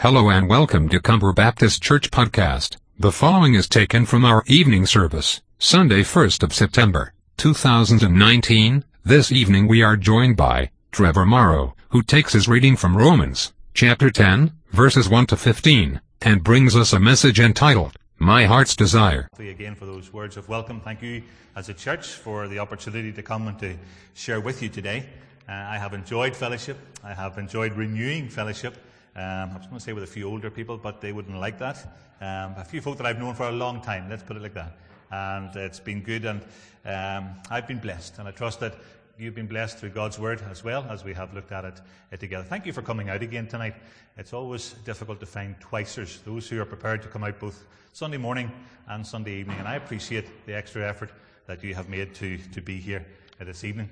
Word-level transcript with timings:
Hello 0.00 0.30
and 0.30 0.48
welcome 0.48 0.88
to 0.88 0.98
Comber 0.98 1.34
Baptist 1.34 1.82
Church 1.82 2.10
Podcast. 2.10 2.78
The 2.98 3.12
following 3.12 3.52
is 3.52 3.68
taken 3.68 4.06
from 4.06 4.24
our 4.24 4.42
evening 4.46 4.86
service, 4.86 5.42
Sunday 5.58 6.00
1st 6.00 6.42
of 6.42 6.54
September, 6.54 7.12
2019. 7.36 8.84
This 9.04 9.30
evening 9.30 9.68
we 9.68 9.82
are 9.82 9.98
joined 9.98 10.38
by 10.38 10.70
Trevor 10.90 11.26
Morrow, 11.26 11.76
who 11.90 12.02
takes 12.02 12.32
his 12.32 12.48
reading 12.48 12.76
from 12.76 12.96
Romans, 12.96 13.52
chapter 13.74 14.08
10, 14.08 14.54
verses 14.70 15.06
1 15.06 15.26
to 15.26 15.36
15, 15.36 16.00
and 16.22 16.42
brings 16.42 16.74
us 16.74 16.94
a 16.94 16.98
message 16.98 17.38
entitled, 17.38 17.92
My 18.18 18.46
Heart's 18.46 18.74
Desire. 18.74 19.28
Again 19.38 19.74
for 19.74 19.84
those 19.84 20.14
words 20.14 20.38
of 20.38 20.48
welcome. 20.48 20.80
Thank 20.80 21.02
you 21.02 21.22
as 21.56 21.68
a 21.68 21.74
church 21.74 22.06
for 22.06 22.48
the 22.48 22.58
opportunity 22.58 23.12
to 23.12 23.22
come 23.22 23.48
and 23.48 23.58
to 23.58 23.76
share 24.14 24.40
with 24.40 24.62
you 24.62 24.70
today. 24.70 25.04
Uh, 25.46 25.52
I 25.52 25.76
have 25.76 25.92
enjoyed 25.92 26.34
fellowship. 26.34 26.78
I 27.04 27.12
have 27.12 27.36
enjoyed 27.36 27.74
renewing 27.74 28.30
fellowship. 28.30 28.78
Um, 29.16 29.50
I 29.50 29.56
was 29.56 29.66
going 29.66 29.78
to 29.78 29.84
say 29.84 29.92
with 29.92 30.04
a 30.04 30.06
few 30.06 30.28
older 30.28 30.50
people, 30.50 30.78
but 30.78 31.00
they 31.00 31.12
wouldn't 31.12 31.38
like 31.38 31.58
that. 31.58 31.78
Um, 32.20 32.54
a 32.56 32.64
few 32.64 32.80
folk 32.80 32.96
that 32.98 33.06
I've 33.06 33.18
known 33.18 33.34
for 33.34 33.48
a 33.48 33.52
long 33.52 33.80
time, 33.80 34.08
let's 34.08 34.22
put 34.22 34.36
it 34.36 34.42
like 34.42 34.54
that. 34.54 34.76
And 35.10 35.54
it's 35.56 35.80
been 35.80 36.02
good, 36.02 36.24
and 36.24 36.40
um, 36.84 37.34
I've 37.50 37.66
been 37.66 37.80
blessed. 37.80 38.18
And 38.18 38.28
I 38.28 38.30
trust 38.30 38.60
that 38.60 38.74
you've 39.18 39.34
been 39.34 39.46
blessed 39.46 39.78
through 39.78 39.90
God's 39.90 40.18
Word 40.18 40.42
as 40.50 40.62
well 40.62 40.86
as 40.88 41.04
we 41.04 41.12
have 41.14 41.34
looked 41.34 41.52
at 41.52 41.64
it, 41.64 41.80
it 42.12 42.20
together. 42.20 42.44
Thank 42.44 42.66
you 42.66 42.72
for 42.72 42.82
coming 42.82 43.10
out 43.10 43.22
again 43.22 43.46
tonight. 43.46 43.74
It's 44.16 44.32
always 44.32 44.74
difficult 44.84 45.20
to 45.20 45.26
find 45.26 45.58
twicers, 45.60 46.22
those 46.24 46.48
who 46.48 46.60
are 46.60 46.64
prepared 46.64 47.02
to 47.02 47.08
come 47.08 47.24
out 47.24 47.38
both 47.38 47.66
Sunday 47.92 48.16
morning 48.16 48.50
and 48.88 49.06
Sunday 49.06 49.34
evening. 49.40 49.58
And 49.58 49.68
I 49.68 49.74
appreciate 49.74 50.46
the 50.46 50.54
extra 50.54 50.88
effort 50.88 51.10
that 51.46 51.64
you 51.64 51.74
have 51.74 51.88
made 51.88 52.14
to, 52.14 52.38
to 52.38 52.62
be 52.62 52.76
here 52.76 53.04
this 53.40 53.64
evening. 53.64 53.90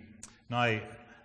Now, 0.48 0.78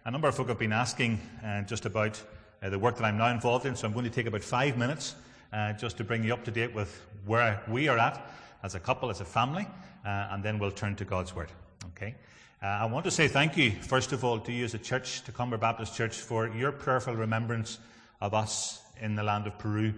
a 0.05 0.11
number 0.11 0.27
of 0.27 0.35
folk 0.35 0.47
have 0.49 0.59
been 0.59 0.73
asking 0.73 1.19
uh, 1.45 1.61
just 1.61 1.85
about 1.85 2.21
uh, 2.63 2.69
the 2.69 2.79
work 2.79 2.95
that 2.95 3.03
I'm 3.03 3.17
now 3.17 3.27
involved 3.27 3.65
in, 3.65 3.75
so 3.75 3.85
I'm 3.85 3.93
going 3.93 4.05
to 4.05 4.11
take 4.11 4.25
about 4.25 4.41
five 4.41 4.77
minutes 4.77 5.15
uh, 5.51 5.73
just 5.73 5.97
to 5.97 6.03
bring 6.03 6.23
you 6.23 6.33
up 6.33 6.45
to 6.45 6.51
date 6.51 6.73
with 6.73 7.01
where 7.25 7.61
we 7.67 7.87
are 7.89 7.97
at 7.97 8.25
as 8.63 8.75
a 8.75 8.79
couple, 8.79 9.09
as 9.09 9.19
a 9.19 9.25
family, 9.25 9.67
uh, 10.05 10.29
and 10.31 10.43
then 10.43 10.57
we'll 10.59 10.71
turn 10.71 10.95
to 10.95 11.05
God's 11.05 11.35
Word. 11.35 11.51
Okay? 11.89 12.15
Uh, 12.61 12.67
I 12.67 12.85
want 12.85 13.03
to 13.05 13.11
say 13.11 13.27
thank 13.27 13.57
you, 13.57 13.71
first 13.71 14.13
of 14.13 14.23
all, 14.23 14.39
to 14.39 14.51
you 14.51 14.63
as 14.63 14.73
a 14.73 14.77
church, 14.79 15.23
to 15.25 15.33
Comber 15.33 15.57
Baptist 15.57 15.95
Church, 15.95 16.15
for 16.15 16.47
your 16.47 16.71
prayerful 16.71 17.15
remembrance 17.15 17.79
of 18.21 18.33
us 18.33 18.81
in 19.01 19.15
the 19.15 19.23
land 19.23 19.45
of 19.47 19.57
Peru. 19.57 19.93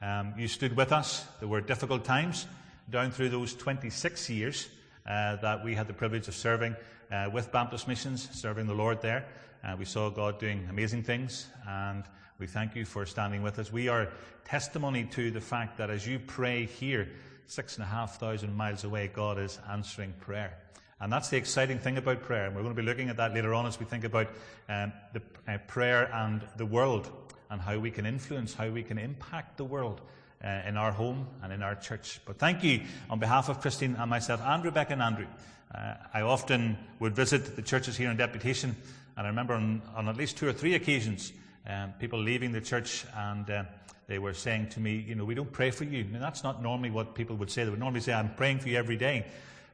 Um, 0.00 0.32
you 0.38 0.46
stood 0.46 0.76
with 0.76 0.92
us. 0.92 1.24
There 1.40 1.48
were 1.48 1.60
difficult 1.60 2.04
times 2.04 2.46
down 2.88 3.10
through 3.10 3.30
those 3.30 3.54
26 3.54 4.30
years 4.30 4.68
uh, 5.04 5.36
that 5.36 5.64
we 5.64 5.74
had 5.74 5.88
the 5.88 5.94
privilege 5.94 6.28
of 6.28 6.34
serving 6.34 6.76
uh, 7.10 7.30
with 7.32 7.52
Baptist 7.52 7.88
Missions, 7.88 8.28
serving 8.32 8.66
the 8.66 8.74
Lord 8.74 9.00
there. 9.00 9.26
Uh, 9.64 9.76
we 9.78 9.84
saw 9.84 10.10
God 10.10 10.38
doing 10.38 10.66
amazing 10.70 11.02
things, 11.02 11.46
and 11.68 12.04
we 12.38 12.46
thank 12.46 12.76
you 12.76 12.84
for 12.84 13.06
standing 13.06 13.42
with 13.42 13.58
us. 13.58 13.72
We 13.72 13.88
are 13.88 14.08
testimony 14.44 15.04
to 15.12 15.30
the 15.30 15.40
fact 15.40 15.78
that 15.78 15.90
as 15.90 16.06
you 16.06 16.18
pray 16.18 16.66
here, 16.66 17.08
six 17.46 17.76
and 17.76 17.84
a 17.84 17.86
half 17.86 18.20
thousand 18.20 18.54
miles 18.54 18.84
away, 18.84 19.08
God 19.12 19.38
is 19.38 19.58
answering 19.70 20.12
prayer. 20.20 20.58
And 21.00 21.12
that's 21.12 21.28
the 21.28 21.36
exciting 21.36 21.78
thing 21.78 21.98
about 21.98 22.22
prayer. 22.22 22.46
And 22.46 22.54
we're 22.54 22.62
going 22.62 22.74
to 22.74 22.80
be 22.80 22.86
looking 22.86 23.08
at 23.08 23.16
that 23.18 23.34
later 23.34 23.54
on 23.54 23.66
as 23.66 23.78
we 23.78 23.86
think 23.86 24.04
about 24.04 24.28
um, 24.68 24.92
the 25.12 25.22
uh, 25.46 25.58
prayer 25.66 26.10
and 26.12 26.46
the 26.56 26.66
world 26.66 27.10
and 27.50 27.60
how 27.60 27.78
we 27.78 27.90
can 27.90 28.06
influence, 28.06 28.54
how 28.54 28.70
we 28.70 28.82
can 28.82 28.98
impact 28.98 29.56
the 29.56 29.64
world 29.64 30.00
uh, 30.44 30.62
in 30.66 30.76
our 30.76 30.92
home 30.92 31.26
and 31.42 31.52
in 31.52 31.62
our 31.62 31.74
church. 31.74 32.20
But 32.24 32.38
thank 32.38 32.62
you 32.62 32.82
on 33.10 33.18
behalf 33.18 33.48
of 33.48 33.60
Christine 33.60 33.96
and 33.96 34.10
myself 34.10 34.40
and 34.44 34.64
Rebecca 34.64 34.92
and 34.92 35.02
Andrew. 35.02 35.26
Uh, 35.74 35.94
I 36.14 36.22
often 36.22 36.76
would 37.00 37.14
visit 37.14 37.56
the 37.56 37.62
churches 37.62 37.96
here 37.96 38.10
in 38.10 38.16
deputation, 38.16 38.76
and 39.16 39.26
I 39.26 39.30
remember 39.30 39.54
on, 39.54 39.82
on 39.94 40.08
at 40.08 40.16
least 40.16 40.36
two 40.36 40.48
or 40.48 40.52
three 40.52 40.74
occasions 40.74 41.32
um, 41.66 41.92
people 41.98 42.18
leaving 42.18 42.52
the 42.52 42.60
church 42.60 43.04
and 43.16 43.50
uh, 43.50 43.64
they 44.06 44.18
were 44.18 44.34
saying 44.34 44.68
to 44.70 44.80
me, 44.80 45.04
you 45.06 45.14
know, 45.14 45.24
we 45.24 45.34
don't 45.34 45.50
pray 45.50 45.70
for 45.70 45.84
you. 45.84 46.00
And 46.12 46.22
that's 46.22 46.44
not 46.44 46.62
normally 46.62 46.90
what 46.90 47.14
people 47.14 47.36
would 47.36 47.50
say. 47.50 47.64
They 47.64 47.70
would 47.70 47.80
normally 47.80 48.00
say, 48.00 48.12
I'm 48.12 48.34
praying 48.34 48.60
for 48.60 48.68
you 48.68 48.78
every 48.78 48.96
day. 48.96 49.26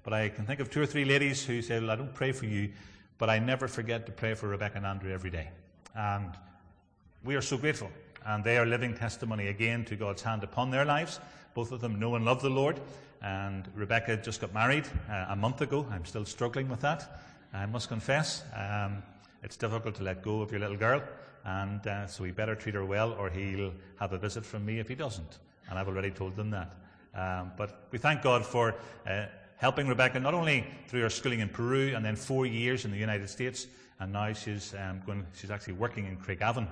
But 0.03 0.15
I 0.15 0.31
can 0.31 0.47
think 0.47 0.61
of 0.61 0.71
two 0.71 0.81
or 0.81 0.87
three 0.87 1.05
ladies 1.05 1.45
who 1.45 1.61
say, 1.61 1.79
well, 1.79 1.91
I 1.91 1.97
don't 1.97 2.15
pray 2.15 2.33
for 2.33 2.47
you, 2.47 2.71
but 3.19 3.29
I 3.29 3.39
never 3.39 3.69
forget 3.69 4.07
to 4.07 4.13
pray 4.13 4.35
for 4.35 4.49
Rebecca 4.49 4.79
and 4.79 4.87
Andrew 4.87 5.13
every 5.13 5.31
day. 5.31 5.51
And 5.95 6.31
we 7.23 7.37
are 7.37 7.43
so 7.43 7.59
grateful 7.59 7.91
and 8.27 8.45
they 8.45 8.59
are 8.59 8.67
living 8.67 8.95
testimony 8.95 9.49
again 9.49 9.85
to 9.87 9.97
God's 9.97 10.23
hand 10.23 10.45
upon 10.45 10.71
their 10.71 10.85
lives. 10.85 11.21
Both 11.55 11.73
of 11.73 11.81
them 11.81 11.99
know 11.99 12.15
and 12.15 12.25
love 12.25 12.43
the 12.43 12.51
Lord. 12.51 12.81
And 13.23 13.69
Rebecca 13.75 14.17
just 14.17 14.41
got 14.41 14.53
married 14.53 14.87
uh, 15.09 15.27
a 15.29 15.37
month 15.37 15.61
ago. 15.61 15.87
I'm 15.91 16.05
still 16.05 16.25
struggling 16.25 16.69
with 16.69 16.81
that, 16.81 17.21
I 17.53 17.67
must 17.67 17.89
confess. 17.89 18.43
Um, 18.57 19.03
it's 19.43 19.57
difficult 19.57 19.95
to 19.97 20.03
let 20.03 20.23
go 20.23 20.41
of 20.41 20.51
your 20.51 20.61
little 20.61 20.77
girl, 20.77 21.03
and 21.45 21.87
uh, 21.87 22.07
so 22.07 22.23
we 22.23 22.31
better 22.31 22.55
treat 22.55 22.75
her 22.75 22.85
well, 22.85 23.13
or 23.13 23.29
he'll 23.29 23.73
have 23.99 24.13
a 24.13 24.19
visit 24.19 24.45
from 24.45 24.65
me 24.65 24.79
if 24.79 24.89
he 24.89 24.95
doesn't. 24.95 25.39
And 25.69 25.79
I've 25.79 25.89
already 25.89 26.11
told 26.11 26.37
them 26.37 26.51
that. 26.51 26.75
Um, 27.15 27.53
but 27.57 27.87
we 27.91 27.99
thank 27.99 28.23
God 28.23 28.47
for 28.47 28.75
uh, 29.07 29.27
helping 29.57 29.87
Rebecca 29.87 30.19
not 30.19 30.35
only 30.35 30.67
through 30.89 31.03
her 31.03 31.11
schooling 31.11 31.41
in 31.41 31.49
Peru 31.49 31.95
and 31.95 32.05
then 32.05 32.17
four 32.17 32.47
years 32.47 32.85
in 32.85 32.91
the 32.91 32.97
United 32.97 33.29
States, 33.29 33.67
and 34.01 34.13
now 34.13 34.33
she's 34.33 34.75
um, 34.75 35.03
going, 35.05 35.27
she's 35.35 35.51
actually 35.51 35.75
working 35.75 36.07
in 36.07 36.17
Craigavon 36.17 36.67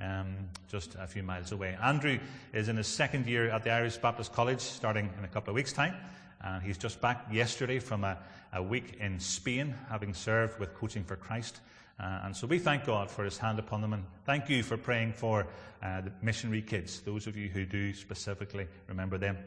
um, 0.00 0.36
just 0.68 0.94
a 0.98 1.06
few 1.06 1.22
miles 1.22 1.52
away. 1.52 1.76
Andrew 1.82 2.18
is 2.52 2.68
in 2.68 2.76
his 2.76 2.86
second 2.86 3.26
year 3.26 3.50
at 3.50 3.64
the 3.64 3.70
Irish 3.70 3.96
Baptist 3.96 4.32
College, 4.32 4.60
starting 4.60 5.10
in 5.18 5.24
a 5.24 5.28
couple 5.28 5.50
of 5.50 5.54
weeks' 5.54 5.72
time. 5.72 5.94
And 6.42 6.62
he's 6.62 6.78
just 6.78 7.00
back 7.00 7.26
yesterday 7.32 7.78
from 7.78 8.04
a, 8.04 8.18
a 8.52 8.62
week 8.62 8.98
in 9.00 9.18
Spain, 9.20 9.74
having 9.88 10.14
served 10.14 10.60
with 10.60 10.74
Coaching 10.74 11.04
for 11.04 11.16
Christ. 11.16 11.60
Uh, 11.98 12.20
and 12.24 12.36
so 12.36 12.46
we 12.46 12.58
thank 12.58 12.84
God 12.84 13.10
for 13.10 13.24
his 13.24 13.38
hand 13.38 13.58
upon 13.58 13.80
them. 13.80 13.94
And 13.94 14.04
thank 14.24 14.50
you 14.50 14.62
for 14.62 14.76
praying 14.76 15.14
for 15.14 15.46
uh, 15.82 16.02
the 16.02 16.12
missionary 16.20 16.62
kids, 16.62 17.00
those 17.00 17.26
of 17.26 17.36
you 17.36 17.48
who 17.48 17.64
do 17.64 17.94
specifically 17.94 18.68
remember 18.86 19.16
them. 19.16 19.38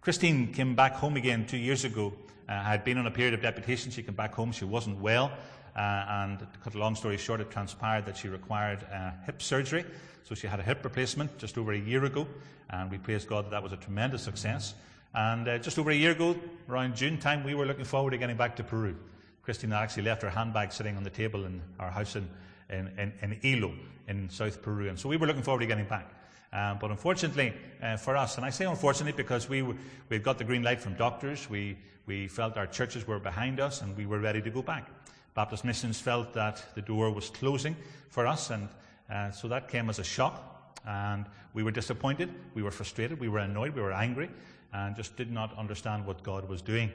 Christine 0.00 0.52
came 0.52 0.74
back 0.74 0.94
home 0.94 1.16
again 1.16 1.46
two 1.46 1.58
years 1.58 1.84
ago. 1.84 2.14
Uh, 2.48 2.60
had 2.62 2.84
been 2.84 2.98
on 2.98 3.06
a 3.06 3.10
period 3.10 3.34
of 3.34 3.42
deputation. 3.42 3.92
She 3.92 4.02
came 4.02 4.14
back 4.14 4.34
home. 4.34 4.50
She 4.50 4.64
wasn't 4.64 4.98
well. 4.98 5.30
Uh, 5.76 6.04
and 6.08 6.38
to 6.40 6.58
cut 6.62 6.74
a 6.74 6.78
long 6.78 6.94
story 6.94 7.16
short, 7.16 7.40
it 7.40 7.50
transpired 7.50 8.06
that 8.06 8.16
she 8.16 8.28
required 8.28 8.84
uh, 8.92 9.10
hip 9.24 9.40
surgery. 9.40 9.84
So 10.24 10.34
she 10.34 10.46
had 10.46 10.60
a 10.60 10.62
hip 10.62 10.84
replacement 10.84 11.38
just 11.38 11.58
over 11.58 11.72
a 11.72 11.78
year 11.78 12.04
ago, 12.04 12.26
and 12.68 12.90
we 12.90 12.98
praise 12.98 13.24
God 13.24 13.46
that 13.46 13.50
that 13.50 13.62
was 13.62 13.72
a 13.72 13.76
tremendous 13.76 14.22
success. 14.22 14.74
And 15.14 15.48
uh, 15.48 15.58
just 15.58 15.78
over 15.78 15.90
a 15.90 15.94
year 15.94 16.12
ago, 16.12 16.36
around 16.68 16.94
June 16.94 17.18
time, 17.18 17.42
we 17.42 17.54
were 17.54 17.66
looking 17.66 17.84
forward 17.84 18.12
to 18.12 18.18
getting 18.18 18.36
back 18.36 18.56
to 18.56 18.64
Peru. 18.64 18.96
Christina 19.42 19.76
actually 19.76 20.04
left 20.04 20.22
her 20.22 20.30
handbag 20.30 20.72
sitting 20.72 20.96
on 20.96 21.02
the 21.02 21.10
table 21.10 21.44
in 21.44 21.60
our 21.80 21.90
house 21.90 22.14
in, 22.14 22.28
in, 22.68 22.88
in, 22.98 23.12
in 23.22 23.40
Ilo, 23.42 23.72
in 24.06 24.30
South 24.30 24.62
Peru. 24.62 24.88
And 24.88 24.98
so 24.98 25.08
we 25.08 25.16
were 25.16 25.26
looking 25.26 25.42
forward 25.42 25.60
to 25.60 25.66
getting 25.66 25.86
back. 25.86 26.08
Um, 26.52 26.78
but 26.80 26.90
unfortunately 26.90 27.52
uh, 27.82 27.96
for 27.96 28.16
us, 28.16 28.36
and 28.36 28.44
I 28.44 28.50
say 28.50 28.64
unfortunately 28.64 29.16
because 29.16 29.48
we, 29.48 29.62
we 30.08 30.18
got 30.18 30.38
the 30.38 30.44
green 30.44 30.62
light 30.62 30.80
from 30.80 30.94
doctors, 30.94 31.48
we, 31.48 31.76
we 32.06 32.28
felt 32.28 32.56
our 32.56 32.66
churches 32.66 33.06
were 33.06 33.18
behind 33.18 33.60
us 33.60 33.82
and 33.82 33.96
we 33.96 34.06
were 34.06 34.18
ready 34.18 34.42
to 34.42 34.50
go 34.50 34.62
back. 34.62 34.88
Baptist 35.34 35.64
Missions 35.64 36.00
felt 36.00 36.32
that 36.34 36.64
the 36.74 36.82
door 36.82 37.10
was 37.10 37.30
closing 37.30 37.76
for 38.08 38.26
us, 38.26 38.50
and 38.50 38.68
uh, 39.10 39.30
so 39.30 39.48
that 39.48 39.68
came 39.68 39.88
as 39.88 39.98
a 39.98 40.04
shock. 40.04 40.46
And 40.86 41.26
we 41.52 41.62
were 41.62 41.70
disappointed, 41.70 42.30
we 42.54 42.62
were 42.62 42.70
frustrated, 42.70 43.20
we 43.20 43.28
were 43.28 43.40
annoyed, 43.40 43.74
we 43.74 43.82
were 43.82 43.92
angry, 43.92 44.30
and 44.72 44.96
just 44.96 45.16
did 45.16 45.30
not 45.30 45.56
understand 45.58 46.06
what 46.06 46.22
God 46.22 46.48
was 46.48 46.62
doing. 46.62 46.90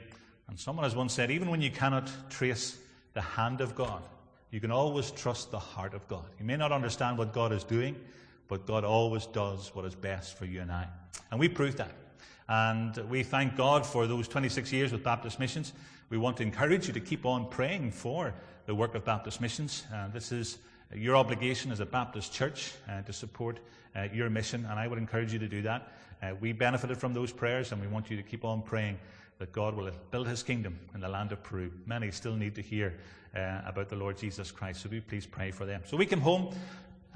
And 0.48 0.58
someone 0.58 0.84
has 0.84 0.94
once 0.94 1.12
said, 1.12 1.30
even 1.30 1.50
when 1.50 1.60
you 1.60 1.70
cannot 1.70 2.10
trace 2.30 2.78
the 3.14 3.20
hand 3.20 3.60
of 3.60 3.74
God, 3.74 4.02
you 4.50 4.60
can 4.60 4.70
always 4.70 5.10
trust 5.10 5.50
the 5.50 5.58
heart 5.58 5.94
of 5.94 6.06
God. 6.08 6.24
You 6.38 6.44
may 6.44 6.56
not 6.56 6.72
understand 6.72 7.18
what 7.18 7.32
God 7.32 7.52
is 7.52 7.64
doing, 7.64 7.96
but 8.48 8.66
God 8.66 8.84
always 8.84 9.26
does 9.26 9.74
what 9.74 9.84
is 9.84 9.94
best 9.94 10.38
for 10.38 10.44
you 10.44 10.60
and 10.60 10.70
I. 10.70 10.86
And 11.30 11.40
we 11.40 11.48
proved 11.48 11.78
that. 11.78 11.92
And 12.48 12.96
we 13.10 13.24
thank 13.24 13.56
God 13.56 13.84
for 13.84 14.06
those 14.06 14.28
26 14.28 14.72
years 14.72 14.92
with 14.92 15.02
Baptist 15.02 15.40
Missions. 15.40 15.72
We 16.08 16.18
want 16.18 16.36
to 16.36 16.44
encourage 16.44 16.86
you 16.86 16.92
to 16.92 17.00
keep 17.00 17.26
on 17.26 17.48
praying 17.48 17.90
for 17.90 18.32
the 18.66 18.74
work 18.76 18.94
of 18.94 19.04
Baptist 19.04 19.40
Missions. 19.40 19.82
Uh, 19.92 20.06
this 20.06 20.30
is 20.30 20.58
your 20.94 21.16
obligation 21.16 21.72
as 21.72 21.80
a 21.80 21.86
Baptist 21.86 22.32
church 22.32 22.74
uh, 22.88 23.02
to 23.02 23.12
support 23.12 23.58
uh, 23.96 24.06
your 24.14 24.30
mission, 24.30 24.64
and 24.66 24.78
I 24.78 24.86
would 24.86 24.98
encourage 24.98 25.32
you 25.32 25.40
to 25.40 25.48
do 25.48 25.62
that. 25.62 25.92
Uh, 26.22 26.34
we 26.38 26.52
benefited 26.52 26.96
from 26.96 27.12
those 27.12 27.32
prayers, 27.32 27.72
and 27.72 27.80
we 27.80 27.88
want 27.88 28.08
you 28.08 28.16
to 28.16 28.22
keep 28.22 28.44
on 28.44 28.62
praying 28.62 28.98
that 29.40 29.50
God 29.50 29.74
will 29.74 29.90
build 30.12 30.28
his 30.28 30.44
kingdom 30.44 30.78
in 30.94 31.00
the 31.00 31.08
land 31.08 31.32
of 31.32 31.42
Peru. 31.42 31.72
Many 31.86 32.12
still 32.12 32.36
need 32.36 32.54
to 32.54 32.62
hear 32.62 32.94
uh, 33.34 33.62
about 33.66 33.88
the 33.88 33.96
Lord 33.96 34.16
Jesus 34.16 34.52
Christ, 34.52 34.82
so 34.82 34.88
do 34.88 35.00
please 35.00 35.26
pray 35.26 35.50
for 35.50 35.66
them. 35.66 35.82
So 35.86 35.96
we 35.96 36.06
came 36.06 36.20
home, 36.20 36.54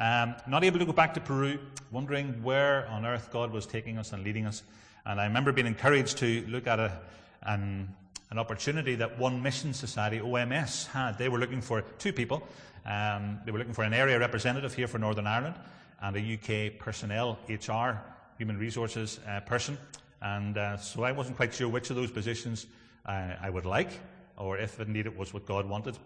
um, 0.00 0.34
not 0.48 0.64
able 0.64 0.80
to 0.80 0.84
go 0.84 0.92
back 0.92 1.14
to 1.14 1.20
Peru, 1.20 1.60
wondering 1.92 2.42
where 2.42 2.88
on 2.88 3.06
earth 3.06 3.30
God 3.30 3.52
was 3.52 3.66
taking 3.66 3.98
us 3.98 4.12
and 4.12 4.24
leading 4.24 4.46
us. 4.46 4.64
And 5.06 5.20
I 5.20 5.26
remember 5.26 5.52
being 5.52 5.68
encouraged 5.68 6.18
to 6.18 6.44
look 6.48 6.66
at 6.66 6.80
a, 6.80 6.98
an 7.42 7.94
an 8.30 8.38
opportunity 8.38 8.94
that 8.94 9.18
One 9.18 9.42
Mission 9.42 9.74
Society, 9.74 10.20
OMS, 10.20 10.86
had. 10.86 11.18
They 11.18 11.28
were 11.28 11.38
looking 11.38 11.60
for 11.60 11.82
two 11.98 12.12
people. 12.12 12.46
Um, 12.86 13.40
they 13.44 13.50
were 13.50 13.58
looking 13.58 13.74
for 13.74 13.82
an 13.82 13.92
area 13.92 14.18
representative 14.18 14.72
here 14.72 14.86
for 14.86 14.98
Northern 14.98 15.26
Ireland 15.26 15.56
and 16.00 16.16
a 16.16 16.34
UK 16.34 16.78
personnel, 16.78 17.38
HR, 17.48 18.00
human 18.38 18.56
resources 18.56 19.18
uh, 19.28 19.40
person. 19.40 19.76
And 20.22 20.56
uh, 20.56 20.76
so 20.76 21.02
I 21.02 21.12
wasn't 21.12 21.36
quite 21.36 21.52
sure 21.52 21.68
which 21.68 21.90
of 21.90 21.96
those 21.96 22.10
positions 22.10 22.66
uh, 23.04 23.34
I 23.40 23.50
would 23.50 23.66
like, 23.66 23.90
or 24.36 24.58
if 24.58 24.78
indeed 24.78 25.06
it 25.06 25.16
was 25.16 25.34
what 25.34 25.44
God 25.44 25.68
wanted. 25.68 25.98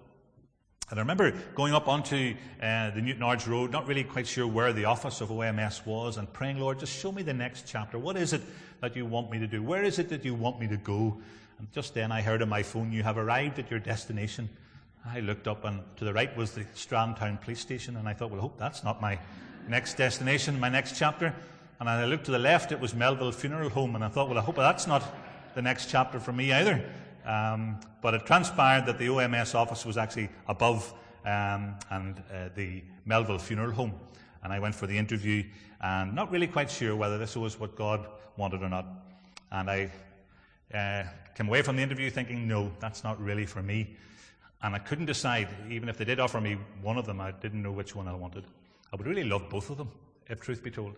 And 0.91 0.99
I 0.99 1.03
remember 1.03 1.33
going 1.55 1.75
up 1.75 1.89
onto 1.89 2.35
uh, 2.63 2.91
the 2.91 3.17
Arch 3.23 3.47
Road, 3.47 3.71
not 3.71 3.87
really 3.87 4.05
quite 4.05 4.27
sure 4.27 4.47
where 4.47 4.73
the 4.73 4.85
office 4.85 5.21
of 5.21 5.31
OMS 5.31 5.87
was, 5.87 6.17
and 6.17 6.31
praying, 6.33 6.59
Lord, 6.59 6.79
just 6.79 6.99
show 6.99 7.11
me 7.11 7.23
the 7.23 7.35
next 7.35 7.67
chapter. 7.67 7.99
What 7.99 8.17
is 8.17 8.33
it 8.33 8.43
that 8.81 8.95
you 8.95 9.07
want 9.07 9.31
me 9.31 9.39
to 9.39 9.47
do? 9.47 9.63
Where 9.63 9.83
is 9.83 9.99
it 9.99 10.09
that 10.11 10.25
you 10.25 10.35
want 10.35 10.61
me 10.61 10.69
to 10.69 10.77
go? 10.77 11.21
And 11.59 11.71
just 11.73 11.95
then 11.95 12.13
I 12.13 12.23
heard 12.23 12.43
on 12.43 12.49
my 12.49 12.63
phone, 12.63 12.93
You 12.93 13.03
have 13.03 13.19
arrived 13.19 13.59
at 13.59 13.71
your 13.71 13.81
destination. 13.81 14.49
I 15.07 15.21
looked 15.21 15.49
up, 15.49 15.65
and 15.65 15.81
to 15.97 16.05
the 16.05 16.13
right 16.13 16.35
was 16.37 16.53
the 16.53 16.65
Strandtown 16.75 17.41
police 17.41 17.61
station, 17.61 17.97
and 17.97 18.09
I 18.09 18.15
thought, 18.15 18.31
Well, 18.31 18.41
I 18.41 18.43
hope 18.43 18.59
that's 18.59 18.83
not 18.83 19.01
my 19.01 19.19
next 19.69 19.97
destination, 19.97 20.59
my 20.59 20.69
next 20.69 20.99
chapter. 20.99 21.35
And 21.81 21.89
I 21.89 22.05
looked 22.07 22.25
to 22.27 22.31
the 22.31 22.39
left, 22.39 22.73
it 22.73 22.81
was 22.81 22.95
Melville 22.95 23.33
Funeral 23.33 23.69
Home, 23.71 23.95
and 23.95 24.05
I 24.05 24.09
thought, 24.09 24.29
Well, 24.29 24.39
I 24.39 24.43
hope 24.43 24.57
that's 24.57 24.87
not 24.87 25.03
the 25.55 25.63
next 25.63 25.91
chapter 25.91 26.19
for 26.19 26.33
me 26.33 26.53
either. 26.53 26.85
Um, 27.25 27.81
but 28.03 28.15
it 28.15 28.27
transpired 28.27 28.87
that 28.87 28.99
the 28.99 29.07
OMS 29.07 29.55
office 29.55 29.87
was 29.87 29.97
actually 29.97 30.29
above 30.47 30.93
um, 31.25 31.75
and 31.91 32.23
uh, 32.33 32.49
the 32.55 32.83
Melville 33.07 33.39
Funeral 33.39 33.73
Home. 33.73 33.95
And 34.43 34.53
I 34.53 34.59
went 34.59 34.75
for 34.75 34.87
the 34.87 34.97
interview 34.97 35.45
and 35.81 36.15
not 36.15 36.31
really 36.31 36.47
quite 36.47 36.71
sure 36.71 36.95
whether 36.95 37.17
this 37.17 37.37
was 37.37 37.59
what 37.59 37.77
God 37.77 38.07
wanted 38.37 38.63
or 38.63 38.69
not. 38.69 38.87
And 39.51 39.71
I 39.71 39.91
uh, 40.75 41.05
came 41.35 41.49
away 41.49 41.63
from 41.63 41.77
the 41.77 41.83
interview 41.83 42.11
thinking, 42.11 42.47
no, 42.47 42.71
that's 42.81 43.05
not 43.05 43.21
really 43.21 43.47
for 43.47 43.63
me. 43.63 43.97
And 44.63 44.75
I 44.75 44.79
couldn't 44.79 45.07
decide, 45.07 45.49
even 45.71 45.89
if 45.89 45.99
they 45.99 46.05
did 46.05 46.21
offer 46.21 46.41
me 46.41 46.57
one 46.81 46.97
of 46.97 47.07
them, 47.07 47.21
I 47.21 47.33
didn't 47.33 47.63
know 47.63 47.73
which 47.73 47.95
one 47.95 48.09
I 48.09 48.15
wanted. 48.15 48.45
I 48.93 48.97
would 48.97 49.07
really 49.07 49.25
love 49.25 49.49
both 49.51 49.69
of 49.71 49.77
them, 49.77 49.91
if 50.29 50.41
truth 50.41 50.63
be 50.63 50.71
told. 50.71 50.97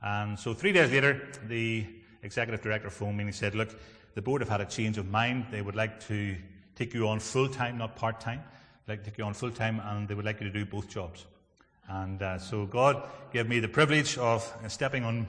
And 0.00 0.38
so 0.38 0.54
three 0.54 0.72
days 0.72 0.90
later, 0.90 1.28
the 1.46 1.86
executive 2.22 2.62
director 2.62 2.90
phoned 2.90 3.16
me 3.16 3.22
and 3.22 3.28
he 3.28 3.36
said, 3.36 3.54
look, 3.54 3.78
the 4.14 4.22
board 4.22 4.40
have 4.40 4.48
had 4.48 4.60
a 4.60 4.66
change 4.66 4.98
of 4.98 5.08
mind. 5.10 5.46
They 5.50 5.62
would 5.62 5.76
like 5.76 6.00
to 6.08 6.36
take 6.74 6.94
you 6.94 7.08
on 7.08 7.20
full 7.20 7.48
time, 7.48 7.78
not 7.78 7.96
part 7.96 8.20
time. 8.20 8.42
They'd 8.86 8.94
like 8.94 9.04
to 9.04 9.10
take 9.10 9.18
you 9.18 9.24
on 9.24 9.34
full 9.34 9.50
time, 9.50 9.80
and 9.84 10.08
they 10.08 10.14
would 10.14 10.24
like 10.24 10.40
you 10.40 10.50
to 10.50 10.52
do 10.52 10.64
both 10.64 10.88
jobs. 10.88 11.26
And 11.88 12.22
uh, 12.22 12.38
so 12.38 12.66
God 12.66 13.02
gave 13.32 13.48
me 13.48 13.60
the 13.60 13.68
privilege 13.68 14.18
of 14.18 14.50
stepping 14.68 15.04
on 15.04 15.26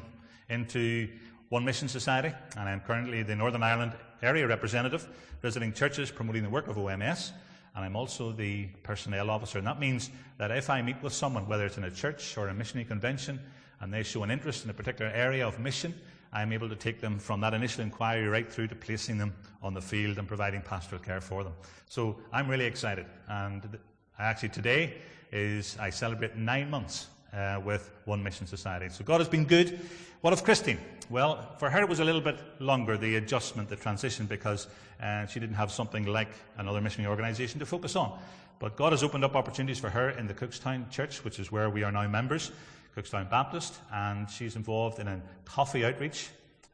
into 0.50 1.10
One 1.50 1.66
Mission 1.66 1.88
Society, 1.88 2.34
and 2.58 2.70
I'm 2.70 2.80
currently 2.82 3.24
the 3.24 3.36
Northern 3.36 3.64
Ireland 3.64 3.94
area 4.24 4.48
representative, 4.48 5.08
visiting 5.42 5.74
churches, 5.74 6.10
promoting 6.10 6.44
the 6.44 6.50
work 6.50 6.68
of 6.68 6.78
OMS. 6.78 7.32
And 7.76 7.84
I'm 7.84 7.96
also 7.96 8.32
the 8.32 8.68
personnel 8.84 9.30
officer. 9.30 9.58
And 9.58 9.68
that 9.68 9.80
means 9.80 10.10
that 10.38 10.52
if 10.52 10.70
I 10.70 10.82
meet 10.82 11.02
with 11.04 11.14
someone, 11.14 11.48
whether 11.48 11.66
it's 11.66 11.78
in 11.78 11.84
a 11.84 11.92
church 11.92 12.38
or 12.38 12.48
a 12.48 12.54
missionary 12.54 12.86
convention, 12.86 13.40
and 13.82 13.94
they 13.94 14.04
show 14.04 14.24
an 14.24 14.32
interest 14.32 14.64
in 14.64 14.70
a 14.70 14.74
particular 14.74 15.12
area 15.12 15.46
of 15.46 15.60
mission, 15.60 15.94
I'm 16.32 16.54
able 16.54 16.70
to 16.70 16.76
take 16.76 17.00
them 17.00 17.20
from 17.20 17.42
that 17.42 17.54
initial 17.54 17.84
inquiry 17.84 18.28
right 18.28 18.52
through 18.52 18.68
to 18.70 18.76
placing 18.76 19.18
them 19.18 19.34
on 19.62 19.74
the 19.74 19.82
field 19.82 20.18
and 20.18 20.28
providing 20.28 20.62
pastoral 20.62 21.02
care 21.02 21.22
for 21.22 21.44
them. 21.44 21.54
So 21.90 22.18
I'm 22.32 22.48
really 22.48 22.66
excited. 22.66 23.06
And 23.28 23.78
actually 24.18 24.50
today 24.50 24.96
is 25.32 25.78
I 25.80 25.90
celebrate 25.90 26.36
nine 26.36 26.70
months 26.70 27.08
uh, 27.34 27.62
with 27.64 27.92
One 28.06 28.24
Mission 28.24 28.48
Society. 28.48 28.90
So 28.90 29.04
God 29.04 29.20
has 29.20 29.28
been 29.28 29.46
good. 29.46 29.80
What 30.22 30.34
of 30.34 30.44
Christine? 30.44 30.80
Well, 31.10 31.56
for 31.58 31.70
her 31.70 31.82
it 31.82 31.90
was 31.90 32.00
a 32.00 32.06
little 32.06 32.22
bit 32.22 32.40
longer, 32.60 32.98
the 32.98 33.18
adjustment, 33.18 33.70
the 33.70 33.76
transition, 33.76 34.26
because 34.26 34.68
uh, 35.02 35.26
she 35.26 35.40
didn't 35.40 35.56
have 35.56 35.72
something 35.72 36.06
like 36.06 36.30
another 36.58 36.80
missionary 36.80 37.10
organisation 37.10 37.60
to 37.60 37.66
focus 37.66 37.96
on. 37.96 38.18
But 38.60 38.78
God 38.78 38.94
has 38.94 39.04
opened 39.04 39.26
up 39.26 39.36
opportunities 39.36 39.80
for 39.80 39.90
her 39.90 40.12
in 40.12 40.28
the 40.28 40.34
Cookstown 40.34 40.90
Church, 40.90 41.24
which 41.26 41.40
is 41.40 41.52
where 41.52 41.70
we 41.70 41.84
are 41.84 41.92
now 41.92 42.08
members. 42.08 42.52
Cookstown 42.96 43.30
Baptist, 43.30 43.80
and 43.92 44.30
she's 44.30 44.56
involved 44.56 45.00
in 45.00 45.08
a 45.08 45.20
coffee 45.46 45.84
outreach. 45.84 46.30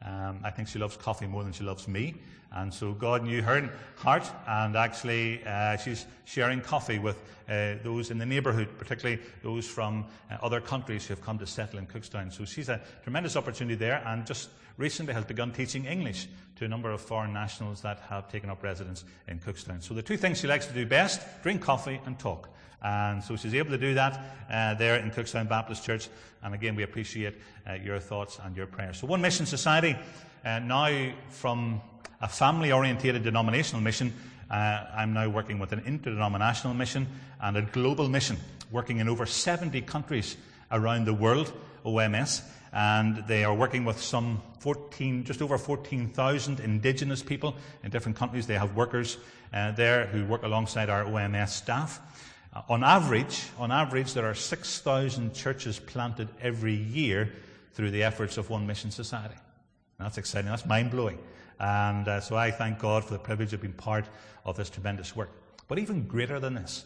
Um, 0.06 0.42
I 0.44 0.52
think 0.52 0.68
she 0.68 0.78
loves 0.78 0.98
coffee 0.98 1.28
more 1.28 1.44
than 1.44 1.54
she 1.54 1.64
loves 1.64 1.88
me. 1.88 2.16
And 2.52 2.74
so 2.74 2.94
God 2.94 3.24
knew 3.24 3.42
her 3.42 3.70
heart, 3.98 4.30
and 4.48 4.76
actually 4.76 5.44
uh, 5.46 5.78
she's 5.78 6.06
sharing 6.26 6.62
coffee 6.62 6.98
with 6.98 7.18
uh, 7.48 7.76
those 7.84 8.12
in 8.12 8.18
the 8.18 8.26
neighbourhood, 8.26 8.70
particularly 8.78 9.22
those 9.44 9.68
from 9.68 10.06
uh, 10.32 10.38
other 10.42 10.60
countries 10.60 11.06
who 11.06 11.14
have 11.14 11.24
come 11.24 11.38
to 11.40 11.48
settle 11.48 11.80
in 11.80 11.86
Cookstown. 11.86 12.34
So 12.34 12.46
she's 12.46 12.70
a 12.70 12.82
tremendous 13.04 13.36
opportunity 13.36 13.76
there, 13.76 14.02
and 14.06 14.26
just 14.26 14.50
recently 14.78 15.14
has 15.14 15.26
begun 15.26 15.52
teaching 15.52 15.86
English 15.86 16.28
to 16.56 16.66
a 16.66 16.68
number 16.68 16.92
of 16.92 17.02
foreign 17.02 17.34
nationals 17.34 17.82
that 17.82 18.00
have 18.10 18.32
taken 18.32 18.50
up 18.50 18.64
residence 18.64 19.04
in 19.28 19.40
Cookstown. 19.40 19.84
So 19.84 19.94
the 19.94 20.02
two 20.02 20.18
things 20.18 20.40
she 20.40 20.48
likes 20.48 20.66
to 20.66 20.74
do 20.74 20.86
best 20.86 21.22
drink 21.44 21.62
coffee 21.62 22.00
and 22.06 22.18
talk. 22.18 22.50
And 22.82 23.24
so 23.24 23.36
she's 23.36 23.54
able 23.54 23.72
to 23.72 23.78
do 23.78 23.94
that 23.96 24.20
uh, 24.50 24.74
there 24.76 24.96
in 24.98 25.12
Cookstown 25.12 25.50
Baptist 25.50 25.84
Church. 25.84 26.08
And 26.42 26.54
again, 26.54 26.76
we 26.76 26.84
appreciate 26.84 27.36
uh, 27.68 27.74
your 27.74 28.00
thoughts 28.00 28.40
and 28.44 28.56
your 28.56 28.68
prayers. 28.68 29.00
So, 29.00 29.08
One 29.08 29.22
Mission 29.22 29.46
Society, 29.46 29.98
uh, 30.46 30.60
now 30.60 31.12
from 31.30 31.82
a 32.22 32.28
family 32.28 32.72
oriented 32.72 33.24
denominational 33.24 33.82
mission, 33.82 34.14
uh, 34.50 34.86
I'm 34.96 35.14
now 35.14 35.30
working 35.30 35.60
with 35.60 35.72
an 35.72 35.84
interdenominational 35.86 36.74
mission 36.74 37.08
and 37.42 37.58
a 37.58 37.62
global 37.62 38.10
mission, 38.10 38.38
working 38.72 38.98
in 38.98 39.08
over 39.08 39.26
70 39.26 39.82
countries 39.82 40.38
around 40.72 41.06
the 41.06 41.14
world, 41.14 41.54
OMS. 41.86 42.42
And 42.72 43.24
they 43.28 43.44
are 43.44 43.54
working 43.54 43.86
with 43.86 44.00
some 44.00 44.42
14, 44.60 45.24
just 45.24 45.42
over 45.42 45.58
14,000 45.58 46.60
indigenous 46.60 47.24
people 47.24 47.56
in 47.84 47.90
different 47.90 48.18
countries. 48.18 48.46
They 48.48 48.56
have 48.56 48.76
workers 48.76 49.18
uh, 49.54 49.72
there 49.72 50.06
who 50.08 50.26
work 50.26 50.44
alongside 50.44 50.90
our 50.90 51.06
OMS 51.06 51.50
staff. 51.50 52.00
Uh, 52.54 52.62
on 52.70 52.84
average, 52.84 53.44
on 53.58 53.72
average, 53.72 54.14
there 54.14 54.26
are 54.26 54.36
6,000 54.36 55.34
churches 55.34 55.80
planted 55.80 56.28
every 56.42 56.76
year 56.76 57.32
through 57.74 57.92
the 57.92 58.04
efforts 58.04 58.38
of 58.38 58.50
One 58.50 58.68
Mission 58.68 58.92
Society. 58.92 59.36
And 59.98 60.06
that's 60.06 60.18
exciting. 60.18 60.50
That's 60.50 60.66
mind 60.66 60.92
blowing. 60.92 61.20
And 61.60 62.08
uh, 62.08 62.22
so 62.22 62.36
I 62.36 62.52
thank 62.52 62.80
God 62.80 63.04
for 63.04 63.14
the 63.14 63.20
privilege 63.20 63.54
of 63.54 63.62
being 63.62 63.74
part 63.74 64.06
of 64.46 64.56
this 64.56 64.70
tremendous 64.70 65.16
work. 65.16 65.30
But 65.68 65.80
even 65.80 66.08
greater 66.08 66.40
than 66.40 66.56
this, 66.56 66.86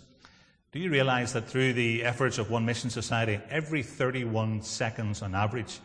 do 0.72 0.80
you 0.80 0.90
realize 0.90 1.34
that 1.34 1.48
through 1.48 1.74
the 1.74 2.04
efforts 2.04 2.40
of 2.40 2.50
One 2.50 2.66
Mission 2.66 2.90
Society, 2.90 3.40
every 3.50 3.84
31 3.84 4.64
seconds 4.64 5.22
on 5.22 5.36
average, 5.36 5.80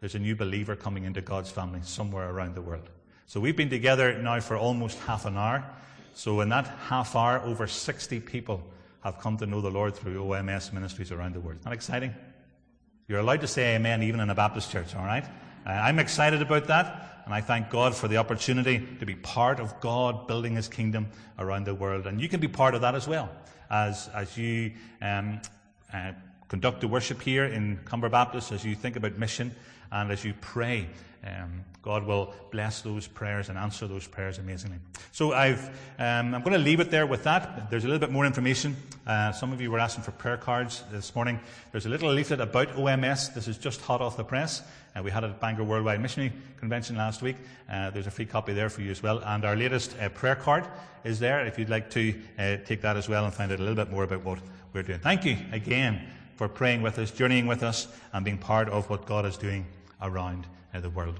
there's 0.00 0.14
a 0.14 0.20
new 0.20 0.36
believer 0.36 0.76
coming 0.76 1.04
into 1.04 1.20
God's 1.20 1.50
family 1.50 1.80
somewhere 1.82 2.30
around 2.30 2.54
the 2.54 2.62
world? 2.62 2.88
So 3.26 3.40
we've 3.40 3.56
been 3.56 3.68
together 3.68 4.16
now 4.22 4.38
for 4.38 4.56
almost 4.56 4.98
half 5.00 5.26
an 5.26 5.36
hour. 5.36 5.64
So 6.14 6.40
in 6.40 6.48
that 6.50 6.66
half 6.86 7.16
hour, 7.16 7.40
over 7.40 7.66
60 7.66 8.20
people 8.20 8.62
have 9.00 9.18
come 9.18 9.36
to 9.38 9.46
know 9.46 9.60
the 9.60 9.70
Lord 9.70 9.96
through 9.96 10.22
OMS 10.22 10.72
ministries 10.72 11.10
around 11.10 11.34
the 11.34 11.40
world. 11.40 11.58
Isn't 11.58 11.64
that 11.64 11.74
exciting? 11.74 12.14
You're 13.08 13.20
allowed 13.20 13.40
to 13.40 13.48
say 13.48 13.74
amen 13.74 14.02
even 14.02 14.20
in 14.20 14.30
a 14.30 14.34
Baptist 14.34 14.70
church, 14.70 14.94
all 14.94 15.04
right? 15.04 15.24
Uh, 15.68 15.72
I'm 15.72 15.98
excited 15.98 16.40
about 16.40 16.66
that, 16.68 17.22
and 17.26 17.34
I 17.34 17.42
thank 17.42 17.68
God 17.68 17.94
for 17.94 18.08
the 18.08 18.16
opportunity 18.16 18.88
to 19.00 19.04
be 19.04 19.14
part 19.16 19.60
of 19.60 19.78
God 19.80 20.26
building 20.26 20.54
His 20.54 20.66
kingdom 20.66 21.08
around 21.38 21.66
the 21.66 21.74
world. 21.74 22.06
And 22.06 22.18
you 22.18 22.26
can 22.26 22.40
be 22.40 22.48
part 22.48 22.74
of 22.74 22.80
that 22.80 22.94
as 22.94 23.06
well, 23.06 23.28
as, 23.70 24.08
as 24.14 24.34
you 24.38 24.72
um, 25.02 25.42
uh, 25.92 26.12
conduct 26.48 26.80
the 26.80 26.88
worship 26.88 27.20
here 27.20 27.44
in 27.44 27.78
Comber 27.84 28.08
Baptist, 28.08 28.50
as 28.50 28.64
you 28.64 28.74
think 28.74 28.96
about 28.96 29.18
mission, 29.18 29.54
and 29.92 30.10
as 30.10 30.24
you 30.24 30.32
pray 30.40 30.88
um, 31.24 31.64
God 31.82 32.04
will 32.04 32.34
bless 32.50 32.82
those 32.82 33.06
prayers 33.06 33.48
and 33.48 33.58
answer 33.58 33.86
those 33.86 34.06
prayers 34.06 34.38
amazingly. 34.38 34.78
So 35.12 35.32
I've, 35.32 35.68
um, 35.98 36.34
I'm 36.34 36.42
going 36.42 36.52
to 36.52 36.58
leave 36.58 36.80
it 36.80 36.90
there 36.90 37.06
with 37.06 37.24
that. 37.24 37.70
There's 37.70 37.84
a 37.84 37.86
little 37.86 38.00
bit 38.00 38.10
more 38.10 38.26
information. 38.26 38.76
Uh, 39.06 39.32
some 39.32 39.52
of 39.52 39.60
you 39.60 39.70
were 39.70 39.78
asking 39.78 40.04
for 40.04 40.12
prayer 40.12 40.36
cards 40.36 40.84
this 40.92 41.14
morning. 41.14 41.40
There's 41.72 41.86
a 41.86 41.88
little 41.88 42.12
leaflet 42.12 42.40
about 42.40 42.68
OMS. 42.76 43.34
This 43.34 43.48
is 43.48 43.58
just 43.58 43.80
hot 43.80 44.00
off 44.00 44.16
the 44.16 44.24
press. 44.24 44.62
Uh, 44.94 45.02
we 45.02 45.10
had 45.10 45.24
it 45.24 45.28
at 45.28 45.40
Bangor 45.40 45.64
Worldwide 45.64 46.00
Missionary 46.00 46.32
Convention 46.58 46.96
last 46.96 47.22
week. 47.22 47.36
Uh, 47.70 47.90
there's 47.90 48.06
a 48.06 48.10
free 48.10 48.26
copy 48.26 48.52
there 48.52 48.68
for 48.68 48.82
you 48.82 48.90
as 48.90 49.02
well. 49.02 49.20
And 49.24 49.44
our 49.44 49.56
latest 49.56 49.96
uh, 50.00 50.08
prayer 50.10 50.36
card 50.36 50.66
is 51.04 51.18
there 51.18 51.46
if 51.46 51.58
you'd 51.58 51.70
like 51.70 51.90
to 51.90 52.14
uh, 52.38 52.56
take 52.66 52.82
that 52.82 52.96
as 52.96 53.08
well 53.08 53.24
and 53.24 53.32
find 53.32 53.50
out 53.50 53.58
a 53.58 53.62
little 53.62 53.76
bit 53.76 53.90
more 53.90 54.04
about 54.04 54.24
what 54.24 54.38
we're 54.72 54.82
doing. 54.82 55.00
Thank 55.00 55.24
you 55.24 55.36
again 55.52 56.06
for 56.36 56.48
praying 56.48 56.82
with 56.82 56.98
us, 56.98 57.10
journeying 57.10 57.46
with 57.46 57.62
us, 57.62 57.88
and 58.12 58.24
being 58.24 58.38
part 58.38 58.68
of 58.68 58.88
what 58.90 59.06
God 59.06 59.24
is 59.26 59.36
doing 59.36 59.66
around 60.00 60.46
uh, 60.74 60.80
the 60.80 60.90
world. 60.90 61.18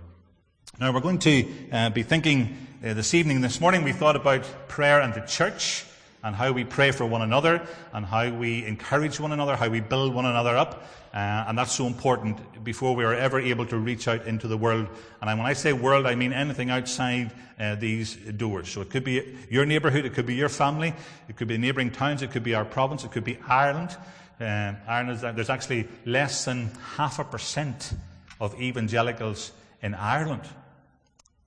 Now, 0.80 0.92
we're 0.92 1.00
going 1.00 1.18
to 1.20 1.46
uh, 1.72 1.90
be 1.90 2.02
thinking 2.02 2.56
uh, 2.84 2.94
this 2.94 3.14
evening, 3.14 3.40
this 3.40 3.60
morning, 3.60 3.82
we 3.82 3.92
thought 3.92 4.16
about 4.16 4.44
prayer 4.68 5.00
and 5.00 5.12
the 5.12 5.20
church 5.22 5.84
and 6.22 6.36
how 6.36 6.52
we 6.52 6.64
pray 6.64 6.90
for 6.90 7.06
one 7.06 7.22
another 7.22 7.66
and 7.92 8.04
how 8.04 8.30
we 8.30 8.64
encourage 8.64 9.18
one 9.18 9.32
another, 9.32 9.56
how 9.56 9.68
we 9.68 9.80
build 9.80 10.14
one 10.14 10.26
another 10.26 10.56
up. 10.56 10.84
Uh, 11.12 11.46
and 11.48 11.58
that's 11.58 11.72
so 11.72 11.86
important 11.86 12.62
before 12.62 12.94
we 12.94 13.02
are 13.02 13.14
ever 13.14 13.40
able 13.40 13.66
to 13.66 13.78
reach 13.78 14.06
out 14.08 14.26
into 14.26 14.46
the 14.46 14.56
world. 14.56 14.86
And 15.22 15.38
when 15.38 15.46
I 15.48 15.54
say 15.54 15.72
world, 15.72 16.06
I 16.06 16.14
mean 16.14 16.32
anything 16.32 16.70
outside 16.70 17.32
uh, 17.58 17.76
these 17.76 18.14
doors. 18.14 18.68
So 18.68 18.82
it 18.82 18.90
could 18.90 19.04
be 19.04 19.36
your 19.50 19.64
neighbourhood, 19.64 20.04
it 20.04 20.14
could 20.14 20.26
be 20.26 20.34
your 20.34 20.48
family, 20.48 20.94
it 21.28 21.36
could 21.36 21.48
be 21.48 21.56
neighbouring 21.56 21.90
towns, 21.90 22.22
it 22.22 22.30
could 22.30 22.44
be 22.44 22.54
our 22.54 22.64
province, 22.64 23.04
it 23.04 23.10
could 23.10 23.24
be 23.24 23.38
Ireland. 23.48 23.96
Uh, 24.40 24.74
Ireland, 24.86 25.16
is, 25.16 25.20
there's 25.22 25.50
actually 25.50 25.88
less 26.04 26.44
than 26.44 26.70
half 26.96 27.18
a 27.18 27.24
percent 27.24 27.94
of 28.40 28.60
evangelicals 28.60 29.52
in 29.82 29.94
Ireland. 29.94 30.42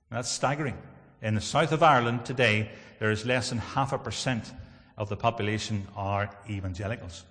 That's 0.10 0.29
staggering. 0.29 0.77
In 1.21 1.36
the 1.36 1.41
south 1.41 1.71
of 1.71 1.83
Ireland 1.83 2.25
today, 2.25 2.69
there 3.00 3.12
is 3.12 3.25
less 3.25 3.50
than 3.50 3.60
half 3.60 3.93
a 3.93 3.98
percent 3.98 4.51
of 4.98 5.10
the 5.10 5.15
population 5.15 5.88
are 5.95 6.29
evangelicals. 6.50 7.24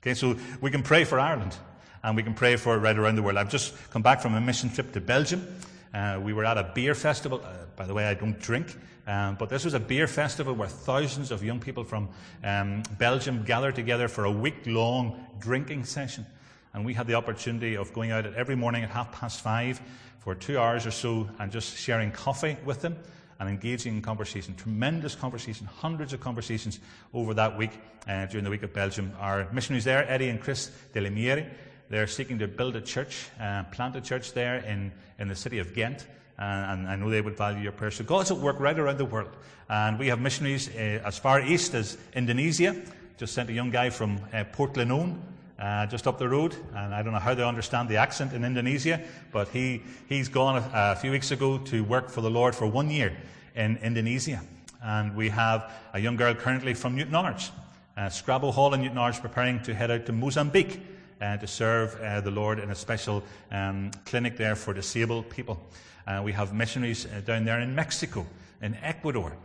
Okay, 0.00 0.14
so 0.14 0.36
we 0.60 0.70
can 0.70 0.82
pray 0.82 1.04
for 1.04 1.18
Ireland 1.18 1.56
and 2.02 2.16
we 2.16 2.22
can 2.22 2.34
pray 2.34 2.56
for 2.56 2.74
it 2.76 2.78
right 2.78 2.96
around 2.96 3.16
the 3.16 3.22
world. 3.22 3.36
I've 3.36 3.50
just 3.50 3.74
come 3.90 4.02
back 4.02 4.20
from 4.20 4.34
a 4.34 4.40
mission 4.40 4.70
trip 4.70 4.92
to 4.92 5.00
Belgium. 5.00 5.46
Uh, 5.92 6.20
we 6.22 6.32
were 6.32 6.44
at 6.44 6.56
a 6.56 6.70
beer 6.74 6.94
festival. 6.94 7.42
Uh, 7.44 7.66
by 7.76 7.86
the 7.86 7.94
way, 7.94 8.06
I 8.06 8.14
don't 8.14 8.38
drink, 8.38 8.76
um, 9.06 9.36
but 9.36 9.48
this 9.48 9.64
was 9.64 9.74
a 9.74 9.80
beer 9.80 10.06
festival 10.06 10.54
where 10.54 10.68
thousands 10.68 11.30
of 11.30 11.42
young 11.42 11.60
people 11.60 11.84
from 11.84 12.08
um, 12.44 12.82
Belgium 12.98 13.42
gathered 13.44 13.74
together 13.74 14.06
for 14.08 14.24
a 14.24 14.30
week 14.30 14.66
long 14.66 15.26
drinking 15.40 15.84
session. 15.84 16.26
And 16.74 16.84
we 16.84 16.94
had 16.94 17.06
the 17.06 17.14
opportunity 17.14 17.76
of 17.76 17.92
going 17.92 18.10
out 18.10 18.26
every 18.34 18.56
morning 18.56 18.84
at 18.84 18.90
half 18.90 19.12
past 19.12 19.40
five 19.40 19.80
for 20.20 20.34
two 20.34 20.58
hours 20.58 20.86
or 20.86 20.90
so 20.90 21.28
and 21.38 21.50
just 21.50 21.76
sharing 21.76 22.10
coffee 22.10 22.56
with 22.64 22.82
them 22.82 22.96
and 23.40 23.48
engaging 23.48 23.96
in 23.96 24.02
conversation. 24.02 24.54
Tremendous 24.54 25.14
conversation, 25.14 25.66
hundreds 25.66 26.12
of 26.12 26.20
conversations 26.20 26.80
over 27.14 27.34
that 27.34 27.56
week 27.56 27.70
uh, 28.08 28.26
during 28.26 28.44
the 28.44 28.50
week 28.50 28.62
of 28.62 28.72
Belgium. 28.72 29.12
Our 29.20 29.48
missionaries 29.52 29.84
there, 29.84 30.10
Eddie 30.10 30.28
and 30.28 30.40
Chris 30.40 30.70
Delimieri, 30.92 31.48
they're 31.88 32.06
seeking 32.06 32.38
to 32.40 32.48
build 32.48 32.76
a 32.76 32.80
church, 32.80 33.28
uh, 33.40 33.62
plant 33.64 33.96
a 33.96 34.00
church 34.00 34.32
there 34.32 34.56
in, 34.56 34.92
in 35.18 35.28
the 35.28 35.36
city 35.36 35.58
of 35.58 35.72
Ghent. 35.72 36.06
Uh, 36.38 36.42
and 36.42 36.86
I 36.86 36.96
know 36.96 37.10
they 37.10 37.20
would 37.20 37.36
value 37.36 37.62
your 37.62 37.72
prayers. 37.72 37.96
So 37.96 38.04
God's 38.04 38.30
at 38.30 38.36
work 38.36 38.60
right 38.60 38.78
around 38.78 38.98
the 38.98 39.04
world. 39.04 39.30
And 39.68 39.98
we 39.98 40.08
have 40.08 40.20
missionaries 40.20 40.68
uh, 40.68 41.00
as 41.04 41.18
far 41.18 41.40
east 41.40 41.74
as 41.74 41.96
Indonesia. 42.14 42.76
Just 43.16 43.34
sent 43.34 43.50
a 43.50 43.52
young 43.52 43.70
guy 43.70 43.90
from 43.90 44.20
uh, 44.32 44.44
Pordenone 44.52 45.18
uh, 45.58 45.86
just 45.86 46.06
up 46.06 46.18
the 46.18 46.28
road. 46.28 46.54
And 46.74 46.94
I 46.94 47.02
don't 47.02 47.12
know 47.12 47.18
how 47.18 47.34
they 47.34 47.42
understand 47.42 47.88
the 47.88 47.96
accent 47.96 48.32
in 48.32 48.44
Indonesia, 48.44 49.00
but 49.32 49.48
he, 49.48 49.82
he's 50.08 50.28
gone 50.28 50.62
a, 50.62 50.70
a, 50.72 50.96
few 50.96 51.10
weeks 51.10 51.30
ago 51.30 51.58
to 51.58 51.82
work 51.84 52.10
for 52.10 52.20
the 52.20 52.30
Lord 52.30 52.54
for 52.54 52.66
one 52.66 52.90
year 52.90 53.16
in 53.54 53.76
Indonesia. 53.78 54.40
And 54.82 55.16
we 55.16 55.28
have 55.30 55.70
a 55.92 56.00
young 56.00 56.16
girl 56.16 56.34
currently 56.34 56.74
from 56.74 56.96
Newtownards, 56.96 57.50
uh, 57.96 58.02
Scrabo 58.02 58.52
Hall 58.52 58.72
in 58.74 58.82
Newtownards, 58.82 59.20
preparing 59.20 59.60
to 59.64 59.74
head 59.74 59.90
out 59.90 60.06
to 60.06 60.12
Mozambique 60.12 60.80
uh, 61.20 61.36
to 61.36 61.46
serve 61.46 62.00
uh, 62.00 62.20
the 62.20 62.30
Lord 62.30 62.60
in 62.60 62.70
a 62.70 62.74
special 62.74 63.24
um, 63.50 63.90
clinic 64.04 64.36
there 64.36 64.54
for 64.54 64.72
disabled 64.72 65.28
people. 65.28 65.60
Uh, 66.06 66.22
we 66.24 66.32
have 66.32 66.54
missionaries 66.54 67.06
uh, 67.06 67.20
down 67.24 67.44
there 67.44 67.60
in 67.60 67.74
Mexico, 67.74 68.26
in 68.62 68.76
Ecuador. 68.76 69.36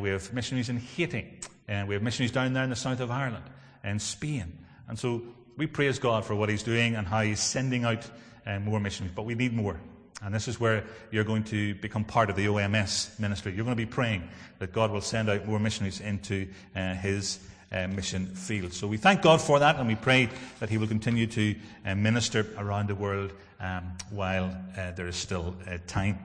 we 0.00 0.10
have 0.10 0.32
missionaries 0.32 0.68
in 0.68 0.76
Haiti. 0.76 1.40
and 1.68 1.88
we 1.88 1.94
have 1.94 2.02
missionaries 2.02 2.32
down 2.32 2.52
there 2.52 2.64
in 2.64 2.70
the 2.70 2.76
south 2.76 3.00
of 3.00 3.10
Ireland, 3.10 3.44
and 3.82 4.00
Spain. 4.00 4.58
And 4.88 4.98
so 4.98 5.22
we 5.56 5.66
praise 5.66 5.98
God 5.98 6.24
for 6.24 6.34
what 6.34 6.48
He's 6.48 6.62
doing 6.62 6.96
and 6.96 7.06
how 7.06 7.20
He's 7.22 7.40
sending 7.40 7.84
out 7.84 8.08
uh, 8.46 8.58
more 8.58 8.80
missionaries, 8.80 9.14
but 9.14 9.24
we 9.24 9.34
need 9.34 9.52
more. 9.52 9.78
And 10.22 10.34
this 10.34 10.46
is 10.46 10.60
where 10.60 10.84
you're 11.10 11.24
going 11.24 11.44
to 11.44 11.74
become 11.76 12.04
part 12.04 12.30
of 12.30 12.36
the 12.36 12.46
OMS 12.46 13.18
ministry. 13.18 13.52
You're 13.52 13.64
going 13.64 13.76
to 13.76 13.84
be 13.84 13.90
praying 13.90 14.28
that 14.60 14.72
God 14.72 14.92
will 14.92 15.00
send 15.00 15.28
out 15.28 15.46
more 15.46 15.58
missionaries 15.58 16.00
into 16.00 16.48
uh, 16.76 16.94
His 16.94 17.40
uh, 17.72 17.88
mission 17.88 18.26
field. 18.26 18.72
So 18.72 18.86
we 18.86 18.98
thank 18.98 19.22
God 19.22 19.40
for 19.40 19.58
that, 19.58 19.76
and 19.76 19.88
we 19.88 19.96
pray 19.96 20.28
that 20.60 20.70
He 20.70 20.78
will 20.78 20.86
continue 20.86 21.26
to 21.28 21.56
uh, 21.84 21.94
minister 21.94 22.46
around 22.56 22.88
the 22.88 22.94
world 22.94 23.32
um, 23.60 23.92
while 24.10 24.56
uh, 24.76 24.92
there 24.92 25.08
is 25.08 25.16
still 25.16 25.56
uh, 25.66 25.78
time. 25.86 26.18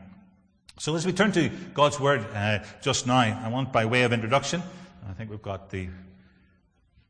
So 0.80 0.94
as 0.96 1.08
we 1.08 1.12
turn 1.12 1.32
to 1.32 1.50
God's 1.74 2.00
Word 2.00 2.24
just 2.82 3.08
now, 3.08 3.18
I 3.18 3.50
want, 3.50 3.74
by 3.74 3.86
way 3.86 4.04
of 4.04 4.14
introduction, 4.14 4.62
I 5.10 5.14
think 5.14 5.32
we've 5.32 5.42
got 5.42 5.72
the 5.72 5.90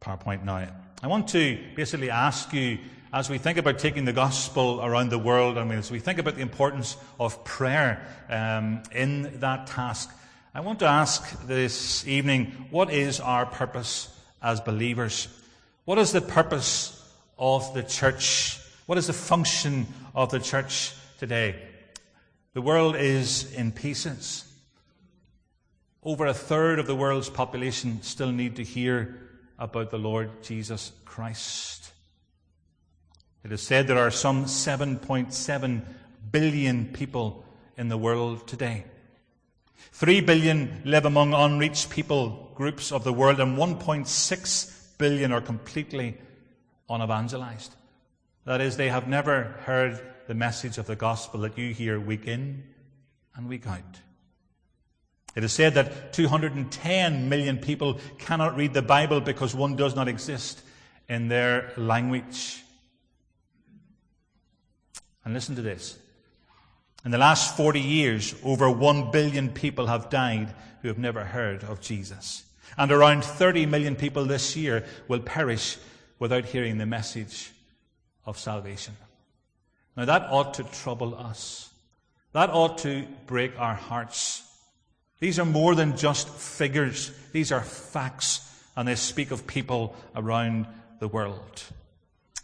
PowerPoint 0.01 0.43
now. 0.43 0.67
I 1.01 1.07
want 1.07 1.27
to 1.29 1.59
basically 1.75 2.09
ask 2.09 2.53
you, 2.53 2.79
as 3.13 3.29
we 3.29 3.37
think 3.37 3.57
about 3.57 3.79
taking 3.79 4.05
the 4.05 4.13
gospel 4.13 4.83
around 4.83 5.09
the 5.09 5.19
world, 5.19 5.57
mean, 5.57 5.79
as 5.79 5.91
we 5.91 5.99
think 5.99 6.19
about 6.19 6.35
the 6.35 6.41
importance 6.41 6.97
of 7.19 7.43
prayer 7.43 8.05
um, 8.29 8.83
in 8.91 9.39
that 9.39 9.67
task, 9.67 10.09
I 10.53 10.61
want 10.61 10.79
to 10.79 10.85
ask 10.85 11.45
this 11.45 12.07
evening, 12.07 12.67
what 12.71 12.91
is 12.91 13.19
our 13.19 13.45
purpose 13.45 14.09
as 14.41 14.59
believers? 14.59 15.27
What 15.85 15.99
is 15.99 16.11
the 16.11 16.21
purpose 16.21 16.93
of 17.37 17.73
the 17.73 17.83
church? 17.83 18.59
What 18.87 18.97
is 18.97 19.07
the 19.07 19.13
function 19.13 19.87
of 20.15 20.31
the 20.31 20.39
church 20.39 20.93
today? 21.19 21.55
The 22.53 22.61
world 22.61 22.95
is 22.95 23.53
in 23.53 23.71
pieces. 23.71 24.51
Over 26.01 26.25
a 26.25 26.33
third 26.33 26.79
of 26.79 26.87
the 26.87 26.95
world's 26.95 27.29
population 27.29 28.01
still 28.01 28.31
need 28.31 28.55
to 28.55 28.63
hear 28.63 29.26
about 29.59 29.89
the 29.89 29.97
Lord 29.97 30.43
Jesus 30.43 30.91
Christ. 31.05 31.91
It 33.43 33.51
is 33.51 33.61
said 33.61 33.87
there 33.87 33.97
are 33.97 34.11
some 34.11 34.45
7.7 34.45 35.81
billion 36.31 36.85
people 36.87 37.45
in 37.77 37.89
the 37.89 37.97
world 37.97 38.47
today. 38.47 38.85
3 39.93 40.21
billion 40.21 40.81
live 40.85 41.05
among 41.05 41.33
unreached 41.33 41.89
people 41.89 42.51
groups 42.55 42.91
of 42.91 43.03
the 43.03 43.13
world, 43.13 43.39
and 43.39 43.57
1.6 43.57 44.97
billion 44.97 45.31
are 45.31 45.41
completely 45.41 46.17
unevangelized. 46.89 47.75
That 48.45 48.61
is, 48.61 48.77
they 48.77 48.89
have 48.89 49.07
never 49.07 49.55
heard 49.65 50.01
the 50.27 50.33
message 50.33 50.77
of 50.77 50.87
the 50.87 50.95
gospel 50.95 51.41
that 51.41 51.57
you 51.57 51.73
hear 51.73 51.99
week 51.99 52.27
in 52.27 52.63
and 53.35 53.47
week 53.47 53.67
out. 53.67 54.01
It 55.37 55.43
is 55.43 55.53
said 55.53 55.75
that 55.75 56.13
210 56.13 57.29
million 57.29 57.59
people 57.59 57.99
cannot 58.17 58.57
read 58.57 58.73
the 58.73 58.81
Bible 58.81 59.21
because 59.21 59.53
one 59.53 59.75
does 59.75 59.95
not 59.95 60.07
exist 60.07 60.59
in 61.07 61.27
their 61.27 61.71
language. 61.77 62.63
And 65.23 65.35
listen 65.35 65.55
to 65.55 65.61
this. 65.61 65.95
In 67.05 67.11
the 67.11 67.19
last 67.19 67.55
40 67.55 67.79
years, 67.79 68.33
over 68.43 68.67
1 68.67 69.11
billion 69.11 69.49
people 69.49 69.85
have 69.85 70.09
died 70.09 70.55
who 70.81 70.87
have 70.87 70.97
never 70.97 71.23
heard 71.23 71.63
of 71.65 71.81
Jesus. 71.81 72.43
And 72.75 72.91
around 72.91 73.23
30 73.23 73.67
million 73.67 73.95
people 73.95 74.25
this 74.25 74.55
year 74.55 74.85
will 75.07 75.19
perish 75.19 75.77
without 76.17 76.45
hearing 76.45 76.79
the 76.79 76.87
message 76.87 77.51
of 78.25 78.39
salvation. 78.39 78.97
Now 79.95 80.05
that 80.05 80.31
ought 80.31 80.55
to 80.55 80.63
trouble 80.63 81.13
us. 81.13 81.69
That 82.33 82.49
ought 82.49 82.79
to 82.79 83.05
break 83.27 83.59
our 83.59 83.75
hearts. 83.75 84.41
These 85.19 85.39
are 85.39 85.45
more 85.45 85.73
than 85.73 85.97
just 85.97 86.29
figures. 86.29 87.11
These 87.31 87.51
are 87.51 87.61
facts, 87.61 88.41
and 88.75 88.87
they 88.87 88.95
speak 88.95 89.31
of 89.31 89.47
people 89.47 89.95
around 90.15 90.67
the 90.99 91.07
world. 91.07 91.63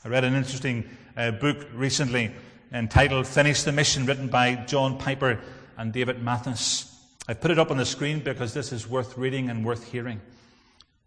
I 0.04 0.10
read 0.10 0.24
an 0.24 0.34
interesting 0.34 0.90
uh, 1.16 1.32
book 1.32 1.68
recently 1.74 2.32
entitled 2.72 3.28
Finish 3.28 3.64
the 3.64 3.72
Mission, 3.72 4.06
written 4.06 4.28
by 4.28 4.56
John 4.56 4.98
Piper 4.98 5.40
and 5.78 5.94
David 5.94 6.24
Mathis. 6.24 6.90
I 7.28 7.36
put 7.36 7.52
it 7.52 7.60
up 7.60 7.70
on 7.70 7.78
the 7.78 7.86
screen 7.86 8.20
because 8.20 8.54
this 8.54 8.72
is 8.72 8.90
worth 8.90 9.18
reading 9.18 9.50
and 9.50 9.64
worth 9.64 9.92
hearing. 9.92 10.20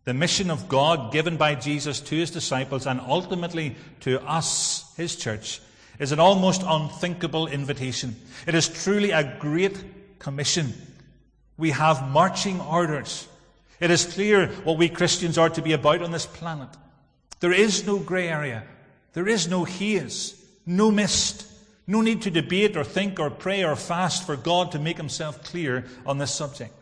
The 0.04 0.14
mission 0.14 0.50
of 0.50 0.68
God 0.68 1.12
given 1.12 1.36
by 1.36 1.56
Jesus 1.56 2.00
to 2.00 2.14
his 2.14 2.30
disciples 2.30 2.86
and 2.86 3.00
ultimately 3.00 3.74
to 4.00 4.24
us, 4.24 4.94
his 4.96 5.16
church, 5.16 5.60
is 5.98 6.12
an 6.12 6.20
almost 6.20 6.62
unthinkable 6.64 7.48
invitation. 7.48 8.14
It 8.46 8.54
is 8.54 8.68
truly 8.68 9.10
a 9.10 9.36
great 9.40 10.18
commission 10.20 10.72
we 11.56 11.70
have 11.70 12.08
marching 12.08 12.60
orders. 12.60 13.26
It 13.80 13.90
is 13.90 14.04
clear 14.04 14.48
what 14.64 14.78
we 14.78 14.88
Christians 14.88 15.38
are 15.38 15.50
to 15.50 15.62
be 15.62 15.72
about 15.72 16.02
on 16.02 16.10
this 16.10 16.26
planet. 16.26 16.68
There 17.40 17.52
is 17.52 17.86
no 17.86 17.98
grey 17.98 18.28
area. 18.28 18.64
There 19.12 19.28
is 19.28 19.48
no 19.48 19.64
haze, 19.64 20.34
no 20.64 20.90
mist, 20.90 21.46
no 21.86 22.00
need 22.00 22.22
to 22.22 22.30
debate 22.30 22.76
or 22.76 22.84
think 22.84 23.20
or 23.20 23.30
pray 23.30 23.64
or 23.64 23.76
fast 23.76 24.26
for 24.26 24.36
God 24.36 24.72
to 24.72 24.78
make 24.78 24.96
himself 24.96 25.42
clear 25.44 25.84
on 26.04 26.18
this 26.18 26.34
subject. 26.34 26.74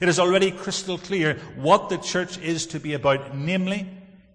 It 0.00 0.08
is 0.08 0.18
already 0.18 0.50
crystal 0.50 0.98
clear 0.98 1.34
what 1.56 1.88
the 1.88 1.98
church 1.98 2.38
is 2.38 2.66
to 2.68 2.80
be 2.80 2.94
about, 2.94 3.36
namely, 3.36 3.88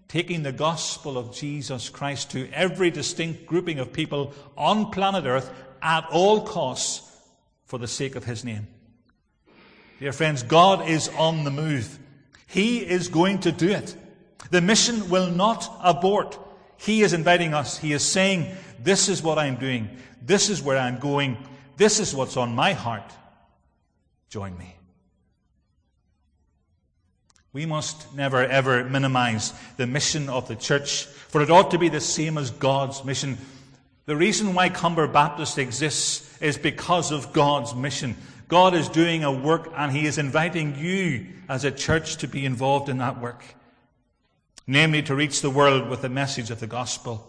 taking 0.07 0.43
the 0.43 0.51
gospel 0.51 1.17
of 1.17 1.33
Jesus 1.33 1.89
Christ 1.89 2.31
to 2.31 2.49
every 2.51 2.91
distinct 2.91 3.45
grouping 3.45 3.79
of 3.79 3.91
people 3.91 4.33
on 4.55 4.91
planet 4.91 5.25
Earth 5.25 5.51
at 5.81 6.05
all 6.11 6.41
costs 6.41 7.03
for 7.65 7.77
the 7.77 7.87
sake 7.87 8.15
of 8.15 8.23
his 8.23 8.43
name. 8.43 8.67
Dear 9.99 10.11
friends, 10.11 10.43
God 10.43 10.87
is 10.87 11.09
on 11.17 11.43
the 11.43 11.51
move. 11.51 11.97
He 12.45 12.79
is 12.79 13.07
going 13.07 13.39
to 13.39 13.51
do 13.51 13.69
it. 13.69 13.95
The 14.51 14.61
mission 14.61 15.09
will 15.09 15.29
not 15.31 15.69
abort. 15.83 16.37
He 16.77 17.01
is 17.01 17.13
inviting 17.13 17.53
us. 17.53 17.77
He 17.77 17.93
is 17.93 18.03
saying, 18.03 18.55
This 18.79 19.09
is 19.09 19.23
what 19.23 19.39
I'm 19.39 19.55
doing. 19.55 19.89
This 20.21 20.49
is 20.49 20.61
where 20.61 20.77
I'm 20.77 20.99
going. 20.99 21.37
This 21.77 21.99
is 21.99 22.13
what's 22.13 22.37
on 22.37 22.53
my 22.53 22.73
heart. 22.73 23.11
Join 24.29 24.57
me. 24.57 24.75
We 27.53 27.65
must 27.65 28.13
never 28.13 28.43
ever 28.43 28.83
minimize 28.83 29.51
the 29.77 29.87
mission 29.87 30.29
of 30.29 30.47
the 30.47 30.55
church, 30.55 31.05
for 31.05 31.41
it 31.41 31.49
ought 31.49 31.71
to 31.71 31.79
be 31.79 31.89
the 31.89 32.01
same 32.01 32.37
as 32.37 32.51
God's 32.51 33.03
mission. 33.03 33.37
The 34.05 34.15
reason 34.15 34.53
why 34.53 34.69
Comber 34.69 35.07
Baptist 35.07 35.57
exists 35.57 36.37
is 36.39 36.57
because 36.57 37.11
of 37.11 37.33
God's 37.33 37.73
mission. 37.73 38.15
God 38.47 38.73
is 38.73 38.87
doing 38.87 39.23
a 39.23 39.31
work 39.31 39.71
and 39.75 39.91
He 39.91 40.05
is 40.05 40.17
inviting 40.17 40.77
you 40.77 41.27
as 41.49 41.65
a 41.65 41.71
church 41.71 42.17
to 42.17 42.27
be 42.27 42.45
involved 42.45 42.89
in 42.89 42.99
that 42.99 43.19
work. 43.19 43.43
Namely, 44.65 45.01
to 45.03 45.15
reach 45.15 45.41
the 45.41 45.49
world 45.49 45.89
with 45.89 46.01
the 46.01 46.09
message 46.09 46.51
of 46.51 46.59
the 46.59 46.67
gospel. 46.67 47.25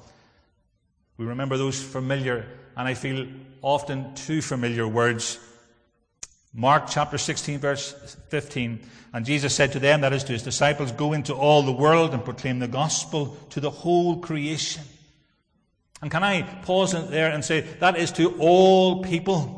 We 1.16 1.26
remember 1.26 1.56
those 1.56 1.80
familiar, 1.80 2.46
and 2.76 2.88
I 2.88 2.94
feel 2.94 3.26
often 3.62 4.14
too 4.14 4.42
familiar 4.42 4.87
words. 4.87 5.38
Mark 6.52 6.84
chapter 6.88 7.18
16 7.18 7.58
verse 7.58 8.16
15. 8.28 8.80
And 9.12 9.25
Jesus 9.25 9.54
said 9.54 9.72
to 9.72 9.78
them, 9.78 10.02
that 10.02 10.12
is 10.12 10.25
to 10.25 10.32
his 10.32 10.42
disciples, 10.42 10.92
go 10.92 11.12
into 11.12 11.34
all 11.34 11.62
the 11.62 11.72
world 11.72 12.12
and 12.12 12.25
proclaim 12.25 12.58
the 12.58 12.68
gospel 12.68 13.37
to 13.50 13.60
the 13.60 13.70
whole 13.70 14.20
creation. 14.20 14.82
And 16.02 16.10
can 16.10 16.22
I 16.22 16.42
pause 16.42 16.92
there 17.10 17.30
and 17.30 17.44
say, 17.44 17.60
that 17.80 17.96
is 17.96 18.12
to 18.12 18.37
all 18.38 19.02
people. 19.02 19.58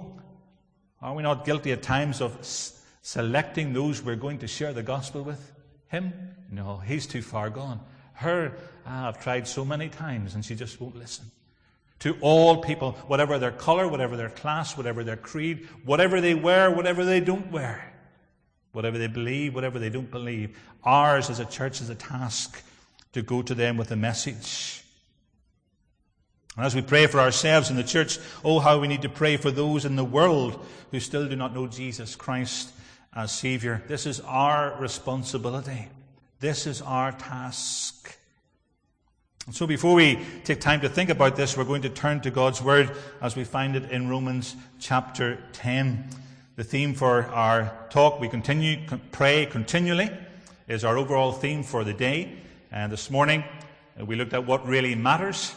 Are 1.03 1.15
we 1.15 1.23
not 1.23 1.45
guilty 1.45 1.73
at 1.73 1.83
times 1.83 2.21
of 2.21 2.39
s- 2.41 2.81
selecting 3.03 3.73
those 3.73 4.03
we're 4.03 4.17
going 4.17 4.39
to 4.39 4.47
share 4.47 4.73
the 4.73 4.83
gospel 4.83 5.23
with? 5.23 5.53
Him? 5.89 6.13
No, 6.51 6.79
he's 6.79 7.07
too 7.07 7.23
far 7.23 7.51
gone. 7.51 7.81
Her, 8.13 8.53
ah, 8.87 9.09
I've 9.09 9.23
tried 9.23 9.49
so 9.49 9.65
many 9.65 9.89
times 9.89 10.35
and 10.35 10.45
she 10.45 10.55
just 10.55 10.81
won't 10.81 10.97
listen. 10.97 11.31
To 12.01 12.17
all 12.21 12.59
people, 12.59 12.93
whatever 13.07 13.39
their 13.39 13.51
color, 13.51 13.89
whatever 13.89 14.17
their 14.17 14.31
class, 14.31 14.77
whatever 14.77 15.05
their 15.05 15.17
creed, 15.17 15.69
whatever 15.85 16.21
they 16.21 16.35
wear, 16.35 16.71
whatever 16.71 17.05
they 17.05 17.21
don't 17.21 17.51
wear, 17.51 17.93
whatever 18.73 18.99
they 18.99 19.07
believe, 19.07 19.55
whatever 19.55 19.79
they 19.79 19.91
don't 19.91 20.11
believe, 20.11 20.59
ours 20.85 21.29
as 21.29 21.41
a 21.41 21.45
church 21.45 21.81
is 21.81 21.91
a 21.91 21.95
task 21.95 22.63
to 23.13 23.23
go 23.23 23.43
to 23.43 23.55
them 23.55 23.77
with 23.77 23.91
a 23.91 23.97
message. 23.97 24.83
And 26.57 26.67
as 26.67 26.75
we 26.75 26.83
pray 26.83 27.07
for 27.07 27.21
ourselves 27.21 27.71
in 27.71 27.77
the 27.77 27.85
church, 27.85 28.19
oh, 28.45 28.59
how 28.59 28.79
we 28.79 28.89
need 28.89 29.03
to 29.03 29.09
pray 29.09 29.37
for 29.37 29.51
those 29.51 29.85
in 29.85 29.97
the 29.97 30.05
world 30.05 30.65
who 30.91 31.01
still 31.01 31.29
do 31.29 31.37
not 31.37 31.55
know 31.55 31.67
Jesus 31.67 32.17
Christ 32.17 32.73
as 33.15 33.33
Savior. 33.33 33.83
This 33.87 34.07
is 34.07 34.21
our 34.21 34.77
responsibility. 34.79 35.89
This 36.41 36.67
is 36.67 36.83
our 36.83 37.13
task. 37.13 38.17
And 39.47 39.55
so 39.55 39.67
before 39.67 39.95
we 39.95 40.19
take 40.45 40.61
time 40.61 40.81
to 40.83 40.89
think 40.89 41.11
about 41.11 41.37
this, 41.37 41.57
we're 41.57 41.65
going 41.65 41.83
to 41.83 41.89
turn 41.89 42.21
to 42.21 42.31
God's 42.31 42.63
Word 42.63 42.91
as 43.21 43.37
we 43.37 43.45
find 43.45 43.75
it 43.75 43.91
in 43.91 44.09
Romans 44.09 44.55
chapter 44.79 45.43
10. 45.53 46.09
The 46.57 46.65
theme 46.65 46.95
for 46.95 47.25
our 47.27 47.73
talk, 47.91 48.21
we 48.21 48.29
continue, 48.29 48.87
pray 49.13 49.47
continually, 49.47 50.11
is 50.69 50.85
our 50.85 50.99
overall 50.99 51.33
theme 51.33 51.63
for 51.63 51.85
the 51.85 51.95
day. 51.95 52.39
And 52.71 52.93
this 52.93 53.11
morning, 53.11 53.45
we 53.99 54.15
looked 54.15 54.35
at 54.35 54.47
what 54.47 54.67
really 54.67 54.95
matters. 54.95 55.55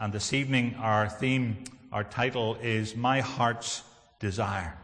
And 0.00 0.14
this 0.14 0.32
evening, 0.32 0.76
our 0.78 1.10
theme, 1.10 1.58
our 1.92 2.04
title 2.04 2.56
is 2.62 2.96
My 2.96 3.20
Heart's 3.20 3.82
Desire. 4.18 4.74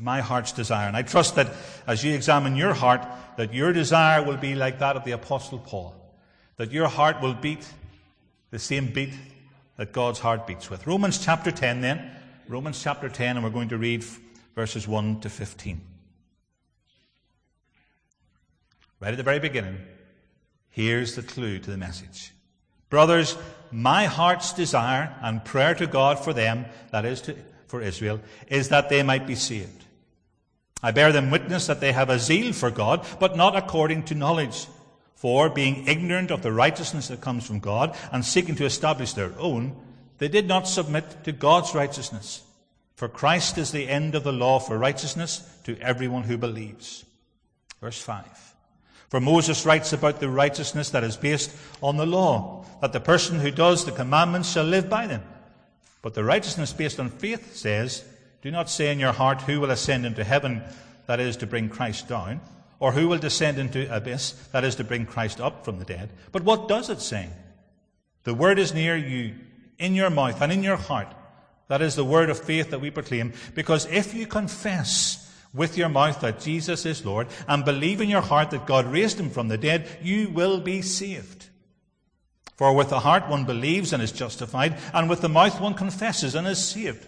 My 0.00 0.20
heart's 0.20 0.52
desire. 0.52 0.88
And 0.88 0.96
I 0.96 1.02
trust 1.02 1.36
that 1.36 1.52
as 1.86 2.04
you 2.04 2.12
examine 2.12 2.56
your 2.56 2.74
heart, 2.74 3.06
that 3.36 3.54
your 3.54 3.72
desire 3.72 4.22
will 4.22 4.36
be 4.36 4.56
like 4.56 4.80
that 4.80 4.96
of 4.96 5.04
the 5.04 5.12
Apostle 5.12 5.60
Paul. 5.60 5.94
That 6.56 6.72
your 6.72 6.88
heart 6.88 7.22
will 7.22 7.34
beat 7.34 7.66
the 8.50 8.58
same 8.58 8.92
beat 8.92 9.14
that 9.76 9.92
God's 9.92 10.18
heart 10.18 10.46
beats 10.46 10.68
with. 10.68 10.86
Romans 10.88 11.24
chapter 11.24 11.52
10 11.52 11.80
then. 11.80 12.10
Romans 12.48 12.82
chapter 12.82 13.08
10, 13.08 13.36
and 13.36 13.44
we're 13.44 13.50
going 13.50 13.68
to 13.68 13.78
read 13.78 14.04
verses 14.56 14.88
1 14.88 15.20
to 15.20 15.30
15. 15.30 15.80
Right 19.00 19.12
at 19.12 19.16
the 19.16 19.22
very 19.22 19.38
beginning, 19.38 19.78
Here's 20.70 21.16
the 21.16 21.22
clue 21.22 21.58
to 21.58 21.70
the 21.70 21.76
message. 21.76 22.32
Brothers, 22.90 23.36
my 23.72 24.06
heart's 24.06 24.52
desire 24.52 25.14
and 25.22 25.44
prayer 25.44 25.74
to 25.74 25.86
God 25.86 26.18
for 26.18 26.32
them, 26.32 26.66
that 26.90 27.04
is 27.04 27.20
to, 27.22 27.36
for 27.66 27.80
Israel, 27.80 28.20
is 28.48 28.68
that 28.68 28.88
they 28.88 29.02
might 29.02 29.26
be 29.26 29.34
saved. 29.34 29.84
I 30.82 30.92
bear 30.92 31.12
them 31.12 31.30
witness 31.30 31.66
that 31.66 31.80
they 31.80 31.92
have 31.92 32.10
a 32.10 32.18
zeal 32.18 32.52
for 32.52 32.70
God, 32.70 33.04
but 33.18 33.36
not 33.36 33.56
according 33.56 34.04
to 34.04 34.14
knowledge. 34.14 34.66
For, 35.16 35.50
being 35.50 35.88
ignorant 35.88 36.30
of 36.30 36.42
the 36.42 36.52
righteousness 36.52 37.08
that 37.08 37.20
comes 37.20 37.44
from 37.44 37.58
God 37.58 37.96
and 38.12 38.24
seeking 38.24 38.54
to 38.54 38.64
establish 38.64 39.14
their 39.14 39.32
own, 39.36 39.74
they 40.18 40.28
did 40.28 40.46
not 40.46 40.68
submit 40.68 41.24
to 41.24 41.32
God's 41.32 41.74
righteousness. 41.74 42.42
For 42.94 43.08
Christ 43.08 43.58
is 43.58 43.72
the 43.72 43.88
end 43.88 44.14
of 44.14 44.22
the 44.22 44.32
law 44.32 44.60
for 44.60 44.78
righteousness 44.78 45.42
to 45.64 45.76
everyone 45.80 46.22
who 46.22 46.38
believes. 46.38 47.04
Verse 47.80 48.00
5. 48.00 48.54
For 49.08 49.20
Moses 49.20 49.64
writes 49.64 49.92
about 49.92 50.20
the 50.20 50.28
righteousness 50.28 50.90
that 50.90 51.04
is 51.04 51.16
based 51.16 51.50
on 51.82 51.96
the 51.96 52.06
law, 52.06 52.57
that 52.80 52.92
the 52.92 53.00
person 53.00 53.40
who 53.40 53.50
does 53.50 53.84
the 53.84 53.92
commandments 53.92 54.52
shall 54.52 54.64
live 54.64 54.88
by 54.88 55.06
them. 55.06 55.22
But 56.02 56.14
the 56.14 56.24
righteousness 56.24 56.72
based 56.72 57.00
on 57.00 57.10
faith 57.10 57.56
says, 57.56 58.04
Do 58.42 58.50
not 58.50 58.70
say 58.70 58.92
in 58.92 59.00
your 59.00 59.12
heart, 59.12 59.42
Who 59.42 59.60
will 59.60 59.70
ascend 59.70 60.06
into 60.06 60.24
heaven, 60.24 60.62
that 61.06 61.20
is 61.20 61.36
to 61.38 61.46
bring 61.46 61.68
Christ 61.68 62.08
down, 62.08 62.40
or 62.80 62.92
who 62.92 63.08
will 63.08 63.18
descend 63.18 63.58
into 63.58 63.92
abyss, 63.94 64.32
that 64.52 64.62
is 64.62 64.76
to 64.76 64.84
bring 64.84 65.06
Christ 65.06 65.40
up 65.40 65.64
from 65.64 65.78
the 65.78 65.84
dead. 65.84 66.10
But 66.32 66.44
what 66.44 66.68
does 66.68 66.90
it 66.90 67.00
say? 67.00 67.28
The 68.24 68.34
word 68.34 68.58
is 68.58 68.74
near 68.74 68.96
you, 68.96 69.34
in 69.78 69.94
your 69.94 70.10
mouth 70.10 70.40
and 70.40 70.52
in 70.52 70.62
your 70.62 70.76
heart. 70.76 71.08
That 71.68 71.82
is 71.82 71.96
the 71.96 72.04
word 72.04 72.30
of 72.30 72.38
faith 72.38 72.70
that 72.70 72.80
we 72.80 72.90
proclaim, 72.90 73.32
because 73.54 73.86
if 73.86 74.14
you 74.14 74.26
confess 74.26 75.24
with 75.54 75.78
your 75.78 75.88
mouth 75.88 76.20
that 76.20 76.40
Jesus 76.40 76.84
is 76.84 77.04
Lord 77.04 77.28
and 77.46 77.64
believe 77.64 78.00
in 78.00 78.08
your 78.08 78.20
heart 78.20 78.50
that 78.50 78.66
God 78.66 78.86
raised 78.86 79.18
him 79.18 79.30
from 79.30 79.48
the 79.48 79.58
dead, 79.58 79.88
you 80.02 80.28
will 80.28 80.60
be 80.60 80.82
saved. 80.82 81.48
For 82.58 82.74
with 82.74 82.88
the 82.88 82.98
heart 82.98 83.28
one 83.28 83.44
believes 83.44 83.92
and 83.92 84.02
is 84.02 84.10
justified, 84.10 84.76
and 84.92 85.08
with 85.08 85.20
the 85.20 85.28
mouth 85.28 85.60
one 85.60 85.74
confesses 85.74 86.34
and 86.34 86.44
is 86.44 86.58
saved. 86.58 87.06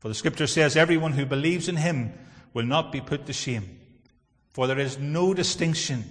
For 0.00 0.08
the 0.08 0.14
scripture 0.14 0.48
says, 0.48 0.76
everyone 0.76 1.12
who 1.12 1.24
believes 1.24 1.68
in 1.68 1.76
him 1.76 2.12
will 2.52 2.64
not 2.64 2.90
be 2.90 3.00
put 3.00 3.26
to 3.26 3.32
shame. 3.32 3.78
For 4.50 4.66
there 4.66 4.80
is 4.80 4.98
no 4.98 5.32
distinction 5.34 6.04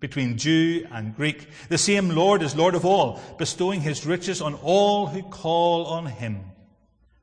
between 0.00 0.38
Jew 0.38 0.88
and 0.90 1.14
Greek. 1.14 1.46
The 1.68 1.78
same 1.78 2.08
Lord 2.08 2.42
is 2.42 2.56
Lord 2.56 2.74
of 2.74 2.84
all, 2.84 3.20
bestowing 3.38 3.80
his 3.82 4.04
riches 4.04 4.42
on 4.42 4.54
all 4.54 5.06
who 5.06 5.22
call 5.22 5.86
on 5.86 6.06
him. 6.06 6.40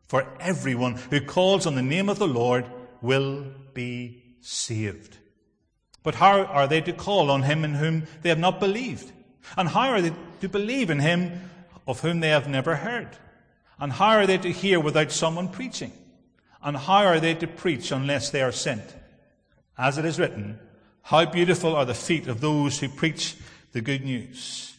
For 0.08 0.26
everyone 0.40 0.96
who 1.10 1.20
calls 1.20 1.66
on 1.66 1.76
the 1.76 1.82
name 1.82 2.08
of 2.08 2.18
the 2.18 2.28
Lord 2.28 2.66
will 3.02 3.46
be 3.74 4.24
saved. 4.40 5.18
But 6.02 6.16
how 6.16 6.46
are 6.46 6.68
they 6.68 6.80
to 6.80 6.94
call 6.94 7.30
on 7.30 7.44
him 7.44 7.66
in 7.66 7.74
whom 7.74 8.08
they 8.22 8.30
have 8.30 8.40
not 8.40 8.62
believed? 8.62 9.12
And 9.56 9.70
how 9.70 9.90
are 9.90 10.02
they 10.02 10.14
to 10.42 10.50
believe 10.50 10.90
in 10.90 11.00
him 11.00 11.50
of 11.88 12.02
whom 12.02 12.20
they 12.20 12.30
have 12.30 12.48
never 12.48 12.76
heard? 12.76 13.10
And 13.80 13.92
how 13.92 14.10
are 14.10 14.28
they 14.28 14.38
to 14.40 14.52
hear 14.52 14.80
without 14.80 15.12
someone 15.12 15.50
preaching? 15.50 15.92
And 16.62 16.76
how 16.76 17.06
are 17.06 17.20
they 17.20 17.36
to 17.36 17.48
preach 17.48 17.92
unless 17.92 18.30
they 18.30 18.42
are 18.42 18.52
sent? 18.52 18.84
As 19.78 19.98
it 19.98 20.06
is 20.06 20.20
written, 20.20 20.60
how 21.04 21.26
beautiful 21.26 21.76
are 21.76 21.86
the 21.86 21.94
feet 21.94 22.28
of 22.28 22.42
those 22.42 22.80
who 22.80 22.90
preach 22.90 23.36
the 23.72 23.82
good 23.82 24.04
news. 24.04 24.76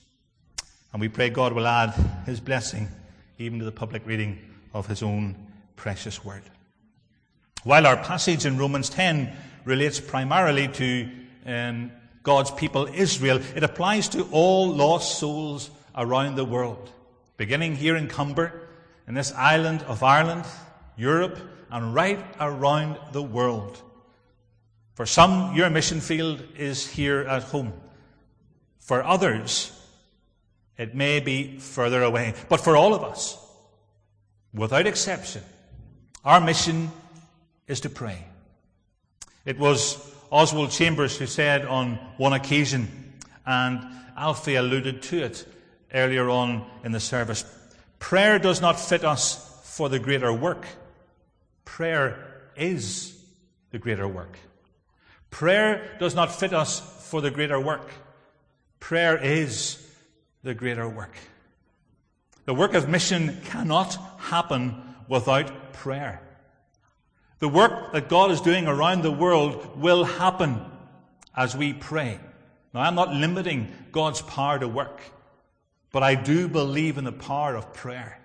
And 0.92 1.00
we 1.00 1.08
pray 1.08 1.30
God 1.30 1.52
will 1.52 1.66
add 1.66 1.94
his 2.26 2.40
blessing 2.40 2.88
even 3.38 3.58
to 3.60 3.64
the 3.64 3.72
public 3.72 4.04
reading 4.06 4.38
of 4.74 4.86
his 4.86 5.02
own 5.02 5.36
precious 5.76 6.24
word. 6.24 6.42
While 7.62 7.86
our 7.86 7.96
passage 7.96 8.44
in 8.44 8.58
Romans 8.58 8.90
10 8.90 9.32
relates 9.64 10.00
primarily 10.00 10.68
to 10.68 11.08
um, 11.46 11.92
God's 12.28 12.50
people 12.50 12.86
Israel, 12.92 13.40
it 13.56 13.62
applies 13.62 14.06
to 14.10 14.28
all 14.32 14.68
lost 14.68 15.18
souls 15.18 15.70
around 15.96 16.34
the 16.34 16.44
world, 16.44 16.92
beginning 17.38 17.74
here 17.74 17.96
in 17.96 18.06
Comber, 18.06 18.68
in 19.06 19.14
this 19.14 19.32
island 19.32 19.82
of 19.84 20.02
Ireland, 20.02 20.44
Europe, 20.94 21.38
and 21.70 21.94
right 21.94 22.22
around 22.38 22.98
the 23.12 23.22
world. 23.22 23.80
For 24.92 25.06
some, 25.06 25.56
your 25.56 25.70
mission 25.70 26.02
field 26.02 26.42
is 26.58 26.86
here 26.86 27.20
at 27.20 27.44
home. 27.44 27.72
For 28.78 29.02
others, 29.02 29.72
it 30.76 30.94
may 30.94 31.20
be 31.20 31.56
further 31.56 32.02
away. 32.02 32.34
But 32.50 32.60
for 32.60 32.76
all 32.76 32.92
of 32.92 33.02
us, 33.04 33.38
without 34.52 34.86
exception, 34.86 35.44
our 36.26 36.42
mission 36.42 36.90
is 37.66 37.80
to 37.80 37.88
pray. 37.88 38.22
It 39.46 39.58
was 39.58 39.96
Oswald 40.30 40.70
Chambers 40.70 41.16
who 41.16 41.26
said 41.26 41.64
on 41.64 41.94
one 42.16 42.32
occasion, 42.32 43.14
and 43.46 43.84
Alfie 44.16 44.56
alluded 44.56 45.02
to 45.02 45.22
it 45.22 45.46
earlier 45.92 46.28
on 46.28 46.68
in 46.84 46.92
the 46.92 47.00
service 47.00 47.44
prayer 47.98 48.38
does 48.38 48.60
not 48.60 48.78
fit 48.78 49.04
us 49.04 49.44
for 49.64 49.88
the 49.88 49.98
greater 49.98 50.32
work. 50.32 50.66
Prayer 51.64 52.50
is 52.56 53.18
the 53.70 53.78
greater 53.78 54.08
work. 54.08 54.38
Prayer 55.30 55.96
does 55.98 56.14
not 56.14 56.32
fit 56.32 56.52
us 56.52 56.80
for 57.10 57.20
the 57.20 57.30
greater 57.30 57.60
work. 57.60 57.90
Prayer 58.80 59.16
is 59.16 59.84
the 60.42 60.54
greater 60.54 60.88
work. 60.88 61.16
The 62.44 62.54
work 62.54 62.74
of 62.74 62.88
mission 62.88 63.40
cannot 63.44 63.96
happen 64.18 64.82
without 65.08 65.72
prayer. 65.74 66.22
The 67.38 67.48
work 67.48 67.92
that 67.92 68.08
God 68.08 68.30
is 68.30 68.40
doing 68.40 68.66
around 68.66 69.02
the 69.02 69.12
world 69.12 69.80
will 69.80 70.04
happen 70.04 70.60
as 71.36 71.56
we 71.56 71.72
pray. 71.72 72.18
Now, 72.74 72.80
I'm 72.80 72.94
not 72.94 73.14
limiting 73.14 73.72
God's 73.92 74.22
power 74.22 74.58
to 74.58 74.68
work, 74.68 75.00
but 75.92 76.02
I 76.02 76.14
do 76.14 76.48
believe 76.48 76.98
in 76.98 77.04
the 77.04 77.12
power 77.12 77.54
of 77.54 77.72
prayer. 77.72 78.20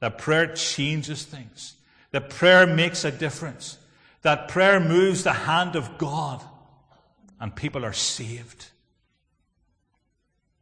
That 0.00 0.18
prayer 0.18 0.54
changes 0.54 1.24
things. 1.24 1.74
That 2.12 2.30
prayer 2.30 2.66
makes 2.66 3.04
a 3.04 3.10
difference. 3.10 3.78
That 4.22 4.48
prayer 4.48 4.78
moves 4.78 5.24
the 5.24 5.32
hand 5.32 5.76
of 5.76 5.98
God 5.98 6.42
and 7.40 7.54
people 7.54 7.84
are 7.84 7.92
saved. 7.92 8.66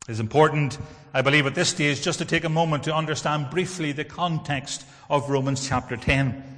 It 0.09 0.13
is 0.13 0.21
important, 0.21 0.79
I 1.13 1.21
believe, 1.21 1.47
at 1.47 1.55
this 1.55 1.69
stage 1.69 2.03
just 2.03 2.19
to 2.21 2.25
take 2.25 2.45
a 2.45 2.49
moment 2.49 2.85
to 2.85 2.95
understand 2.95 3.51
briefly 3.51 3.93
the 3.93 4.05
context 4.05 4.87
of 5.11 5.29
Romans 5.29 5.69
chapter 5.69 5.97
10. 5.97 6.50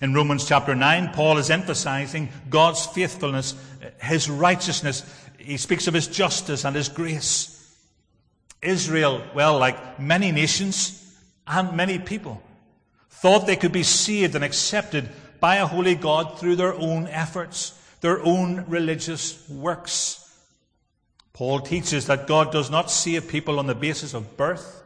In 0.00 0.14
Romans 0.14 0.46
chapter 0.46 0.74
9, 0.74 1.10
Paul 1.12 1.36
is 1.38 1.50
emphasizing 1.50 2.30
God's 2.48 2.86
faithfulness, 2.86 3.54
his 4.02 4.30
righteousness. 4.30 5.02
He 5.38 5.58
speaks 5.58 5.86
of 5.88 5.94
his 5.94 6.06
justice 6.06 6.64
and 6.64 6.74
his 6.74 6.88
grace. 6.88 7.56
Israel, 8.62 9.22
well, 9.34 9.58
like 9.58 10.00
many 10.00 10.32
nations 10.32 11.14
and 11.46 11.76
many 11.76 11.98
people, 11.98 12.42
thought 13.10 13.46
they 13.46 13.56
could 13.56 13.72
be 13.72 13.82
saved 13.82 14.34
and 14.34 14.44
accepted 14.44 15.08
by 15.38 15.56
a 15.56 15.66
holy 15.66 15.94
God 15.94 16.38
through 16.38 16.56
their 16.56 16.74
own 16.74 17.06
efforts, 17.06 17.78
their 18.00 18.22
own 18.22 18.64
religious 18.68 19.46
works. 19.48 20.26
Paul 21.34 21.60
teaches 21.60 22.06
that 22.06 22.26
God 22.26 22.52
does 22.52 22.70
not 22.70 22.90
save 22.90 23.28
people 23.28 23.58
on 23.58 23.66
the 23.66 23.74
basis 23.74 24.14
of 24.14 24.36
birth 24.36 24.82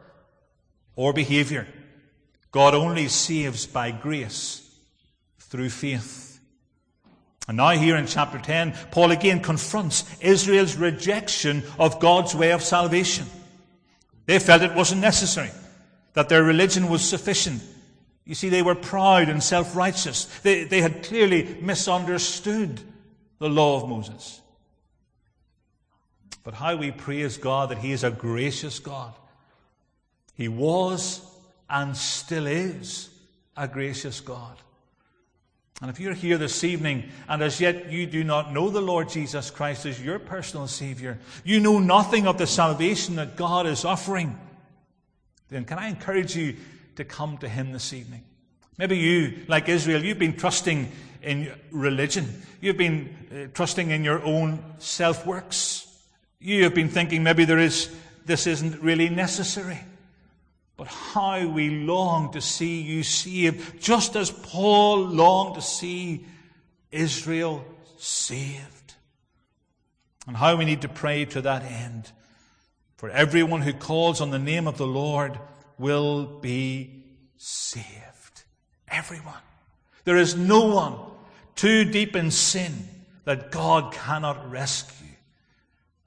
or 0.95 1.13
behavior. 1.13 1.67
God 2.51 2.73
only 2.73 3.07
saves 3.07 3.65
by 3.65 3.91
grace 3.91 4.64
through 5.49 5.69
faith. 5.69 6.39
And 7.47 7.57
now, 7.57 7.69
here 7.69 7.95
in 7.95 8.07
chapter 8.07 8.39
10, 8.39 8.73
Paul 8.91 9.11
again 9.11 9.39
confronts 9.39 10.03
Israel's 10.19 10.75
rejection 10.75 11.63
of 11.77 11.99
God's 11.99 12.33
way 12.33 12.51
of 12.51 12.63
salvation. 12.63 13.27
They 14.25 14.39
felt 14.39 14.63
it 14.63 14.73
wasn't 14.73 15.01
necessary, 15.01 15.51
that 16.13 16.27
their 16.27 16.43
religion 16.43 16.89
was 16.89 17.07
sufficient. 17.07 17.61
You 18.25 18.33
see, 18.33 18.49
they 18.49 18.63
were 18.63 18.73
proud 18.73 19.29
and 19.29 19.43
self 19.43 19.75
righteous. 19.75 20.25
They, 20.39 20.63
they 20.63 20.81
had 20.81 21.03
clearly 21.03 21.57
misunderstood 21.61 22.81
the 23.37 23.49
law 23.49 23.81
of 23.81 23.87
Moses. 23.87 24.41
But 26.43 26.55
how 26.55 26.75
we 26.75 26.91
praise 26.91 27.37
God 27.37 27.69
that 27.69 27.77
He 27.77 27.91
is 27.91 28.03
a 28.03 28.09
gracious 28.09 28.79
God. 28.79 29.13
He 30.33 30.47
was 30.47 31.21
and 31.69 31.95
still 31.95 32.47
is 32.47 33.09
a 33.55 33.67
gracious 33.67 34.19
God. 34.19 34.57
And 35.81 35.91
if 35.91 35.99
you're 35.99 36.13
here 36.13 36.37
this 36.37 36.63
evening 36.63 37.09
and 37.27 37.41
as 37.41 37.59
yet 37.59 37.91
you 37.91 38.05
do 38.05 38.23
not 38.23 38.53
know 38.53 38.69
the 38.69 38.81
Lord 38.81 39.09
Jesus 39.09 39.51
Christ 39.51 39.85
as 39.85 40.01
your 40.01 40.19
personal 40.19 40.67
Savior, 40.67 41.19
you 41.43 41.59
know 41.59 41.79
nothing 41.79 42.27
of 42.27 42.37
the 42.37 42.47
salvation 42.47 43.17
that 43.17 43.35
God 43.35 43.67
is 43.67 43.83
offering, 43.83 44.39
then 45.49 45.65
can 45.65 45.77
I 45.77 45.89
encourage 45.89 46.35
you 46.35 46.55
to 46.95 47.03
come 47.03 47.37
to 47.39 47.49
Him 47.49 47.73
this 47.73 47.91
evening? 47.91 48.23
Maybe 48.77 48.97
you, 48.97 49.45
like 49.47 49.67
Israel, 49.67 50.03
you've 50.03 50.19
been 50.19 50.37
trusting 50.37 50.91
in 51.21 51.51
religion. 51.71 52.41
You've 52.61 52.77
been 52.77 53.15
uh, 53.31 53.47
trusting 53.53 53.89
in 53.89 54.03
your 54.03 54.23
own 54.23 54.63
self 54.79 55.25
works. 55.25 55.87
You 56.39 56.63
have 56.63 56.73
been 56.73 56.89
thinking 56.89 57.23
maybe 57.23 57.43
there 57.43 57.59
is, 57.59 57.93
this 58.25 58.47
isn't 58.47 58.81
really 58.81 59.09
necessary. 59.09 59.79
But 60.77 60.87
how 60.87 61.47
we 61.47 61.69
long 61.69 62.33
to 62.33 62.41
see 62.41 62.81
you 62.81 63.03
saved, 63.03 63.81
just 63.81 64.15
as 64.15 64.29
Paul 64.29 65.05
longed 65.05 65.55
to 65.55 65.61
see 65.61 66.25
Israel 66.91 67.63
saved. 67.97 68.95
And 70.27 70.35
how 70.35 70.55
we 70.55 70.65
need 70.65 70.81
to 70.81 70.89
pray 70.89 71.25
to 71.25 71.41
that 71.41 71.63
end. 71.63 72.11
For 72.97 73.09
everyone 73.09 73.61
who 73.61 73.73
calls 73.73 74.21
on 74.21 74.31
the 74.31 74.39
name 74.39 74.67
of 74.67 74.77
the 74.77 74.87
Lord 74.87 75.39
will 75.77 76.25
be 76.25 77.03
saved. 77.37 78.43
Everyone. 78.87 79.33
There 80.03 80.17
is 80.17 80.35
no 80.35 80.65
one 80.65 80.95
too 81.55 81.85
deep 81.85 82.15
in 82.15 82.31
sin 82.31 82.73
that 83.25 83.51
God 83.51 83.93
cannot 83.93 84.49
rescue. 84.51 85.07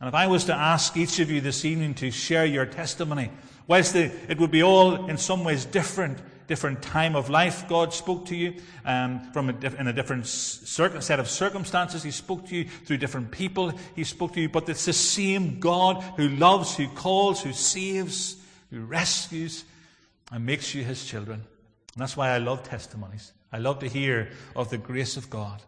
And 0.00 0.08
if 0.08 0.14
I 0.14 0.28
was 0.28 0.44
to 0.44 0.54
ask 0.54 0.96
each 0.96 1.18
of 1.18 1.30
you 1.30 1.40
this 1.40 1.64
evening 1.64 1.94
to 1.94 2.10
share 2.10 2.44
your 2.44 2.66
testimony, 2.66 3.30
Whilst 3.68 3.94
it 3.94 4.38
would 4.38 4.50
be 4.50 4.62
all 4.62 5.08
in 5.08 5.18
some 5.18 5.44
ways 5.44 5.66
different, 5.66 6.18
different 6.46 6.80
time 6.80 7.14
of 7.14 7.28
life, 7.28 7.68
God 7.68 7.92
spoke 7.92 8.24
to 8.26 8.34
you 8.34 8.54
um, 8.86 9.20
from 9.34 9.50
a 9.50 9.52
diff- 9.52 9.78
in 9.78 9.86
a 9.86 9.92
different 9.92 10.26
set 10.26 11.20
of 11.20 11.28
circumstances. 11.28 12.02
He 12.02 12.10
spoke 12.10 12.48
to 12.48 12.56
you 12.56 12.64
through 12.64 12.96
different 12.96 13.30
people. 13.30 13.72
He 13.94 14.04
spoke 14.04 14.32
to 14.32 14.40
you, 14.40 14.48
but 14.48 14.66
it's 14.70 14.86
the 14.86 14.94
same 14.94 15.60
God 15.60 16.02
who 16.16 16.30
loves, 16.30 16.76
who 16.76 16.88
calls, 16.88 17.42
who 17.42 17.52
saves, 17.52 18.36
who 18.70 18.80
rescues, 18.80 19.64
and 20.32 20.46
makes 20.46 20.74
you 20.74 20.82
his 20.82 21.04
children. 21.04 21.40
And 21.92 22.02
that's 22.02 22.16
why 22.16 22.30
I 22.30 22.38
love 22.38 22.62
testimonies. 22.62 23.32
I 23.52 23.58
love 23.58 23.80
to 23.80 23.88
hear 23.88 24.30
of 24.56 24.70
the 24.70 24.78
grace 24.78 25.18
of 25.18 25.28
God. 25.28 25.62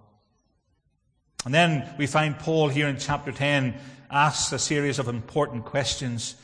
And 1.44 1.52
then 1.52 1.86
we 1.98 2.06
find 2.06 2.38
Paul 2.38 2.68
here 2.68 2.88
in 2.88 2.98
chapter 2.98 3.30
10 3.30 3.74
asks 4.10 4.52
a 4.52 4.58
series 4.58 4.98
of 4.98 5.08
important 5.08 5.66
questions 5.66 6.34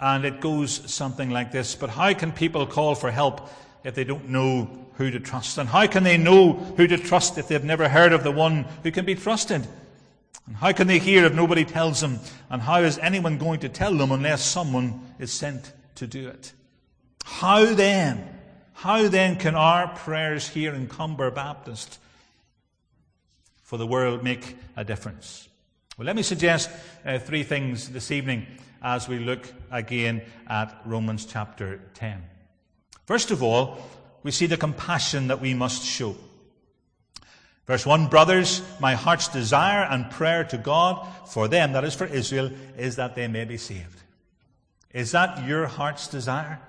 and 0.00 0.24
it 0.24 0.40
goes 0.40 0.92
something 0.92 1.30
like 1.30 1.52
this 1.52 1.74
But 1.74 1.90
how 1.90 2.12
can 2.14 2.32
people 2.32 2.66
call 2.66 2.94
for 2.94 3.10
help 3.10 3.48
if 3.84 3.94
they 3.94 4.04
don't 4.04 4.28
know 4.28 4.68
who 4.94 5.10
to 5.10 5.20
trust? 5.20 5.58
And 5.58 5.68
how 5.68 5.86
can 5.86 6.04
they 6.04 6.16
know 6.16 6.52
who 6.52 6.86
to 6.86 6.96
trust 6.96 7.38
if 7.38 7.48
they've 7.48 7.64
never 7.64 7.88
heard 7.88 8.12
of 8.12 8.24
the 8.24 8.30
one 8.30 8.64
who 8.82 8.90
can 8.90 9.04
be 9.04 9.14
trusted? 9.14 9.66
And 10.46 10.56
how 10.56 10.72
can 10.72 10.86
they 10.86 10.98
hear 10.98 11.24
if 11.24 11.34
nobody 11.34 11.64
tells 11.64 12.00
them? 12.00 12.18
And 12.50 12.60
how 12.60 12.80
is 12.80 12.98
anyone 12.98 13.38
going 13.38 13.60
to 13.60 13.68
tell 13.68 13.94
them 13.94 14.12
unless 14.12 14.44
someone 14.44 15.00
is 15.18 15.32
sent 15.32 15.72
to 15.96 16.06
do 16.06 16.28
it? 16.28 16.52
How 17.24 17.74
then? 17.74 18.28
How 18.74 19.08
then 19.08 19.36
can 19.36 19.54
our 19.54 19.88
prayers 19.88 20.48
here 20.48 20.74
in 20.74 20.88
Comber 20.88 21.30
Baptist 21.30 21.98
for 23.62 23.78
the 23.78 23.86
world 23.86 24.22
make 24.22 24.56
a 24.76 24.84
difference? 24.84 25.48
Well, 25.96 26.06
let 26.06 26.16
me 26.16 26.22
suggest 26.22 26.68
uh, 27.06 27.18
three 27.18 27.44
things 27.44 27.88
this 27.88 28.10
evening 28.10 28.46
as 28.84 29.08
we 29.08 29.18
look 29.18 29.50
again 29.70 30.22
at 30.46 30.78
Romans 30.84 31.24
chapter 31.24 31.80
10. 31.94 32.22
First 33.06 33.30
of 33.30 33.42
all, 33.42 33.78
we 34.22 34.30
see 34.30 34.46
the 34.46 34.58
compassion 34.58 35.28
that 35.28 35.40
we 35.40 35.54
must 35.54 35.84
show. 35.84 36.14
Verse 37.66 37.86
1 37.86 38.08
Brothers, 38.08 38.60
my 38.78 38.94
heart's 38.94 39.28
desire 39.28 39.84
and 39.84 40.10
prayer 40.10 40.44
to 40.44 40.58
God 40.58 41.08
for 41.26 41.48
them, 41.48 41.72
that 41.72 41.84
is 41.84 41.94
for 41.94 42.04
Israel, 42.04 42.50
is 42.76 42.96
that 42.96 43.14
they 43.14 43.26
may 43.26 43.46
be 43.46 43.56
saved. 43.56 44.02
Is 44.92 45.12
that 45.12 45.46
your 45.46 45.66
heart's 45.66 46.06
desire? 46.06 46.60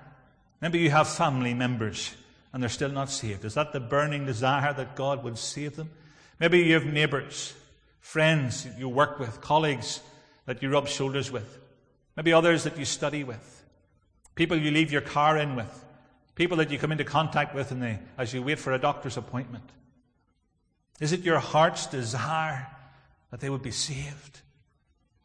Maybe 0.62 0.78
you 0.78 0.90
have 0.90 1.08
family 1.08 1.52
members 1.52 2.14
and 2.52 2.62
they're 2.62 2.70
still 2.70 2.90
not 2.90 3.10
saved. 3.10 3.44
Is 3.44 3.54
that 3.54 3.74
the 3.74 3.80
burning 3.80 4.24
desire 4.24 4.72
that 4.72 4.96
God 4.96 5.22
would 5.22 5.36
save 5.36 5.76
them? 5.76 5.90
Maybe 6.40 6.60
you 6.60 6.74
have 6.74 6.86
neighbors, 6.86 7.52
friends 8.00 8.66
you 8.78 8.88
work 8.88 9.18
with, 9.18 9.42
colleagues 9.42 10.00
that 10.46 10.62
you 10.62 10.70
rub 10.70 10.88
shoulders 10.88 11.30
with. 11.30 11.58
Maybe 12.16 12.32
others 12.32 12.64
that 12.64 12.78
you 12.78 12.84
study 12.84 13.24
with. 13.24 13.64
People 14.34 14.56
you 14.56 14.70
leave 14.70 14.90
your 14.90 15.02
car 15.02 15.36
in 15.36 15.54
with. 15.56 15.84
People 16.34 16.58
that 16.58 16.70
you 16.70 16.78
come 16.78 16.92
into 16.92 17.04
contact 17.04 17.54
with 17.54 17.70
the, 17.70 17.98
as 18.18 18.32
you 18.32 18.42
wait 18.42 18.58
for 18.58 18.72
a 18.72 18.78
doctor's 18.78 19.16
appointment. 19.16 19.64
Is 21.00 21.12
it 21.12 21.20
your 21.20 21.38
heart's 21.38 21.86
desire 21.86 22.66
that 23.30 23.40
they 23.40 23.50
would 23.50 23.62
be 23.62 23.70
saved? 23.70 24.40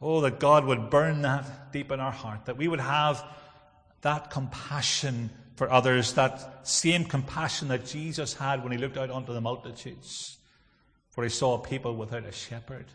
Oh, 0.01 0.21
that 0.21 0.39
God 0.39 0.65
would 0.65 0.89
burn 0.89 1.21
that 1.21 1.71
deep 1.71 1.91
in 1.91 1.99
our 1.99 2.11
heart, 2.11 2.45
that 2.45 2.57
we 2.57 2.67
would 2.67 2.79
have 2.79 3.23
that 4.01 4.31
compassion 4.31 5.29
for 5.55 5.71
others, 5.71 6.13
that 6.13 6.67
same 6.67 7.05
compassion 7.05 7.67
that 7.67 7.85
Jesus 7.85 8.33
had 8.33 8.63
when 8.63 8.71
he 8.71 8.77
looked 8.77 8.97
out 8.97 9.11
onto 9.11 9.33
the 9.33 9.41
multitudes, 9.41 10.37
for 11.09 11.23
he 11.23 11.29
saw 11.29 11.57
people 11.57 11.95
without 11.95 12.25
a 12.25 12.31
shepherd. 12.31 12.85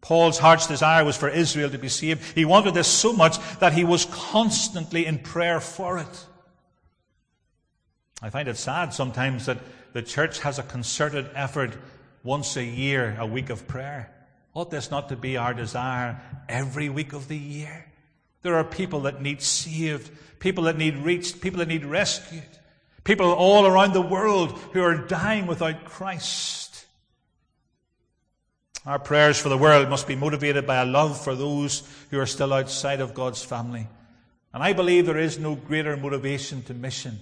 Paul's 0.00 0.38
heart's 0.38 0.66
desire 0.66 1.04
was 1.04 1.16
for 1.16 1.28
Israel 1.28 1.70
to 1.70 1.78
be 1.78 1.88
saved. 1.88 2.34
He 2.34 2.44
wanted 2.44 2.74
this 2.74 2.88
so 2.88 3.12
much 3.12 3.38
that 3.58 3.74
he 3.74 3.84
was 3.84 4.06
constantly 4.06 5.06
in 5.06 5.18
prayer 5.18 5.60
for 5.60 5.98
it. 5.98 6.26
I 8.22 8.30
find 8.30 8.48
it 8.48 8.56
sad 8.56 8.92
sometimes 8.94 9.46
that 9.46 9.58
the 9.92 10.02
church 10.02 10.40
has 10.40 10.58
a 10.58 10.62
concerted 10.62 11.30
effort 11.34 11.76
once 12.22 12.56
a 12.56 12.64
year, 12.64 13.16
a 13.18 13.26
week 13.26 13.50
of 13.50 13.66
prayer. 13.66 14.10
Ought 14.54 14.70
this 14.70 14.90
not 14.90 15.08
to 15.10 15.16
be 15.16 15.36
our 15.36 15.54
desire 15.54 16.20
every 16.48 16.88
week 16.88 17.12
of 17.12 17.28
the 17.28 17.36
year? 17.36 17.86
There 18.42 18.56
are 18.56 18.64
people 18.64 19.00
that 19.00 19.22
need 19.22 19.42
saved, 19.42 20.10
people 20.38 20.64
that 20.64 20.76
need 20.76 20.96
reached, 20.96 21.40
people 21.40 21.58
that 21.58 21.68
need 21.68 21.84
rescued, 21.84 22.42
people 23.04 23.32
all 23.32 23.66
around 23.66 23.92
the 23.92 24.00
world 24.00 24.58
who 24.72 24.82
are 24.82 25.06
dying 25.06 25.46
without 25.46 25.84
Christ. 25.84 26.59
Our 28.86 28.98
prayers 28.98 29.38
for 29.38 29.50
the 29.50 29.58
world 29.58 29.90
must 29.90 30.06
be 30.08 30.16
motivated 30.16 30.66
by 30.66 30.76
a 30.76 30.86
love 30.86 31.22
for 31.22 31.34
those 31.34 31.82
who 32.10 32.18
are 32.18 32.26
still 32.26 32.52
outside 32.52 33.00
of 33.00 33.12
God's 33.12 33.44
family. 33.44 33.86
And 34.54 34.62
I 34.62 34.72
believe 34.72 35.06
there 35.06 35.18
is 35.18 35.38
no 35.38 35.54
greater 35.54 35.96
motivation 35.96 36.62
to 36.62 36.74
mission 36.74 37.18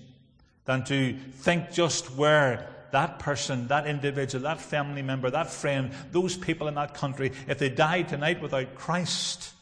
than 0.66 0.84
to 0.84 1.14
think 1.14 1.72
just 1.72 2.14
where 2.14 2.68
that 2.92 3.18
person, 3.18 3.68
that 3.68 3.86
individual, 3.86 4.44
that 4.44 4.60
family 4.60 5.02
member, 5.02 5.30
that 5.30 5.50
friend, 5.50 5.90
those 6.12 6.36
people 6.36 6.68
in 6.68 6.74
that 6.74 6.94
country, 6.94 7.32
if 7.48 7.58
they 7.58 7.68
die 7.68 8.02
tonight 8.02 8.40
without 8.40 8.74
Christ, 8.76 9.52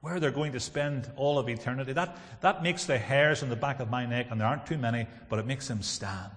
where 0.00 0.18
they're 0.18 0.30
going 0.30 0.52
to 0.52 0.60
spend 0.60 1.10
all 1.16 1.38
of 1.38 1.48
eternity. 1.48 1.92
That, 1.92 2.16
that 2.40 2.62
makes 2.62 2.86
the 2.86 2.98
hairs 2.98 3.42
on 3.42 3.48
the 3.48 3.56
back 3.56 3.80
of 3.80 3.90
my 3.90 4.06
neck, 4.06 4.28
and 4.30 4.40
there 4.40 4.48
aren't 4.48 4.66
too 4.66 4.78
many, 4.78 5.06
but 5.28 5.38
it 5.38 5.46
makes 5.46 5.68
them 5.68 5.82
stand. 5.82 6.30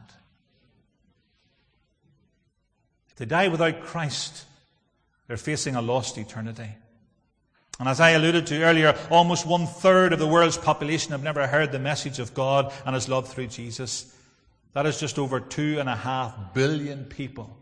If 3.09 3.15
they 3.15 3.25
die 3.25 3.47
without 3.47 3.81
Christ, 3.81 4.45
they're 5.29 5.37
facing 5.37 5.75
a 5.75 5.81
lost 5.81 6.17
eternity. 6.17 6.67
And 7.79 7.87
as 7.87 7.99
I 7.99 8.09
alluded 8.09 8.47
to 8.47 8.63
earlier, 8.63 8.97
almost 9.11 9.45
one 9.45 9.67
third 9.67 10.11
of 10.11 10.17
the 10.17 10.27
world's 10.27 10.57
population 10.57 11.11
have 11.11 11.21
never 11.21 11.45
heard 11.45 11.71
the 11.71 11.77
message 11.77 12.17
of 12.17 12.33
God 12.33 12.73
and 12.83 12.95
His 12.95 13.07
love 13.07 13.29
through 13.29 13.45
Jesus. 13.47 14.11
That 14.73 14.87
is 14.87 14.99
just 14.99 15.19
over 15.19 15.39
two 15.39 15.79
and 15.79 15.87
a 15.87 15.95
half 15.95 16.35
billion 16.55 17.05
people. 17.05 17.55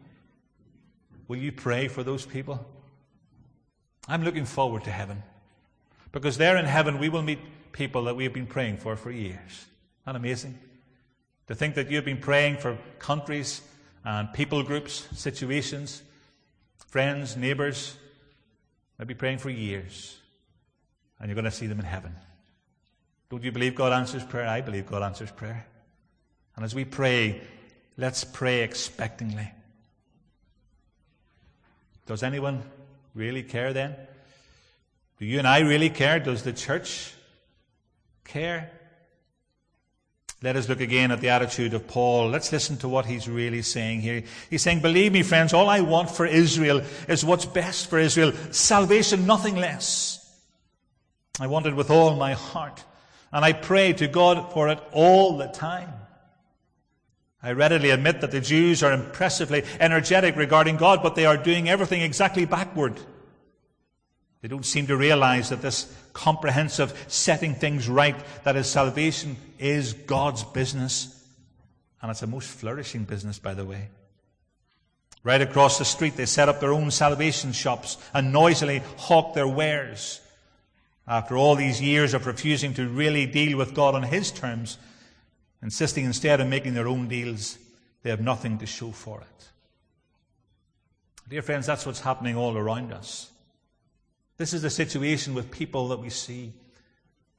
Will 1.27 1.35
you 1.35 1.51
pray 1.51 1.89
for 1.89 2.03
those 2.03 2.25
people? 2.25 2.65
I'm 4.07 4.23
looking 4.23 4.45
forward 4.45 4.85
to 4.85 4.91
heaven. 4.91 5.21
Because 6.13 6.37
there 6.37 6.55
in 6.55 6.65
heaven 6.65 6.99
we 6.99 7.09
will 7.09 7.21
meet 7.21 7.39
people 7.73 8.05
that 8.05 8.15
we 8.15 8.23
have 8.23 8.33
been 8.33 8.47
praying 8.47 8.77
for 8.77 8.95
for 8.95 9.11
years. 9.11 9.35
Isn't 9.35 10.05
that 10.05 10.15
amazing? 10.15 10.57
To 11.47 11.55
think 11.55 11.75
that 11.75 11.91
you've 11.91 12.05
been 12.05 12.17
praying 12.17 12.59
for 12.59 12.77
countries 12.97 13.61
and 14.05 14.31
people 14.31 14.63
groups, 14.63 15.05
situations, 15.13 16.01
friends, 16.87 17.37
neighbors, 17.37 17.95
maybe 18.97 19.13
praying 19.13 19.37
for 19.37 19.49
years, 19.49 20.17
and 21.19 21.29
you're 21.29 21.35
going 21.35 21.45
to 21.45 21.51
see 21.51 21.67
them 21.67 21.79
in 21.79 21.85
heaven. 21.85 22.15
Don't 23.29 23.43
you 23.43 23.51
believe 23.51 23.75
God 23.75 23.93
answers 23.93 24.23
prayer? 24.23 24.47
I 24.47 24.61
believe 24.61 24.87
God 24.87 25.03
answers 25.03 25.31
prayer. 25.31 25.65
And 26.55 26.65
as 26.65 26.73
we 26.73 26.85
pray, 26.85 27.41
let's 27.97 28.23
pray 28.23 28.67
expectingly. 28.67 29.51
Does 32.05 32.23
anyone 32.23 32.63
really 33.13 33.43
care 33.43 33.73
then? 33.73 33.95
Do 35.19 35.25
you 35.25 35.39
and 35.39 35.47
I 35.47 35.59
really 35.59 35.89
care? 35.89 36.19
Does 36.19 36.43
the 36.43 36.53
church 36.53 37.13
care? 38.23 38.71
Let 40.43 40.55
us 40.55 40.69
look 40.69 40.81
again 40.81 41.11
at 41.11 41.19
the 41.19 41.29
attitude 41.29 41.73
of 41.73 41.87
Paul. 41.87 42.29
Let's 42.29 42.51
listen 42.51 42.77
to 42.77 42.87
what 42.87 43.07
he's 43.07 43.27
really 43.27 43.63
saying 43.63 44.01
here. 44.01 44.23
He's 44.51 44.61
saying, 44.61 44.81
Believe 44.81 45.11
me, 45.11 45.23
friends, 45.23 45.51
all 45.51 45.67
I 45.67 45.81
want 45.81 46.11
for 46.11 46.27
Israel 46.27 46.83
is 47.07 47.25
what's 47.25 47.45
best 47.45 47.89
for 47.89 47.97
Israel. 47.97 48.33
Salvation, 48.51 49.25
nothing 49.25 49.55
less. 49.55 50.23
I 51.39 51.47
want 51.47 51.65
it 51.65 51.75
with 51.75 51.89
all 51.89 52.15
my 52.15 52.33
heart. 52.33 52.83
And 53.31 53.43
I 53.43 53.53
pray 53.53 53.93
to 53.93 54.07
God 54.07 54.53
for 54.53 54.69
it 54.69 54.79
all 54.91 55.37
the 55.37 55.47
time. 55.47 55.91
I 57.41 57.51
readily 57.53 57.89
admit 57.89 58.21
that 58.21 58.31
the 58.31 58.41
Jews 58.41 58.83
are 58.83 58.93
impressively 58.93 59.63
energetic 59.79 60.35
regarding 60.35 60.77
God, 60.77 61.01
but 61.01 61.15
they 61.15 61.25
are 61.25 61.37
doing 61.37 61.67
everything 61.67 62.01
exactly 62.01 62.45
backward. 62.45 62.99
They 64.41 64.47
don't 64.47 64.65
seem 64.65 64.87
to 64.87 64.97
realize 64.97 65.49
that 65.49 65.61
this 65.61 65.93
comprehensive 66.13 67.05
setting 67.07 67.55
things 67.55 67.89
right, 67.89 68.15
that 68.43 68.55
is 68.55 68.67
salvation, 68.67 69.35
is 69.57 69.93
God's 69.93 70.43
business. 70.43 71.13
And 72.01 72.11
it's 72.11 72.21
a 72.21 72.27
most 72.27 72.49
flourishing 72.49 73.03
business, 73.03 73.39
by 73.39 73.53
the 73.53 73.65
way. 73.65 73.89
Right 75.23 75.41
across 75.41 75.79
the 75.79 75.85
street, 75.85 76.15
they 76.15 76.25
set 76.25 76.49
up 76.49 76.59
their 76.59 76.71
own 76.71 76.91
salvation 76.91 77.51
shops 77.51 77.97
and 78.13 78.31
noisily 78.31 78.81
hawk 78.97 79.33
their 79.33 79.47
wares. 79.47 80.21
After 81.07 81.35
all 81.35 81.55
these 81.55 81.81
years 81.81 82.13
of 82.13 82.27
refusing 82.27 82.73
to 82.75 82.87
really 82.87 83.25
deal 83.25 83.57
with 83.57 83.73
God 83.73 83.95
on 83.95 84.03
His 84.03 84.31
terms, 84.31 84.77
insisting 85.63 86.05
instead 86.05 86.39
on 86.39 86.49
making 86.49 86.75
their 86.75 86.87
own 86.87 87.07
deals, 87.07 87.57
they 88.03 88.09
have 88.09 88.21
nothing 88.21 88.59
to 88.59 88.65
show 88.65 88.91
for 88.91 89.21
it. 89.21 89.49
Dear 91.27 91.41
friends, 91.41 91.65
that's 91.65 91.85
what's 91.85 92.01
happening 92.01 92.37
all 92.37 92.55
around 92.55 92.93
us. 92.93 93.31
This 94.37 94.53
is 94.53 94.61
the 94.61 94.69
situation 94.69 95.33
with 95.33 95.51
people 95.51 95.87
that 95.89 95.99
we 95.99 96.09
see 96.09 96.53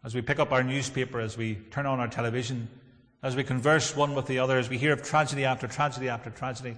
as 0.05 0.15
we 0.15 0.23
pick 0.23 0.39
up 0.39 0.53
our 0.53 0.63
newspaper, 0.63 1.21
as 1.21 1.37
we 1.37 1.57
turn 1.71 1.87
on 1.87 2.01
our 2.01 2.09
television, 2.09 2.69
as 3.23 3.37
we 3.37 3.45
converse 3.45 3.97
one 3.97 4.15
with 4.15 4.27
the 4.27 4.39
other, 4.39 4.59
as 4.59 4.69
we 4.69 4.79
hear 4.79 4.93
of 4.93 5.03
tragedy 5.03 5.45
after 5.45 5.67
tragedy 5.67 6.09
after 6.09 6.31
tragedy, 6.31 6.77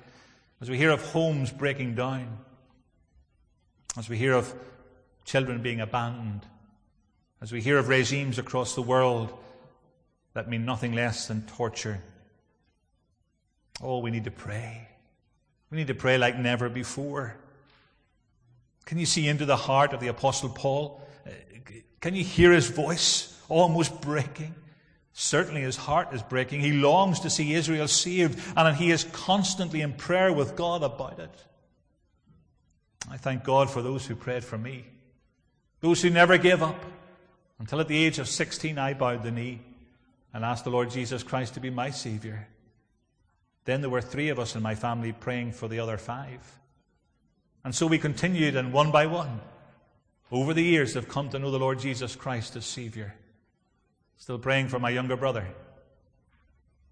as 0.61 0.71
we 0.71 0.77
hear 0.77 0.91
of 0.91 1.03
homes 1.03 1.51
breaking 1.51 1.95
down, 1.95 2.39
as 3.99 4.09
we 4.09 4.17
hear 4.17 4.35
of 4.35 4.55
children 5.25 5.63
being 5.63 5.81
abandoned, 5.81 6.47
as 7.41 7.53
we 7.53 7.61
hear 7.61 7.79
of 7.79 7.89
regimes 7.89 8.39
across 8.39 8.75
the 8.75 8.83
world 8.83 9.33
that 10.35 10.49
mean 10.49 10.65
nothing 10.65 10.93
less 10.93 11.29
than 11.29 11.43
torture. 11.43 12.01
Oh, 13.83 13.99
we 13.99 14.11
need 14.11 14.25
to 14.25 14.31
pray. 14.31 14.89
We 15.71 15.79
need 15.79 15.87
to 15.87 15.95
pray 15.95 16.19
like 16.19 16.39
never 16.39 16.69
before. 16.69 17.37
Can 18.85 18.99
you 18.99 19.07
see 19.07 19.29
into 19.29 19.47
the 19.47 19.57
heart 19.57 19.93
of 19.93 20.01
the 20.01 20.09
Apostle 20.09 20.49
Paul? 20.49 21.01
Uh, 21.27 21.31
can 22.01 22.15
you 22.15 22.25
hear 22.25 22.53
his 22.53 22.69
voice 22.69 23.39
almost 23.49 24.01
breaking? 24.01 24.55
Certainly 25.13 25.63
his 25.63 25.77
heart 25.77 26.13
is 26.13 26.23
breaking. 26.23 26.61
He 26.61 26.73
longs 26.73 27.21
to 27.21 27.31
see 27.31 27.53
Israel 27.53 27.89
saved, 27.89 28.41
and 28.57 28.77
he 28.77 28.91
is 28.91 29.05
constantly 29.05 29.81
in 29.83 29.93
prayer 29.93 30.33
with 30.33 30.57
God 30.57 30.83
about 30.83 31.19
it. 31.19 31.45
I 33.11 33.17
thank 33.17 33.45
God 33.45 33.71
for 33.71 33.83
those 33.83 34.07
who 34.07 34.15
prayed 34.15 34.45
for 34.45 34.57
me, 34.57 34.85
those 35.81 36.01
who 36.01 36.11
never 36.11 36.39
gave 36.39 36.63
up. 36.63 36.85
Until 37.59 37.81
at 37.81 37.89
the 37.89 38.05
age 38.05 38.19
of 38.19 38.29
16, 38.29 38.79
I 38.79 38.95
bowed 38.95 39.23
the 39.23 39.31
knee 39.31 39.61
and 40.33 40.45
asked 40.45 40.65
the 40.65 40.71
Lord 40.71 40.91
Jesus 40.91 41.23
Christ 41.23 41.55
to 41.55 41.61
be 41.61 41.69
my 41.69 41.91
Savior. 41.91 42.49
Then 43.67 43.83
there 43.83 43.91
were 43.91 44.01
three 44.01 44.31
of 44.31 44.39
us 44.39 44.57
in 44.57 44.63
my 44.63 44.75
family 44.75 45.13
praying 45.13 45.53
for 45.53 45.69
the 45.69 45.81
other 45.81 45.99
five. 45.99 46.60
And 47.65 47.75
so 47.75 47.87
we 47.87 47.99
continued, 47.99 48.57
and 48.57 48.73
one 48.73 48.91
by 48.91 49.07
one, 49.07 49.41
over 50.31 50.55
the 50.55 50.63
years, 50.63 50.95
have 50.95 51.09
come 51.09 51.29
to 51.31 51.39
know 51.39 51.51
the 51.51 51.59
Lord 51.59 51.79
Jesus 51.79 52.17
Christ 52.17 52.57
as 52.57 52.65
Savior. 52.65 53.15
Still 54.17 54.39
praying 54.39 54.69
for 54.69 54.79
my 54.79 54.91
younger 54.91 55.17
brother. 55.17 55.47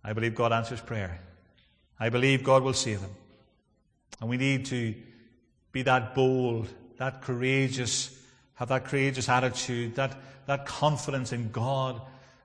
I 0.04 0.12
believe 0.12 0.34
God 0.34 0.52
answers 0.52 0.80
prayer. 0.80 1.20
I 2.00 2.08
believe 2.08 2.44
God 2.44 2.62
will 2.62 2.72
save 2.74 3.00
him. 3.00 3.10
And 4.20 4.28
we 4.28 4.36
need 4.36 4.66
to 4.66 4.94
be 5.72 5.82
that 5.82 6.14
bold, 6.14 6.68
that 6.98 7.22
courageous, 7.22 8.18
have 8.54 8.68
that 8.68 8.86
courageous 8.86 9.28
attitude, 9.28 9.94
that, 9.94 10.16
that 10.46 10.66
confidence 10.66 11.32
in 11.32 11.50
God. 11.50 12.00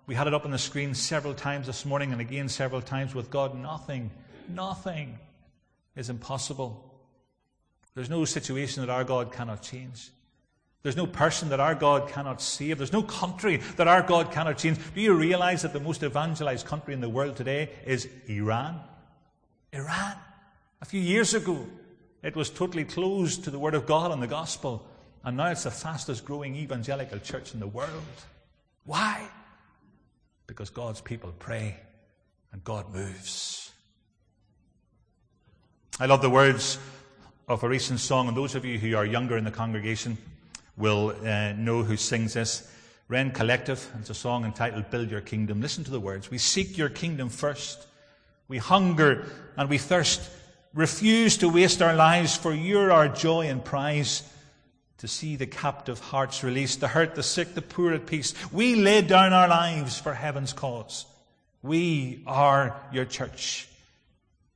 We 0.05 0.15
had 0.15 0.27
it 0.27 0.33
up 0.33 0.45
on 0.45 0.51
the 0.51 0.57
screen 0.57 0.93
several 0.93 1.33
times 1.33 1.67
this 1.67 1.85
morning 1.85 2.11
and 2.11 2.21
again 2.21 2.49
several 2.49 2.81
times 2.81 3.15
with 3.15 3.29
God. 3.29 3.57
Nothing, 3.57 4.11
nothing 4.49 5.17
is 5.95 6.09
impossible. 6.09 6.92
There's 7.95 8.09
no 8.09 8.25
situation 8.25 8.85
that 8.85 8.91
our 8.91 9.03
God 9.03 9.31
cannot 9.31 9.61
change. 9.61 10.09
There's 10.81 10.97
no 10.97 11.07
person 11.07 11.49
that 11.49 11.61
our 11.61 11.75
God 11.75 12.09
cannot 12.09 12.41
save. 12.41 12.77
There's 12.77 12.91
no 12.91 13.03
country 13.03 13.57
that 13.77 13.87
our 13.87 14.01
God 14.01 14.31
cannot 14.31 14.57
change. 14.57 14.77
Do 14.93 14.99
you 14.99 15.13
realize 15.13 15.61
that 15.61 15.71
the 15.71 15.79
most 15.79 16.03
evangelized 16.03 16.65
country 16.65 16.93
in 16.93 16.99
the 16.99 17.09
world 17.09 17.37
today 17.37 17.69
is 17.85 18.09
Iran? 18.27 18.81
Iran. 19.71 20.15
A 20.81 20.85
few 20.85 20.99
years 20.99 21.33
ago, 21.33 21.65
it 22.21 22.35
was 22.35 22.49
totally 22.49 22.83
closed 22.83 23.45
to 23.45 23.51
the 23.51 23.59
Word 23.59 23.75
of 23.75 23.85
God 23.85 24.11
and 24.11 24.21
the 24.21 24.27
Gospel. 24.27 24.85
And 25.23 25.37
now 25.37 25.47
it's 25.47 25.63
the 25.63 25.71
fastest 25.71 26.25
growing 26.25 26.55
evangelical 26.55 27.19
church 27.19 27.53
in 27.53 27.61
the 27.61 27.67
world. 27.67 27.89
Why? 28.83 29.25
Because 30.47 30.69
God's 30.69 30.99
people 30.99 31.33
pray 31.39 31.77
and 32.51 32.61
God 32.63 32.93
moves. 32.93 33.71
I 35.97 36.07
love 36.07 36.21
the 36.21 36.29
words 36.29 36.77
of 37.47 37.63
a 37.63 37.67
recent 37.67 37.99
song, 37.99 38.27
and 38.27 38.37
those 38.37 38.55
of 38.55 38.63
you 38.63 38.79
who 38.79 38.95
are 38.95 39.05
younger 39.05 39.37
in 39.37 39.43
the 39.43 39.51
congregation 39.51 40.17
will 40.77 41.15
uh, 41.25 41.51
know 41.53 41.83
who 41.83 41.97
sings 41.97 42.33
this. 42.33 42.69
Rend 43.09 43.33
Collective, 43.33 43.91
it's 43.99 44.09
a 44.09 44.13
song 44.13 44.45
entitled 44.45 44.89
Build 44.89 45.11
Your 45.11 45.21
Kingdom. 45.21 45.61
Listen 45.61 45.83
to 45.83 45.91
the 45.91 45.99
words. 45.99 46.31
We 46.31 46.37
seek 46.37 46.77
your 46.77 46.89
kingdom 46.89 47.29
first. 47.29 47.85
We 48.47 48.57
hunger 48.57 49.25
and 49.57 49.69
we 49.69 49.77
thirst. 49.77 50.21
Refuse 50.73 51.37
to 51.37 51.49
waste 51.49 51.81
our 51.81 51.95
lives, 51.95 52.35
for 52.35 52.53
you're 52.53 52.91
our 52.91 53.09
joy 53.09 53.47
and 53.47 53.63
prize. 53.63 54.23
To 54.99 55.07
see 55.07 55.35
the 55.35 55.45
captive 55.45 55.99
hearts 55.99 56.45
released, 56.45 56.79
the 56.79 56.87
hurt, 56.87 57.13
the 57.13 57.23
sick, 57.23 57.55
the 57.55 57.61
poor 57.61 57.91
at 57.91 58.05
peace. 58.05 58.33
We 58.53 58.75
lay 58.75 59.01
down 59.01 59.33
our 59.33 59.49
lives 59.49 59.99
for 59.99 60.13
heaven's 60.13 60.53
cause. 60.53 61.05
We 61.61 62.23
are 62.25 62.79
your 62.93 63.03
church. 63.03 63.67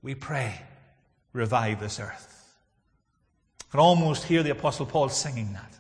We 0.02 0.15
pray, 0.15 0.62
revive 1.34 1.82
this 1.82 2.00
earth 2.00 2.37
can 3.71 3.80
almost 3.80 4.23
hear 4.23 4.43
the 4.43 4.51
Apostle 4.51 4.86
Paul 4.86 5.10
singing 5.10 5.53
that. 5.53 5.73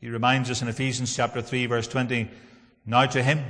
He 0.00 0.10
reminds 0.10 0.50
us 0.50 0.60
in 0.60 0.68
Ephesians 0.68 1.14
chapter 1.16 1.40
3, 1.40 1.66
verse 1.66 1.88
20 1.88 2.28
Now 2.84 3.06
to 3.06 3.22
him 3.22 3.42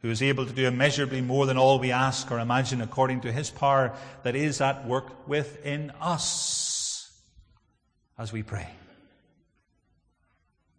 who 0.00 0.10
is 0.10 0.22
able 0.22 0.46
to 0.46 0.52
do 0.52 0.66
immeasurably 0.66 1.20
more 1.20 1.46
than 1.46 1.56
all 1.56 1.78
we 1.78 1.90
ask 1.90 2.30
or 2.30 2.38
imagine 2.38 2.80
according 2.80 3.22
to 3.22 3.32
his 3.32 3.50
power 3.50 3.92
that 4.22 4.36
is 4.36 4.60
at 4.60 4.86
work 4.86 5.26
within 5.28 5.90
us 6.00 7.10
as 8.18 8.32
we 8.32 8.42
pray. 8.42 8.68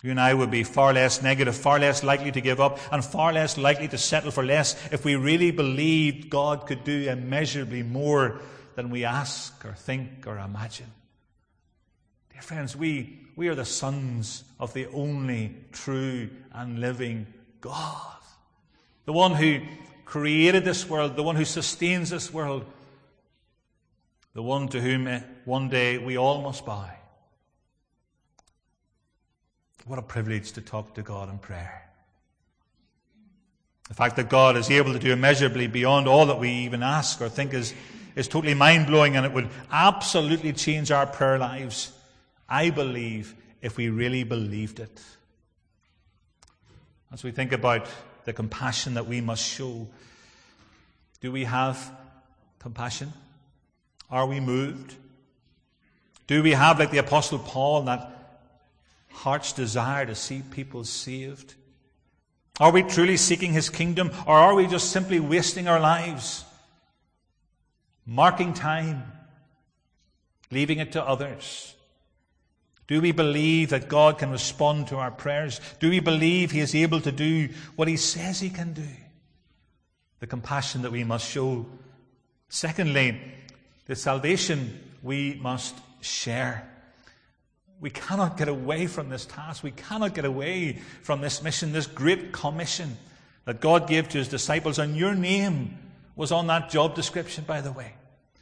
You 0.03 0.11
and 0.11 0.19
I 0.19 0.35
would 0.35 0.51
be 0.51 0.63
far 0.63 0.93
less 0.93 1.23
negative, 1.23 1.55
far 1.55 1.79
less 1.79 2.03
likely 2.03 2.31
to 2.31 2.39
give 2.39 2.61
up, 2.61 2.77
and 2.91 3.03
far 3.03 3.33
less 3.33 3.57
likely 3.57 3.87
to 3.87 3.97
settle 3.97 4.29
for 4.29 4.45
less 4.45 4.75
if 4.91 5.03
we 5.03 5.15
really 5.15 5.49
believed 5.49 6.29
God 6.29 6.67
could 6.67 6.83
do 6.83 7.09
immeasurably 7.09 7.81
more 7.81 8.39
than 8.75 8.89
we 8.89 9.05
ask 9.05 9.65
or 9.65 9.73
think 9.73 10.27
or 10.27 10.37
imagine. 10.37 10.91
Dear 12.31 12.41
friends, 12.41 12.75
we, 12.75 13.19
we 13.35 13.47
are 13.47 13.55
the 13.55 13.65
sons 13.65 14.43
of 14.59 14.73
the 14.73 14.87
only 14.87 15.55
true 15.71 16.29
and 16.51 16.79
living 16.79 17.27
God. 17.61 18.17
The 19.05 19.13
one 19.13 19.33
who 19.33 19.61
created 20.03 20.65
this 20.65 20.87
world, 20.87 21.15
the 21.15 21.23
one 21.23 21.35
who 21.35 21.45
sustains 21.45 22.09
this 22.09 22.33
world, 22.33 22.65
the 24.33 24.43
one 24.43 24.67
to 24.67 24.81
whom 24.81 25.07
eh, 25.07 25.21
one 25.45 25.69
day 25.69 25.97
we 25.97 26.17
all 26.17 26.41
must 26.41 26.65
bow. 26.65 26.89
What 29.85 29.99
a 29.99 30.01
privilege 30.01 30.51
to 30.53 30.61
talk 30.61 30.95
to 30.95 31.01
God 31.01 31.29
in 31.29 31.37
prayer. 31.37 31.89
The 33.87 33.93
fact 33.93 34.15
that 34.15 34.29
God 34.29 34.57
is 34.57 34.71
able 34.71 34.93
to 34.93 34.99
do 34.99 35.13
immeasurably 35.13 35.67
beyond 35.67 36.07
all 36.07 36.25
that 36.25 36.39
we 36.39 36.49
even 36.49 36.81
ask 36.81 37.21
or 37.21 37.29
think 37.29 37.53
is 37.53 37.73
is 38.15 38.27
totally 38.27 38.53
mind 38.53 38.87
blowing 38.87 39.15
and 39.15 39.25
it 39.25 39.33
would 39.33 39.49
absolutely 39.71 40.53
change 40.53 40.91
our 40.91 41.05
prayer 41.05 41.37
lives. 41.37 41.91
I 42.47 42.69
believe 42.69 43.35
if 43.61 43.77
we 43.77 43.89
really 43.89 44.23
believed 44.23 44.79
it. 44.79 45.01
As 47.11 47.23
we 47.23 47.31
think 47.31 47.51
about 47.51 47.87
the 48.25 48.33
compassion 48.33 48.95
that 48.95 49.07
we 49.07 49.21
must 49.21 49.43
show, 49.43 49.87
Do 51.25 51.31
we 51.31 51.45
have 51.45 51.91
compassion? 52.59 53.11
Are 54.11 54.27
we 54.27 54.39
moved? 54.39 54.93
Do 56.27 56.43
we 56.43 56.51
have, 56.51 56.77
like 56.77 56.91
the 56.91 56.99
Apostle 56.99 57.39
Paul, 57.39 57.81
that 57.83 58.11
heart's 59.11 59.51
desire 59.51 60.05
to 60.05 60.13
see 60.13 60.43
people 60.51 60.83
saved? 60.83 61.55
Are 62.59 62.71
we 62.71 62.83
truly 62.83 63.17
seeking 63.17 63.53
His 63.53 63.71
kingdom, 63.71 64.11
or 64.27 64.37
are 64.37 64.53
we 64.53 64.67
just 64.67 64.91
simply 64.91 65.19
wasting 65.19 65.67
our 65.67 65.79
lives, 65.79 66.45
marking 68.05 68.53
time, 68.53 69.03
leaving 70.51 70.79
it 70.79 70.91
to 70.93 71.03
others? 71.03 71.75
Do 72.87 73.01
we 73.01 73.11
believe 73.11 73.69
that 73.71 73.87
God 73.87 74.19
can 74.19 74.29
respond 74.29 74.87
to 74.87 74.97
our 74.97 75.09
prayers? 75.09 75.59
Do 75.79 75.89
we 75.89 75.99
believe 75.99 76.51
He 76.51 76.59
is 76.59 76.75
able 76.75 77.01
to 77.01 77.11
do 77.11 77.49
what 77.75 77.87
He 77.87 77.97
says 77.97 78.39
He 78.39 78.49
can 78.49 78.73
do? 78.73 78.87
The 80.19 80.27
compassion 80.27 80.83
that 80.83 80.91
we 80.91 81.03
must 81.03 81.29
show. 81.29 81.65
Secondly, 82.47 83.19
the 83.87 83.95
salvation 83.95 84.79
we 85.01 85.39
must 85.41 85.75
share. 86.01 86.71
We 87.81 87.89
cannot 87.89 88.37
get 88.37 88.47
away 88.47 88.87
from 88.87 89.09
this 89.09 89.25
task. 89.25 89.63
We 89.63 89.71
cannot 89.71 90.13
get 90.13 90.25
away 90.25 90.79
from 91.01 91.21
this 91.21 91.43
mission, 91.43 91.71
this 91.71 91.87
great 91.87 92.31
commission 92.31 92.97
that 93.45 93.59
God 93.59 93.87
gave 93.87 94.09
to 94.09 94.19
His 94.19 94.27
disciples. 94.27 94.77
In 94.77 94.95
your 94.95 95.15
name 95.15 95.77
was 96.15 96.31
on 96.31 96.47
that 96.47 96.69
job 96.69 96.95
description, 96.95 97.43
by 97.45 97.61
the 97.61 97.71
way. 97.71 97.93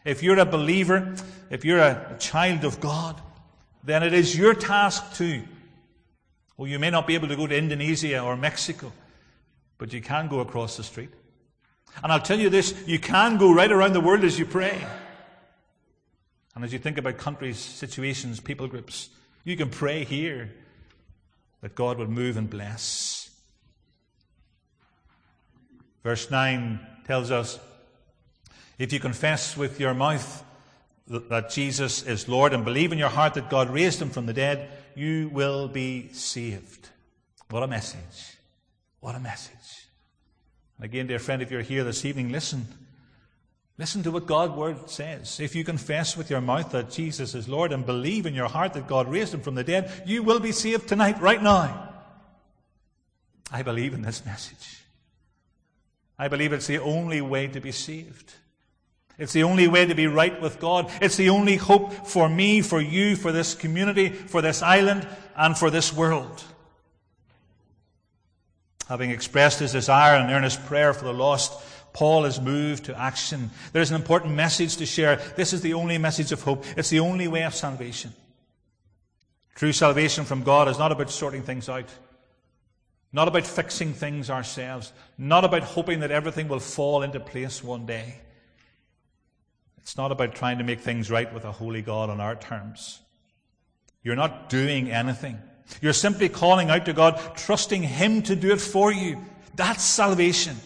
If 0.06 0.22
you're 0.22 0.40
a 0.40 0.46
believer, 0.46 1.16
if 1.50 1.64
you're 1.64 1.80
a 1.80 2.16
child 2.20 2.66
of 2.66 2.80
God, 2.80 3.20
then 3.84 4.04
it 4.04 4.14
is 4.14 4.38
your 4.38 4.54
task 4.54 5.16
too. 5.16 5.44
Well, 6.58 6.68
you 6.68 6.78
may 6.78 6.90
not 6.90 7.08
be 7.08 7.16
able 7.16 7.30
to 7.30 7.36
go 7.36 7.48
to 7.48 7.58
Indonesia 7.58 8.20
or 8.20 8.38
Mexico, 8.38 8.92
but 9.78 9.92
you 9.92 10.02
can 10.02 10.28
go 10.28 10.40
across 10.40 10.78
the 10.78 10.84
street. 10.84 11.10
And 12.04 12.12
I'll 12.12 12.22
tell 12.22 12.40
you 12.40 12.50
this, 12.50 12.76
you 12.88 13.00
can 13.00 13.38
go 13.38 13.54
right 13.54 13.72
around 13.72 13.94
the 13.94 14.02
world 14.02 14.24
as 14.24 14.38
you 14.38 14.46
pray. 14.46 14.86
And 16.56 16.64
as 16.64 16.72
you 16.72 16.80
think 16.80 16.98
about 16.98 17.18
countries, 17.18 17.58
situations, 17.58 18.40
people 18.40 18.68
groups, 18.68 19.10
you 19.44 19.58
can 19.58 19.70
pray 19.70 20.04
here 20.04 20.52
that 21.62 21.76
God 21.76 21.98
would 21.98 22.10
move 22.10 22.38
and 22.38 22.50
bless. 22.50 23.30
Verse 26.04 26.30
9 26.30 26.80
tells 27.06 27.32
us 27.32 27.60
if 28.78 28.92
you 28.92 29.00
confess 29.00 29.56
with 29.56 29.80
your 29.80 29.94
mouth 29.94 30.44
that 31.08 31.50
Jesus 31.50 32.04
is 32.04 32.28
Lord 32.28 32.54
and 32.54 32.64
believe 32.64 32.92
in 32.92 32.98
your 32.98 33.10
heart 33.10 33.34
that 33.36 33.50
God 33.50 33.70
raised 33.70 34.02
him 34.02 34.10
from 34.10 34.26
the 34.26 34.34
dead, 34.34 34.70
you 34.96 35.30
will 35.30 35.68
be 35.68 36.10
saved. 36.14 36.90
What 37.50 37.64
a 37.64 37.68
message. 37.68 38.38
What 39.00 39.16
a 39.16 39.20
message. 39.20 39.88
And 40.78 40.86
Again, 40.86 41.08
dear 41.08 41.20
friend, 41.20 41.42
if 41.42 41.52
you're 41.52 41.62
here 41.62 41.84
this 41.84 42.06
evening, 42.06 42.32
listen. 42.32 42.68
Listen 43.78 44.04
to 44.04 44.12
what 44.12 44.28
God's 44.28 44.54
word 44.54 44.90
says. 44.90 45.40
If 45.40 45.56
you 45.56 45.64
confess 45.64 46.16
with 46.16 46.30
your 46.30 46.42
mouth 46.42 46.72
that 46.72 46.92
Jesus 46.92 47.34
is 47.34 47.50
Lord 47.50 47.72
and 47.72 47.86
believe 47.86 48.28
in 48.28 48.36
your 48.36 48.48
heart 48.48 48.74
that 48.74 48.88
God 48.88 49.08
raised 49.08 49.34
him 49.34 49.42
from 49.42 49.56
the 49.56 49.64
dead, 49.64 49.92
you 50.06 50.22
will 50.22 50.40
be 50.40 50.52
saved 50.52 50.88
tonight, 50.88 51.20
right 51.20 51.42
now. 51.42 51.90
I 53.52 53.64
believe 53.64 53.94
in 53.94 54.04
this 54.04 54.26
message. 54.26 54.83
I 56.18 56.28
believe 56.28 56.54
it's 56.54 56.68
the 56.68 56.80
only 56.80 57.22
way 57.22 57.48
to 57.48 57.60
be 57.60 57.72
saved. 57.72 58.34
It's 59.18 59.34
the 59.34 59.44
only 59.44 59.68
way 59.68 59.86
to 59.86 59.94
be 59.94 60.08
right 60.08 60.42
with 60.42 60.60
God. 60.60 60.92
It's 61.02 61.18
the 61.18 61.30
only 61.30 61.56
hope 61.56 62.08
for 62.08 62.28
me, 62.28 62.62
for 62.62 62.82
you, 62.82 63.16
for 63.16 63.32
this 63.32 63.54
community, 63.54 64.10
for 64.10 64.42
this 64.42 64.62
island, 64.62 65.08
and 65.36 65.58
for 65.58 65.70
this 65.70 65.94
world. 65.94 66.44
Having 68.90 69.12
expressed 69.12 69.60
his 69.60 69.72
desire 69.72 70.16
and 70.16 70.32
earnest 70.32 70.66
prayer 70.66 70.94
for 70.94 71.06
the 71.06 71.14
lost, 71.14 71.54
Paul 71.94 72.26
is 72.26 72.42
moved 72.42 72.86
to 72.86 73.00
action. 73.00 73.52
There's 73.72 73.92
an 73.92 73.96
important 73.96 74.34
message 74.34 74.78
to 74.78 74.86
share. 74.86 75.18
This 75.36 75.54
is 75.54 75.62
the 75.62 75.76
only 75.76 75.98
message 76.00 76.32
of 76.32 76.42
hope. 76.42 76.66
It's 76.76 76.90
the 76.90 77.00
only 77.00 77.28
way 77.28 77.44
of 77.44 77.54
salvation. 77.54 78.14
True 79.56 79.72
salvation 79.72 80.26
from 80.26 80.44
God 80.44 80.68
is 80.68 80.80
not 80.80 80.92
about 80.92 81.12
sorting 81.12 81.44
things 81.44 81.70
out, 81.70 81.86
not 83.14 83.28
about 83.28 83.46
fixing 83.46 83.94
things 83.94 84.32
ourselves, 84.32 84.92
not 85.18 85.46
about 85.46 85.62
hoping 85.62 86.00
that 86.00 86.12
everything 86.12 86.48
will 86.48 86.60
fall 86.60 87.04
into 87.04 87.20
place 87.20 87.64
one 87.64 87.86
day. 87.86 88.16
It's 89.78 89.96
not 89.96 90.12
about 90.12 90.34
trying 90.34 90.58
to 90.58 90.64
make 90.64 90.80
things 90.80 91.12
right 91.12 91.32
with 91.32 91.46
a 91.46 91.52
holy 91.52 91.84
God 91.84 92.10
on 92.10 92.20
our 92.20 92.36
terms. 92.36 93.00
You're 94.02 94.16
not 94.16 94.50
doing 94.50 94.90
anything. 94.90 95.38
You're 95.80 95.94
simply 95.94 96.28
calling 96.28 96.70
out 96.70 96.86
to 96.86 96.94
God, 96.94 97.22
trusting 97.36 97.84
Him 97.84 98.24
to 98.24 98.36
do 98.36 98.52
it 98.52 98.62
for 98.62 98.92
you. 98.92 99.24
That's 99.56 99.84
salvation. 99.84 100.58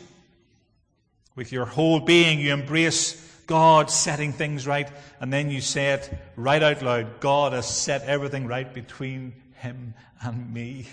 With 1.35 1.51
your 1.51 1.65
whole 1.65 1.99
being, 1.99 2.39
you 2.39 2.53
embrace 2.53 3.23
God 3.45 3.91
setting 3.91 4.33
things 4.33 4.65
right, 4.65 4.89
and 5.19 5.31
then 5.31 5.51
you 5.51 5.61
say 5.61 5.93
it 5.93 6.13
right 6.35 6.63
out 6.63 6.81
loud 6.81 7.19
God 7.19 7.53
has 7.53 7.67
set 7.67 8.03
everything 8.03 8.47
right 8.47 8.73
between 8.73 9.33
Him 9.55 9.93
and 10.21 10.53
me. 10.53 10.87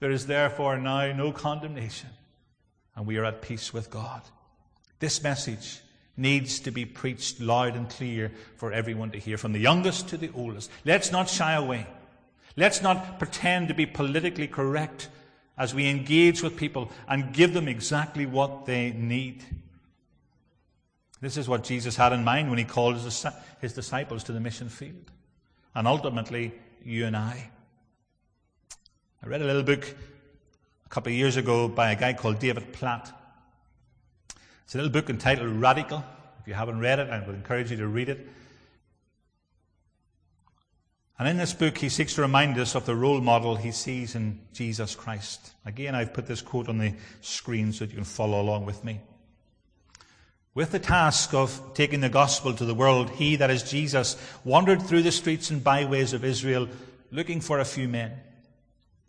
There 0.00 0.10
is 0.10 0.26
therefore 0.26 0.76
now 0.78 1.12
no 1.12 1.32
condemnation, 1.32 2.10
and 2.94 3.06
we 3.06 3.16
are 3.16 3.24
at 3.24 3.42
peace 3.42 3.72
with 3.72 3.90
God. 3.90 4.22
This 5.00 5.22
message 5.22 5.80
needs 6.16 6.60
to 6.60 6.70
be 6.70 6.84
preached 6.84 7.40
loud 7.40 7.76
and 7.76 7.88
clear 7.88 8.32
for 8.56 8.72
everyone 8.72 9.10
to 9.12 9.18
hear, 9.18 9.38
from 9.38 9.52
the 9.52 9.60
youngest 9.60 10.08
to 10.08 10.16
the 10.16 10.30
oldest. 10.34 10.70
Let's 10.84 11.12
not 11.12 11.28
shy 11.28 11.52
away. 11.52 11.86
Let's 12.56 12.82
not 12.82 13.18
pretend 13.18 13.68
to 13.68 13.74
be 13.74 13.86
politically 13.86 14.48
correct 14.48 15.08
as 15.56 15.74
we 15.74 15.88
engage 15.88 16.42
with 16.42 16.56
people 16.56 16.90
and 17.08 17.32
give 17.32 17.54
them 17.54 17.68
exactly 17.68 18.26
what 18.26 18.66
they 18.66 18.90
need. 18.90 19.44
This 21.20 21.36
is 21.36 21.48
what 21.48 21.64
Jesus 21.64 21.96
had 21.96 22.12
in 22.12 22.24
mind 22.24 22.48
when 22.48 22.58
he 22.58 22.64
called 22.64 22.96
his, 22.96 23.72
disciples 23.74 24.24
to 24.24 24.32
the 24.32 24.40
mission 24.40 24.68
field. 24.68 25.10
And 25.74 25.86
ultimately, 25.86 26.52
you 26.84 27.06
and 27.06 27.16
I. 27.16 27.50
I 29.20 29.26
read 29.26 29.42
a 29.42 29.46
little 29.46 29.64
book 29.64 29.84
a 30.86 30.88
couple 30.88 31.10
of 31.10 31.18
years 31.18 31.36
ago 31.36 31.66
by 31.66 31.90
a 31.90 31.96
guy 31.96 32.12
called 32.12 32.38
David 32.38 32.72
Platt. 32.72 33.12
It's 34.64 34.74
a 34.74 34.78
little 34.78 34.92
book 34.92 35.10
entitled 35.10 35.48
Radical. 35.48 36.04
If 36.40 36.46
you 36.46 36.54
haven't 36.54 36.78
read 36.78 37.00
it, 37.00 37.10
I 37.10 37.26
would 37.26 37.34
encourage 37.34 37.72
you 37.72 37.76
to 37.78 37.88
read 37.88 38.10
it. 38.10 38.28
And 41.18 41.26
in 41.26 41.36
this 41.36 41.52
book, 41.52 41.78
he 41.78 41.88
seeks 41.88 42.14
to 42.14 42.22
remind 42.22 42.58
us 42.58 42.76
of 42.76 42.86
the 42.86 42.94
role 42.94 43.20
model 43.20 43.56
he 43.56 43.72
sees 43.72 44.14
in 44.14 44.38
Jesus 44.52 44.94
Christ. 44.94 45.50
Again, 45.66 45.96
I've 45.96 46.14
put 46.14 46.26
this 46.26 46.40
quote 46.40 46.68
on 46.68 46.78
the 46.78 46.94
screen 47.20 47.72
so 47.72 47.84
that 47.84 47.90
you 47.90 47.96
can 47.96 48.04
follow 48.04 48.40
along 48.40 48.66
with 48.66 48.84
me. 48.84 49.00
With 50.54 50.70
the 50.70 50.78
task 50.78 51.34
of 51.34 51.74
taking 51.74 52.00
the 52.00 52.08
gospel 52.08 52.54
to 52.54 52.64
the 52.64 52.74
world, 52.74 53.10
he, 53.10 53.34
that 53.34 53.50
is 53.50 53.68
Jesus, 53.68 54.16
wandered 54.44 54.80
through 54.80 55.02
the 55.02 55.10
streets 55.10 55.50
and 55.50 55.62
byways 55.62 56.12
of 56.12 56.24
Israel 56.24 56.68
looking 57.10 57.40
for 57.40 57.58
a 57.58 57.64
few 57.64 57.88
men. 57.88 58.12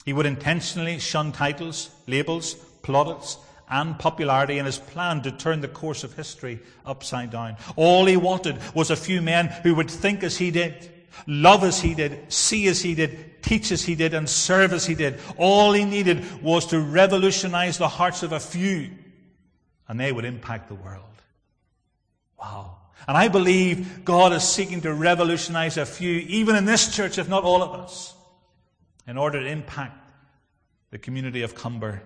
He 0.09 0.13
would 0.13 0.25
intentionally 0.25 0.97
shun 0.97 1.31
titles, 1.31 1.91
labels, 2.07 2.55
plaudits, 2.81 3.37
and 3.69 3.99
popularity 3.99 4.57
in 4.57 4.65
his 4.65 4.79
plan 4.79 5.21
to 5.21 5.31
turn 5.31 5.61
the 5.61 5.67
course 5.67 6.03
of 6.03 6.15
history 6.15 6.61
upside 6.83 7.29
down. 7.29 7.57
All 7.75 8.07
he 8.07 8.17
wanted 8.17 8.57
was 8.73 8.89
a 8.89 8.95
few 8.95 9.21
men 9.21 9.49
who 9.61 9.75
would 9.75 9.91
think 9.91 10.23
as 10.23 10.35
he 10.35 10.49
did, 10.49 10.91
love 11.27 11.63
as 11.63 11.79
he 11.79 11.93
did, 11.93 12.33
see 12.33 12.65
as 12.65 12.81
he 12.81 12.95
did, 12.95 13.43
teach 13.43 13.71
as 13.71 13.83
he 13.83 13.93
did, 13.93 14.15
and 14.15 14.27
serve 14.27 14.73
as 14.73 14.87
he 14.87 14.95
did. 14.95 15.19
All 15.37 15.73
he 15.73 15.85
needed 15.85 16.41
was 16.41 16.65
to 16.65 16.79
revolutionize 16.79 17.77
the 17.77 17.87
hearts 17.87 18.23
of 18.23 18.31
a 18.31 18.39
few, 18.39 18.89
and 19.87 19.99
they 19.99 20.11
would 20.11 20.25
impact 20.25 20.69
the 20.69 20.73
world. 20.73 21.03
Wow. 22.39 22.77
And 23.07 23.15
I 23.15 23.27
believe 23.27 24.05
God 24.05 24.33
is 24.33 24.41
seeking 24.41 24.81
to 24.81 24.91
revolutionize 24.91 25.77
a 25.77 25.85
few, 25.85 26.17
even 26.21 26.55
in 26.55 26.65
this 26.65 26.95
church, 26.95 27.19
if 27.19 27.29
not 27.29 27.43
all 27.43 27.61
of 27.61 27.79
us, 27.79 28.15
in 29.07 29.17
order 29.17 29.41
to 29.41 29.47
impact 29.47 29.98
the 30.91 30.97
community 30.97 31.41
of 31.41 31.55
Comber 31.55 32.01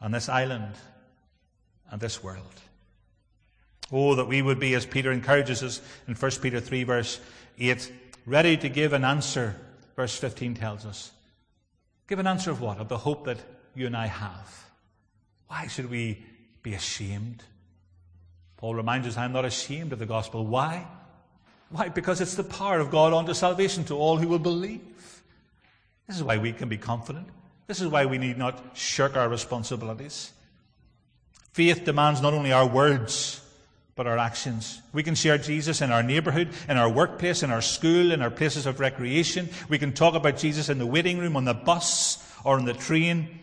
and 0.00 0.12
this 0.12 0.28
island 0.28 0.74
and 1.90 2.00
this 2.00 2.22
world. 2.22 2.60
Oh, 3.90 4.14
that 4.14 4.26
we 4.26 4.40
would 4.40 4.58
be, 4.58 4.74
as 4.74 4.86
Peter 4.86 5.12
encourages 5.12 5.62
us 5.62 5.82
in 6.08 6.14
1 6.14 6.30
Peter 6.40 6.60
3, 6.60 6.84
verse 6.84 7.20
8, 7.58 7.92
ready 8.24 8.56
to 8.56 8.68
give 8.68 8.92
an 8.92 9.04
answer, 9.04 9.54
verse 9.96 10.16
15 10.16 10.54
tells 10.54 10.86
us. 10.86 11.12
Give 12.08 12.18
an 12.18 12.26
answer 12.26 12.50
of 12.50 12.60
what? 12.60 12.78
Of 12.78 12.88
the 12.88 12.98
hope 12.98 13.26
that 13.26 13.38
you 13.74 13.86
and 13.86 13.96
I 13.96 14.06
have. 14.06 14.70
Why 15.48 15.66
should 15.66 15.90
we 15.90 16.24
be 16.62 16.74
ashamed? 16.74 17.42
Paul 18.56 18.74
reminds 18.74 19.06
us, 19.08 19.16
I'm 19.16 19.32
not 19.32 19.44
ashamed 19.44 19.92
of 19.92 19.98
the 19.98 20.06
gospel. 20.06 20.46
Why? 20.46 20.86
Why? 21.70 21.88
Because 21.88 22.20
it's 22.20 22.34
the 22.34 22.44
power 22.44 22.78
of 22.78 22.90
God 22.90 23.12
unto 23.12 23.34
salvation 23.34 23.84
to 23.84 23.94
all 23.94 24.16
who 24.16 24.28
will 24.28 24.38
believe. 24.38 24.80
This 26.06 26.16
is 26.16 26.22
why 26.22 26.38
we 26.38 26.52
can 26.52 26.68
be 26.68 26.78
confident. 26.78 27.28
This 27.66 27.80
is 27.80 27.88
why 27.88 28.06
we 28.06 28.18
need 28.18 28.38
not 28.38 28.76
shirk 28.76 29.16
our 29.16 29.28
responsibilities. 29.28 30.32
Faith 31.52 31.84
demands 31.84 32.20
not 32.20 32.34
only 32.34 32.52
our 32.52 32.66
words, 32.66 33.40
but 33.94 34.06
our 34.06 34.18
actions. 34.18 34.80
We 34.92 35.02
can 35.02 35.14
share 35.14 35.38
Jesus 35.38 35.80
in 35.80 35.92
our 35.92 36.02
neighborhood, 36.02 36.48
in 36.68 36.76
our 36.76 36.88
workplace, 36.88 37.42
in 37.42 37.50
our 37.50 37.60
school, 37.60 38.12
in 38.12 38.22
our 38.22 38.30
places 38.30 38.66
of 38.66 38.80
recreation. 38.80 39.48
We 39.68 39.78
can 39.78 39.92
talk 39.92 40.14
about 40.14 40.38
Jesus 40.38 40.68
in 40.68 40.78
the 40.78 40.86
waiting 40.86 41.18
room, 41.18 41.36
on 41.36 41.44
the 41.44 41.54
bus, 41.54 42.18
or 42.44 42.56
on 42.56 42.64
the 42.64 42.74
train. 42.74 43.38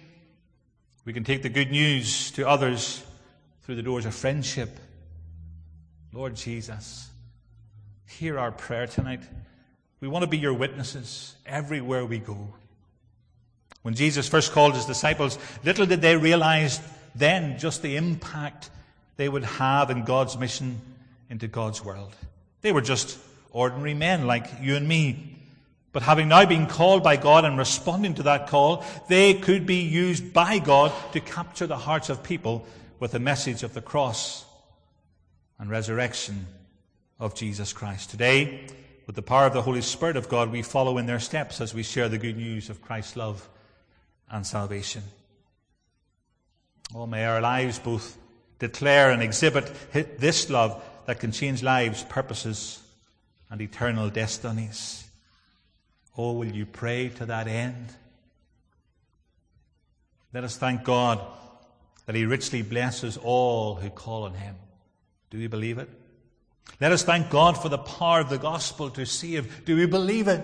We 1.05 1.13
can 1.13 1.23
take 1.23 1.43
the 1.43 1.49
good 1.49 1.71
news 1.71 2.31
to 2.31 2.47
others 2.47 3.03
through 3.61 3.75
the 3.75 3.83
doors 3.83 4.05
of 4.05 4.15
friendship 4.15 4.79
Lord 6.11 6.35
Jesus, 6.35 7.07
hear 8.07 8.39
our 8.39 8.51
prayer 8.51 8.87
tonight. 8.87 9.21
We 10.01 10.07
want 10.07 10.23
to 10.23 10.27
be 10.27 10.39
your 10.39 10.53
witnesses 10.53 11.35
everywhere 11.45 12.05
we 12.05 12.17
go. 12.17 12.55
When 13.81 13.95
Jesus 13.95 14.27
first 14.27 14.51
called 14.51 14.75
his 14.75 14.85
disciples, 14.85 15.37
little 15.63 15.85
did 15.85 16.01
they 16.01 16.15
realize 16.17 16.79
then 17.15 17.57
just 17.57 17.81
the 17.81 17.95
impact 17.95 18.69
they 19.17 19.29
would 19.29 19.43
have 19.43 19.89
in 19.89 20.03
God's 20.03 20.37
mission 20.37 20.79
into 21.29 21.47
God's 21.47 21.83
world. 21.83 22.15
They 22.61 22.71
were 22.71 22.81
just 22.81 23.17
ordinary 23.51 23.93
men 23.93 24.27
like 24.27 24.47
you 24.61 24.75
and 24.75 24.87
me. 24.87 25.37
But 25.91 26.03
having 26.03 26.27
now 26.27 26.45
been 26.45 26.67
called 26.67 27.03
by 27.03 27.15
God 27.15 27.45
and 27.45 27.57
responding 27.57 28.13
to 28.15 28.23
that 28.23 28.47
call, 28.47 28.85
they 29.07 29.33
could 29.33 29.65
be 29.65 29.81
used 29.81 30.33
by 30.33 30.59
God 30.59 30.91
to 31.13 31.19
capture 31.19 31.65
the 31.65 31.77
hearts 31.77 32.09
of 32.09 32.21
people 32.21 32.65
with 32.99 33.11
the 33.11 33.19
message 33.19 33.63
of 33.63 33.73
the 33.73 33.81
cross 33.81 34.45
and 35.57 35.69
resurrection 35.69 36.45
of 37.19 37.33
Jesus 37.33 37.73
Christ. 37.73 38.11
Today, 38.11 38.67
with 39.07 39.15
the 39.15 39.21
power 39.21 39.47
of 39.47 39.53
the 39.53 39.63
Holy 39.63 39.81
Spirit 39.81 40.15
of 40.15 40.29
God, 40.29 40.51
we 40.51 40.61
follow 40.61 40.97
in 40.97 41.07
their 41.07 41.19
steps 41.19 41.59
as 41.59 41.73
we 41.73 41.81
share 41.81 42.07
the 42.07 42.19
good 42.19 42.37
news 42.37 42.69
of 42.69 42.81
Christ's 42.81 43.15
love 43.15 43.49
and 44.31 44.45
salvation. 44.45 45.03
Oh, 46.93 47.05
may 47.05 47.25
our 47.25 47.41
lives 47.41 47.79
both 47.79 48.17
declare 48.57 49.11
and 49.11 49.21
exhibit 49.21 49.71
this 50.19 50.49
love 50.49 50.81
that 51.05 51.19
can 51.19 51.31
change 51.31 51.63
lives, 51.63 52.03
purposes, 52.03 52.79
and 53.49 53.61
eternal 53.61 54.09
destinies. 54.09 55.05
Oh, 56.17 56.33
will 56.33 56.51
you 56.51 56.65
pray 56.65 57.09
to 57.09 57.25
that 57.27 57.47
end? 57.47 57.93
Let 60.33 60.43
us 60.43 60.57
thank 60.57 60.83
God 60.83 61.19
that 62.05 62.15
He 62.15 62.25
richly 62.25 62.61
blesses 62.61 63.17
all 63.17 63.75
who 63.75 63.89
call 63.89 64.23
on 64.23 64.33
Him. 64.33 64.55
Do 65.29 65.37
we 65.37 65.47
believe 65.47 65.77
it? 65.77 65.89
Let 66.81 66.91
us 66.91 67.03
thank 67.03 67.29
God 67.29 67.59
for 67.59 67.69
the 67.69 67.77
power 67.77 68.19
of 68.19 68.29
the 68.29 68.37
gospel 68.37 68.89
to 68.91 69.05
save. 69.05 69.65
Do 69.65 69.75
we 69.75 69.85
believe 69.85 70.27
it? 70.27 70.43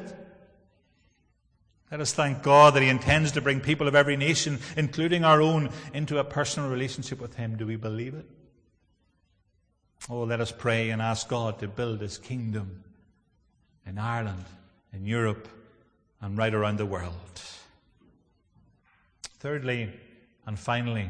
Let 1.91 2.01
us 2.01 2.13
thank 2.13 2.41
God 2.41 2.73
that 2.73 2.83
He 2.83 2.89
intends 2.89 3.31
to 3.33 3.41
bring 3.41 3.61
people 3.61 3.87
of 3.87 3.95
every 3.95 4.17
nation, 4.17 4.59
including 4.75 5.23
our 5.23 5.41
own, 5.41 5.69
into 5.93 6.17
a 6.17 6.23
personal 6.23 6.69
relationship 6.69 7.21
with 7.21 7.35
Him. 7.35 7.57
Do 7.57 7.67
we 7.67 7.75
believe 7.75 8.15
it? 8.15 8.25
Oh, 10.09 10.23
let 10.23 10.41
us 10.41 10.51
pray 10.51 10.89
and 10.89 11.01
ask 11.01 11.27
God 11.29 11.59
to 11.59 11.67
build 11.67 12.01
His 12.01 12.17
kingdom 12.17 12.83
in 13.85 13.97
Ireland, 13.97 14.45
in 14.93 15.05
Europe, 15.05 15.47
and 16.21 16.37
right 16.37 16.53
around 16.53 16.77
the 16.77 16.85
world. 16.85 17.13
Thirdly, 19.39 19.93
and 20.47 20.57
finally, 20.57 21.09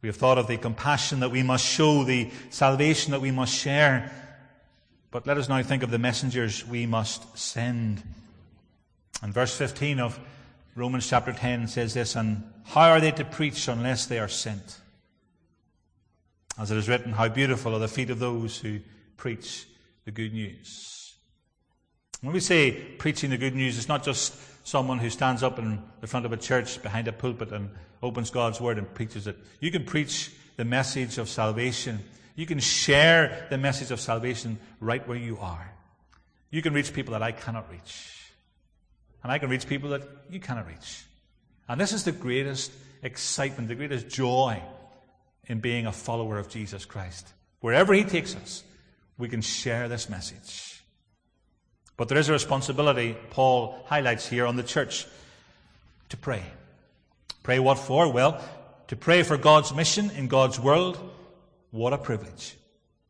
we 0.00 0.08
have 0.08 0.16
thought 0.16 0.38
of 0.38 0.46
the 0.46 0.56
compassion 0.56 1.20
that 1.20 1.30
we 1.30 1.42
must 1.42 1.66
show, 1.66 2.04
the 2.04 2.30
salvation 2.50 3.10
that 3.10 3.20
we 3.20 3.30
must 3.30 3.54
share. 3.54 4.12
But 5.10 5.26
let 5.26 5.36
us 5.36 5.48
now 5.48 5.62
think 5.62 5.82
of 5.82 5.90
the 5.90 5.98
messengers 5.98 6.66
we 6.66 6.86
must 6.86 7.36
send. 7.36 8.02
And 9.22 9.34
verse 9.34 9.56
15 9.56 10.00
of 10.00 10.18
Romans 10.74 11.08
chapter 11.08 11.32
10 11.32 11.68
says 11.68 11.94
this, 11.94 12.16
And 12.16 12.42
how 12.64 12.90
are 12.90 13.00
they 13.00 13.12
to 13.12 13.24
preach 13.24 13.68
unless 13.68 14.06
they 14.06 14.18
are 14.18 14.28
sent? 14.28 14.78
As 16.58 16.70
it 16.70 16.76
is 16.76 16.88
written, 16.88 17.12
How 17.12 17.28
beautiful 17.28 17.74
are 17.74 17.80
the 17.80 17.88
feet 17.88 18.10
of 18.10 18.18
those 18.18 18.58
who 18.58 18.80
preach 19.16 19.66
the 20.06 20.10
good 20.10 20.32
news. 20.32 21.14
When 22.22 22.32
we 22.32 22.40
say 22.40 22.72
preaching 22.72 23.30
the 23.30 23.38
good 23.38 23.54
news, 23.54 23.78
it's 23.78 23.88
not 23.88 24.02
just 24.02 24.34
someone 24.66 24.98
who 24.98 25.10
stands 25.10 25.42
up 25.42 25.58
in 25.58 25.82
the 26.00 26.06
front 26.06 26.26
of 26.26 26.32
a 26.32 26.36
church 26.36 26.82
behind 26.82 27.06
a 27.06 27.12
pulpit 27.12 27.52
and 27.52 27.70
opens 28.02 28.30
God's 28.30 28.60
word 28.60 28.78
and 28.78 28.92
preaches 28.92 29.26
it. 29.26 29.36
You 29.60 29.70
can 29.70 29.84
preach 29.84 30.32
the 30.56 30.64
message 30.64 31.18
of 31.18 31.28
salvation. 31.28 32.00
You 32.34 32.46
can 32.46 32.58
share 32.58 33.46
the 33.50 33.58
message 33.58 33.90
of 33.90 34.00
salvation 34.00 34.58
right 34.80 35.06
where 35.06 35.18
you 35.18 35.38
are. 35.38 35.72
You 36.50 36.62
can 36.62 36.72
reach 36.72 36.92
people 36.92 37.12
that 37.12 37.22
I 37.22 37.32
cannot 37.32 37.70
reach. 37.70 38.19
And 39.22 39.30
I 39.30 39.38
can 39.38 39.50
reach 39.50 39.66
people 39.66 39.90
that 39.90 40.02
you 40.30 40.40
cannot 40.40 40.66
reach. 40.66 41.04
And 41.68 41.80
this 41.80 41.92
is 41.92 42.04
the 42.04 42.12
greatest 42.12 42.72
excitement, 43.02 43.68
the 43.68 43.74
greatest 43.74 44.08
joy 44.08 44.62
in 45.46 45.60
being 45.60 45.86
a 45.86 45.92
follower 45.92 46.38
of 46.38 46.48
Jesus 46.48 46.84
Christ. 46.84 47.28
Wherever 47.60 47.92
He 47.92 48.04
takes 48.04 48.34
us, 48.34 48.62
we 49.18 49.28
can 49.28 49.42
share 49.42 49.88
this 49.88 50.08
message. 50.08 50.82
But 51.96 52.08
there 52.08 52.18
is 52.18 52.28
a 52.28 52.32
responsibility, 52.32 53.14
Paul 53.30 53.84
highlights 53.86 54.26
here, 54.26 54.46
on 54.46 54.56
the 54.56 54.62
church 54.62 55.06
to 56.08 56.16
pray. 56.16 56.42
Pray 57.42 57.58
what 57.58 57.78
for? 57.78 58.10
Well, 58.10 58.42
to 58.88 58.96
pray 58.96 59.22
for 59.22 59.36
God's 59.36 59.74
mission 59.74 60.10
in 60.10 60.26
God's 60.26 60.58
world. 60.58 60.98
What 61.70 61.92
a 61.92 61.98
privilege. 61.98 62.56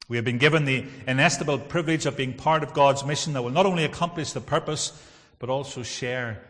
We 0.08 0.16
have 0.16 0.24
been 0.24 0.38
given 0.38 0.64
the 0.64 0.84
inestimable 1.06 1.60
privilege 1.60 2.04
of 2.04 2.16
being 2.16 2.34
part 2.34 2.64
of 2.64 2.74
God's 2.74 3.04
mission 3.04 3.32
that 3.34 3.42
will 3.42 3.50
not 3.50 3.64
only 3.64 3.84
accomplish 3.84 4.32
the 4.32 4.40
purpose, 4.40 4.92
but 5.40 5.50
also 5.50 5.82
share 5.82 6.40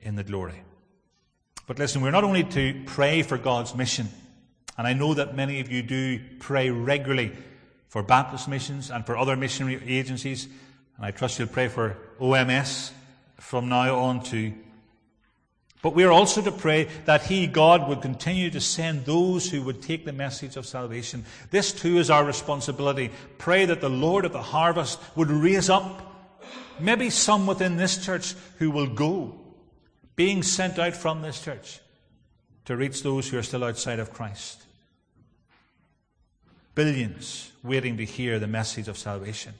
in 0.00 0.14
the 0.14 0.22
glory. 0.22 0.62
But 1.66 1.78
listen, 1.78 2.02
we're 2.02 2.12
not 2.12 2.24
only 2.24 2.44
to 2.44 2.82
pray 2.86 3.22
for 3.22 3.38
God's 3.38 3.74
mission, 3.74 4.08
and 4.76 4.86
I 4.86 4.92
know 4.92 5.14
that 5.14 5.34
many 5.34 5.60
of 5.60 5.72
you 5.72 5.82
do 5.82 6.20
pray 6.38 6.70
regularly 6.70 7.32
for 7.88 8.02
Baptist 8.02 8.48
missions 8.48 8.90
and 8.90 9.04
for 9.04 9.16
other 9.16 9.34
missionary 9.34 9.82
agencies, 9.88 10.46
and 10.96 11.06
I 11.06 11.10
trust 11.10 11.38
you'll 11.38 11.48
pray 11.48 11.68
for 11.68 11.96
OMS 12.20 12.92
from 13.38 13.68
now 13.68 13.96
on 13.96 14.22
too. 14.22 14.52
but 15.80 15.94
we 15.94 16.04
are 16.04 16.12
also 16.12 16.40
to 16.42 16.52
pray 16.52 16.88
that 17.04 17.24
He, 17.24 17.46
God, 17.46 17.88
would 17.88 18.02
continue 18.02 18.50
to 18.50 18.60
send 18.60 19.04
those 19.04 19.50
who 19.50 19.62
would 19.62 19.82
take 19.82 20.04
the 20.04 20.12
message 20.12 20.56
of 20.56 20.66
salvation. 20.66 21.24
This 21.50 21.72
too 21.72 21.98
is 21.98 22.10
our 22.10 22.24
responsibility. 22.24 23.10
Pray 23.38 23.66
that 23.66 23.80
the 23.80 23.90
Lord 23.90 24.24
of 24.24 24.32
the 24.32 24.42
harvest 24.42 24.98
would 25.14 25.30
raise 25.30 25.68
up 25.68 26.13
maybe 26.80 27.10
some 27.10 27.46
within 27.46 27.76
this 27.76 28.04
church 28.04 28.34
who 28.58 28.70
will 28.70 28.86
go, 28.86 29.38
being 30.16 30.42
sent 30.42 30.78
out 30.78 30.94
from 30.94 31.22
this 31.22 31.40
church 31.40 31.80
to 32.64 32.76
reach 32.76 33.02
those 33.02 33.28
who 33.28 33.38
are 33.38 33.42
still 33.42 33.64
outside 33.64 33.98
of 33.98 34.12
Christ. 34.12 34.62
Billions 36.74 37.52
waiting 37.62 37.96
to 37.96 38.04
hear 38.04 38.38
the 38.38 38.46
message 38.46 38.88
of 38.88 38.98
salvation. 38.98 39.54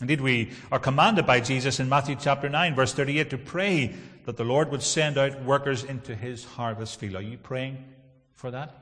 Indeed, 0.00 0.20
we 0.20 0.52
are 0.72 0.78
commanded 0.78 1.26
by 1.26 1.40
Jesus 1.40 1.78
in 1.78 1.88
Matthew 1.88 2.16
chapter 2.18 2.48
9, 2.48 2.74
verse 2.74 2.92
38, 2.92 3.30
to 3.30 3.38
pray 3.38 3.94
that 4.24 4.36
the 4.36 4.44
Lord 4.44 4.70
would 4.70 4.82
send 4.82 5.18
out 5.18 5.44
workers 5.44 5.84
into 5.84 6.14
his 6.14 6.44
harvest 6.44 6.98
field. 6.98 7.14
Are 7.14 7.22
you 7.22 7.38
praying 7.38 7.84
for 8.32 8.50
that? 8.50 8.74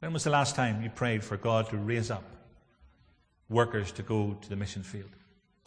When 0.00 0.12
was 0.12 0.24
the 0.24 0.30
last 0.30 0.56
time 0.56 0.82
you 0.82 0.90
prayed 0.90 1.22
for 1.22 1.36
God 1.36 1.68
to 1.70 1.76
raise 1.76 2.10
up 2.10 2.24
workers 3.48 3.92
to 3.92 4.02
go 4.02 4.36
to 4.40 4.48
the 4.48 4.56
mission 4.56 4.82
field? 4.82 5.10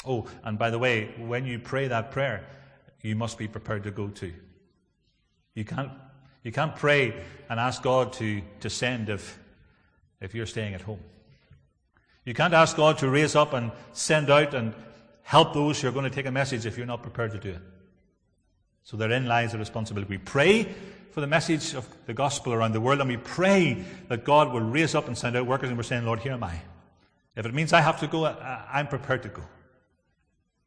Oh, 0.06 0.28
and 0.44 0.58
by 0.58 0.70
the 0.70 0.80
way, 0.80 1.14
when 1.18 1.46
you 1.46 1.60
pray 1.60 1.88
that 1.88 2.12
prayer, 2.12 2.46
you 3.02 3.16
must 3.16 3.38
be 3.38 3.48
prepared 3.48 3.84
to 3.84 3.92
go 3.92 4.08
too. 4.08 4.34
You 5.56 5.66
can't, 5.66 5.92
you 6.44 6.52
can't 6.52 6.76
pray 6.76 7.22
and 7.50 7.60
ask 7.60 7.82
God 7.82 8.14
to, 8.14 8.42
to 8.62 8.70
send 8.70 9.10
if, 9.10 9.40
if 10.22 10.34
you're 10.34 10.46
staying 10.46 10.74
at 10.74 10.82
home. 10.82 11.00
You 12.26 12.34
can't 12.34 12.54
ask 12.54 12.76
God 12.78 12.98
to 13.00 13.10
raise 13.10 13.36
up 13.36 13.54
and 13.54 13.72
send 13.92 14.30
out 14.30 14.54
and 14.54 14.74
help 15.24 15.54
those 15.54 15.82
who 15.82 15.88
are 15.88 15.92
going 15.92 16.10
to 16.10 16.16
take 16.16 16.26
a 16.26 16.32
message 16.32 16.66
if 16.66 16.78
you're 16.78 16.86
not 16.86 17.02
prepared 17.02 17.32
to 17.32 17.40
do 17.40 17.50
it. 17.50 17.62
So 18.84 18.98
therein 18.98 19.26
lies 19.26 19.52
the 19.52 19.58
responsibility. 19.58 20.10
We 20.10 20.18
pray 20.18 20.74
for 21.12 21.22
the 21.22 21.28
message 21.28 21.74
of 21.74 21.88
the 22.06 22.14
gospel 22.14 22.54
around 22.54 22.74
the 22.74 22.82
world, 22.82 23.00
and 23.02 23.10
we 23.10 23.18
pray 23.18 23.84
that 24.08 24.24
God 24.24 24.52
will 24.52 24.62
raise 24.62 24.96
up 24.96 25.08
and 25.08 25.18
send 25.18 25.36
out 25.36 25.46
workers, 25.46 25.70
and 25.70 25.78
we're 25.78 25.84
saying, 25.84 26.06
Lord, 26.06 26.20
here 26.20 26.34
am 26.34 26.44
I. 26.44 26.62
If 27.36 27.46
it 27.46 27.54
means 27.54 27.74
I 27.74 27.82
have 27.82 28.00
to 28.00 28.08
go, 28.08 28.26
I'm 28.26 28.88
prepared 28.88 29.24
to 29.24 29.30
go. 29.30 29.44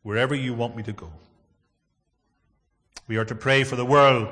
Wherever 0.03 0.35
you 0.35 0.55
want 0.55 0.77
me 0.77 0.83
to 0.85 0.93
go. 0.93 1.13
We 3.07 3.17
are 3.17 3.25
to 3.25 3.35
pray 3.35 3.65
for 3.65 3.77
the 3.77 3.85
world, 3.85 4.29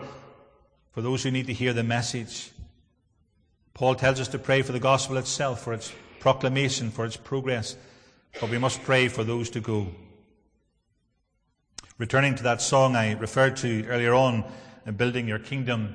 for 0.93 1.03
those 1.03 1.23
who 1.23 1.31
need 1.31 1.47
to 1.47 1.53
hear 1.53 1.73
the 1.73 1.83
message. 1.83 2.51
Paul 3.75 3.95
tells 3.95 4.21
us 4.21 4.29
to 4.29 4.39
pray 4.39 4.63
for 4.63 4.73
the 4.73 4.81
gospel 4.81 5.17
itself, 5.17 5.63
for 5.63 5.73
its 5.73 5.93
proclamation, 6.19 6.91
for 6.91 7.05
its 7.05 7.17
progress, 7.17 7.77
but 8.41 8.51
we 8.51 8.59
must 8.59 8.83
pray 8.83 9.09
for 9.09 9.25
those 9.25 9.51
to 9.51 9.61
go. 9.61 9.89
Returning 11.99 12.35
to 12.37 12.43
that 12.45 12.63
song 12.63 12.97
I 12.97 13.13
referred 13.13 13.57
to 13.59 13.87
earlier 13.87 14.15
on, 14.15 14.45
in 14.87 14.95
Building 14.95 15.29
Your 15.29 15.39
Kingdom, 15.39 15.95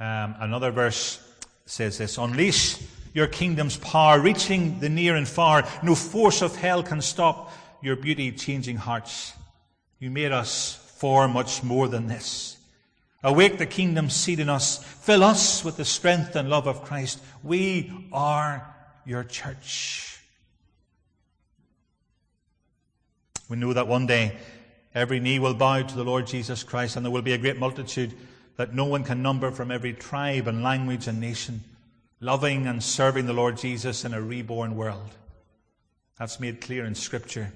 um, 0.00 0.34
another 0.40 0.70
verse 0.70 1.22
says 1.64 1.98
this 1.98 2.18
Unleash 2.18 2.78
your 3.14 3.26
kingdom's 3.26 3.78
power, 3.78 4.20
reaching 4.20 4.78
the 4.80 4.90
near 4.90 5.16
and 5.16 5.26
far. 5.26 5.66
No 5.82 5.94
force 5.94 6.42
of 6.42 6.54
hell 6.54 6.82
can 6.82 7.00
stop 7.00 7.50
your 7.86 7.96
beauty 7.96 8.32
changing 8.32 8.76
hearts. 8.76 9.32
You 10.00 10.10
made 10.10 10.32
us 10.32 10.74
for 10.96 11.28
much 11.28 11.62
more 11.62 11.86
than 11.88 12.08
this. 12.08 12.56
Awake 13.22 13.58
the 13.58 13.66
kingdom 13.66 14.10
seed 14.10 14.40
in 14.40 14.48
us. 14.48 14.82
Fill 14.82 15.22
us 15.22 15.64
with 15.64 15.76
the 15.76 15.84
strength 15.84 16.34
and 16.36 16.50
love 16.50 16.66
of 16.66 16.82
Christ. 16.82 17.20
We 17.44 18.08
are 18.12 18.74
your 19.04 19.22
church. 19.24 20.20
We 23.48 23.56
know 23.56 23.72
that 23.72 23.86
one 23.86 24.06
day 24.06 24.36
every 24.92 25.20
knee 25.20 25.38
will 25.38 25.54
bow 25.54 25.82
to 25.82 25.94
the 25.94 26.04
Lord 26.04 26.26
Jesus 26.26 26.64
Christ, 26.64 26.96
and 26.96 27.06
there 27.06 27.12
will 27.12 27.22
be 27.22 27.34
a 27.34 27.38
great 27.38 27.58
multitude 27.58 28.12
that 28.56 28.74
no 28.74 28.84
one 28.84 29.04
can 29.04 29.22
number 29.22 29.50
from 29.52 29.70
every 29.70 29.92
tribe 29.92 30.48
and 30.48 30.62
language 30.62 31.06
and 31.06 31.20
nation. 31.20 31.62
loving 32.20 32.66
and 32.66 32.82
serving 32.82 33.26
the 33.26 33.32
Lord 33.32 33.56
Jesus 33.56 34.04
in 34.04 34.14
a 34.14 34.20
reborn 34.20 34.74
world. 34.74 35.10
That's 36.18 36.40
made 36.40 36.60
clear 36.60 36.84
in 36.84 36.94
Scripture, 36.94 37.52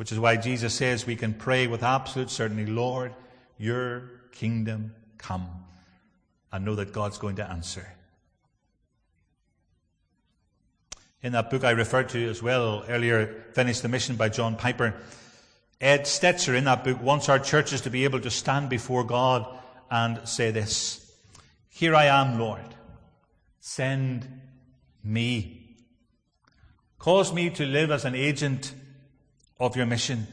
which 0.00 0.12
is 0.12 0.18
why 0.18 0.34
Jesus 0.34 0.72
says 0.72 1.04
we 1.04 1.14
can 1.14 1.34
pray 1.34 1.66
with 1.66 1.82
absolute 1.82 2.30
certainty, 2.30 2.64
Lord, 2.64 3.12
your 3.58 4.04
kingdom 4.32 4.94
come, 5.18 5.46
and 6.50 6.64
know 6.64 6.74
that 6.76 6.94
God's 6.94 7.18
going 7.18 7.36
to 7.36 7.46
answer. 7.46 7.86
In 11.22 11.32
that 11.32 11.50
book 11.50 11.64
I 11.64 11.72
referred 11.72 12.08
to 12.08 12.30
as 12.30 12.42
well 12.42 12.82
earlier, 12.88 13.44
Finish 13.52 13.80
the 13.80 13.88
Mission 13.88 14.16
by 14.16 14.30
John 14.30 14.56
Piper, 14.56 14.94
Ed 15.82 16.04
Stetzer 16.04 16.56
in 16.56 16.64
that 16.64 16.82
book 16.82 17.02
wants 17.02 17.28
our 17.28 17.38
churches 17.38 17.82
to 17.82 17.90
be 17.90 18.04
able 18.04 18.20
to 18.20 18.30
stand 18.30 18.70
before 18.70 19.04
God 19.04 19.46
and 19.90 20.26
say 20.26 20.50
this 20.50 21.12
Here 21.68 21.94
I 21.94 22.06
am, 22.06 22.38
Lord. 22.38 22.74
Send 23.60 24.26
me. 25.04 25.76
Cause 26.98 27.34
me 27.34 27.50
to 27.50 27.66
live 27.66 27.90
as 27.90 28.06
an 28.06 28.14
agent 28.14 28.72
of 29.60 29.76
your 29.76 29.86
mission, 29.86 30.26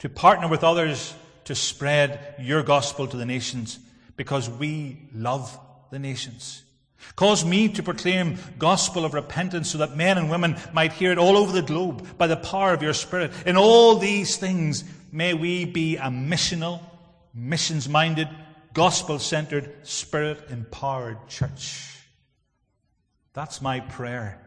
to 0.00 0.08
partner 0.08 0.48
with 0.48 0.64
others 0.64 1.14
to 1.44 1.54
spread 1.54 2.34
your 2.38 2.62
gospel 2.62 3.06
to 3.06 3.16
the 3.16 3.24
nations 3.24 3.78
because 4.16 4.50
we 4.50 4.98
love 5.14 5.58
the 5.90 5.98
nations. 5.98 6.62
Cause 7.16 7.44
me 7.44 7.68
to 7.70 7.82
proclaim 7.82 8.38
gospel 8.58 9.04
of 9.04 9.14
repentance 9.14 9.70
so 9.70 9.78
that 9.78 9.96
men 9.96 10.18
and 10.18 10.30
women 10.30 10.56
might 10.72 10.92
hear 10.92 11.12
it 11.12 11.18
all 11.18 11.36
over 11.36 11.52
the 11.52 11.62
globe 11.62 12.18
by 12.18 12.26
the 12.26 12.36
power 12.36 12.74
of 12.74 12.82
your 12.82 12.92
Spirit. 12.92 13.30
In 13.46 13.56
all 13.56 13.96
these 13.96 14.36
things, 14.36 14.84
may 15.12 15.32
we 15.32 15.64
be 15.64 15.96
a 15.96 16.08
missional, 16.08 16.80
missions 17.32 17.88
minded, 17.88 18.28
gospel 18.74 19.18
centered, 19.18 19.72
spirit 19.84 20.50
empowered 20.50 21.28
church. 21.28 21.96
That's 23.32 23.62
my 23.62 23.80
prayer. 23.80 24.40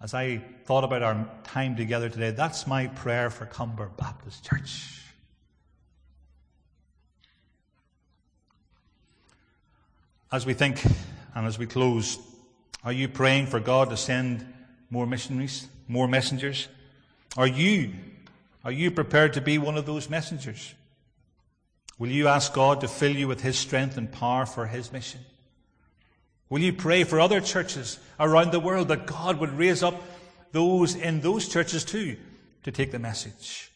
As 0.00 0.12
I 0.12 0.42
thought 0.64 0.84
about 0.84 1.02
our 1.02 1.28
time 1.44 1.76
together 1.76 2.08
today, 2.08 2.30
that's 2.30 2.66
my 2.66 2.86
prayer 2.88 3.30
for 3.30 3.46
Comber 3.46 3.90
Baptist 3.96 4.44
Church. 4.44 5.02
As 10.30 10.44
we 10.44 10.54
think 10.54 10.84
and 11.34 11.46
as 11.46 11.58
we 11.58 11.66
close, 11.66 12.18
are 12.84 12.92
you 12.92 13.08
praying 13.08 13.46
for 13.46 13.58
God 13.58 13.90
to 13.90 13.96
send 13.96 14.46
more 14.90 15.06
missionaries, 15.06 15.66
more 15.88 16.06
messengers? 16.06 16.68
Are 17.36 17.46
you, 17.46 17.92
are 18.64 18.72
you 18.72 18.90
prepared 18.90 19.32
to 19.34 19.40
be 19.40 19.56
one 19.56 19.78
of 19.78 19.86
those 19.86 20.10
messengers? 20.10 20.74
Will 21.98 22.10
you 22.10 22.28
ask 22.28 22.52
God 22.52 22.82
to 22.82 22.88
fill 22.88 23.16
you 23.16 23.28
with 23.28 23.40
His 23.40 23.58
strength 23.58 23.96
and 23.96 24.12
power 24.12 24.44
for 24.44 24.66
His 24.66 24.92
mission? 24.92 25.20
Will 26.48 26.60
you 26.60 26.72
pray 26.72 27.04
for 27.04 27.20
other 27.20 27.40
churches 27.40 27.98
around 28.20 28.52
the 28.52 28.60
world 28.60 28.88
that 28.88 29.06
God 29.06 29.38
would 29.40 29.52
raise 29.52 29.82
up 29.82 30.00
those 30.52 30.94
in 30.94 31.20
those 31.20 31.48
churches 31.48 31.84
too 31.84 32.16
to 32.62 32.70
take 32.70 32.92
the 32.92 32.98
message? 32.98 33.72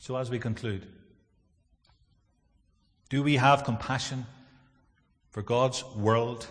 So, 0.00 0.16
as 0.16 0.30
we 0.30 0.38
conclude, 0.38 0.86
do 3.10 3.22
we 3.22 3.36
have 3.36 3.64
compassion 3.64 4.26
for 5.30 5.42
God's 5.42 5.84
world? 5.94 6.46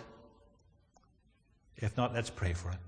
If 1.76 1.96
not, 1.96 2.14
let's 2.14 2.30
pray 2.30 2.52
for 2.52 2.70
it. 2.70 2.78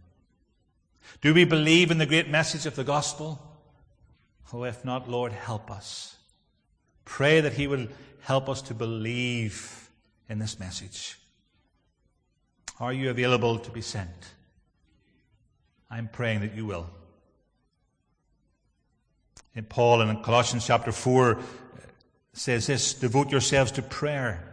Do 1.20 1.34
we 1.34 1.44
believe 1.44 1.90
in 1.90 1.98
the 1.98 2.06
great 2.06 2.28
message 2.28 2.66
of 2.66 2.76
the 2.76 2.84
gospel? 2.84 3.40
Oh, 4.52 4.64
if 4.64 4.84
not, 4.84 5.08
Lord, 5.08 5.32
help 5.32 5.70
us. 5.70 6.16
Pray 7.04 7.40
that 7.40 7.54
He 7.54 7.66
will 7.66 7.88
help 8.20 8.48
us 8.48 8.62
to 8.62 8.74
believe 8.74 9.90
in 10.28 10.38
this 10.38 10.58
message. 10.58 11.19
Are 12.80 12.94
you 12.94 13.10
available 13.10 13.58
to 13.58 13.70
be 13.70 13.82
sent? 13.82 14.08
I'm 15.90 16.08
praying 16.08 16.40
that 16.40 16.54
you 16.54 16.64
will. 16.64 16.88
In 19.54 19.64
Paul 19.64 20.00
in 20.00 20.22
Colossians 20.22 20.66
chapter 20.66 20.90
4 20.90 21.36
uh, 21.36 21.42
says 22.32 22.66
this 22.66 22.94
devote 22.94 23.30
yourselves 23.30 23.72
to 23.72 23.82
prayer 23.82 24.46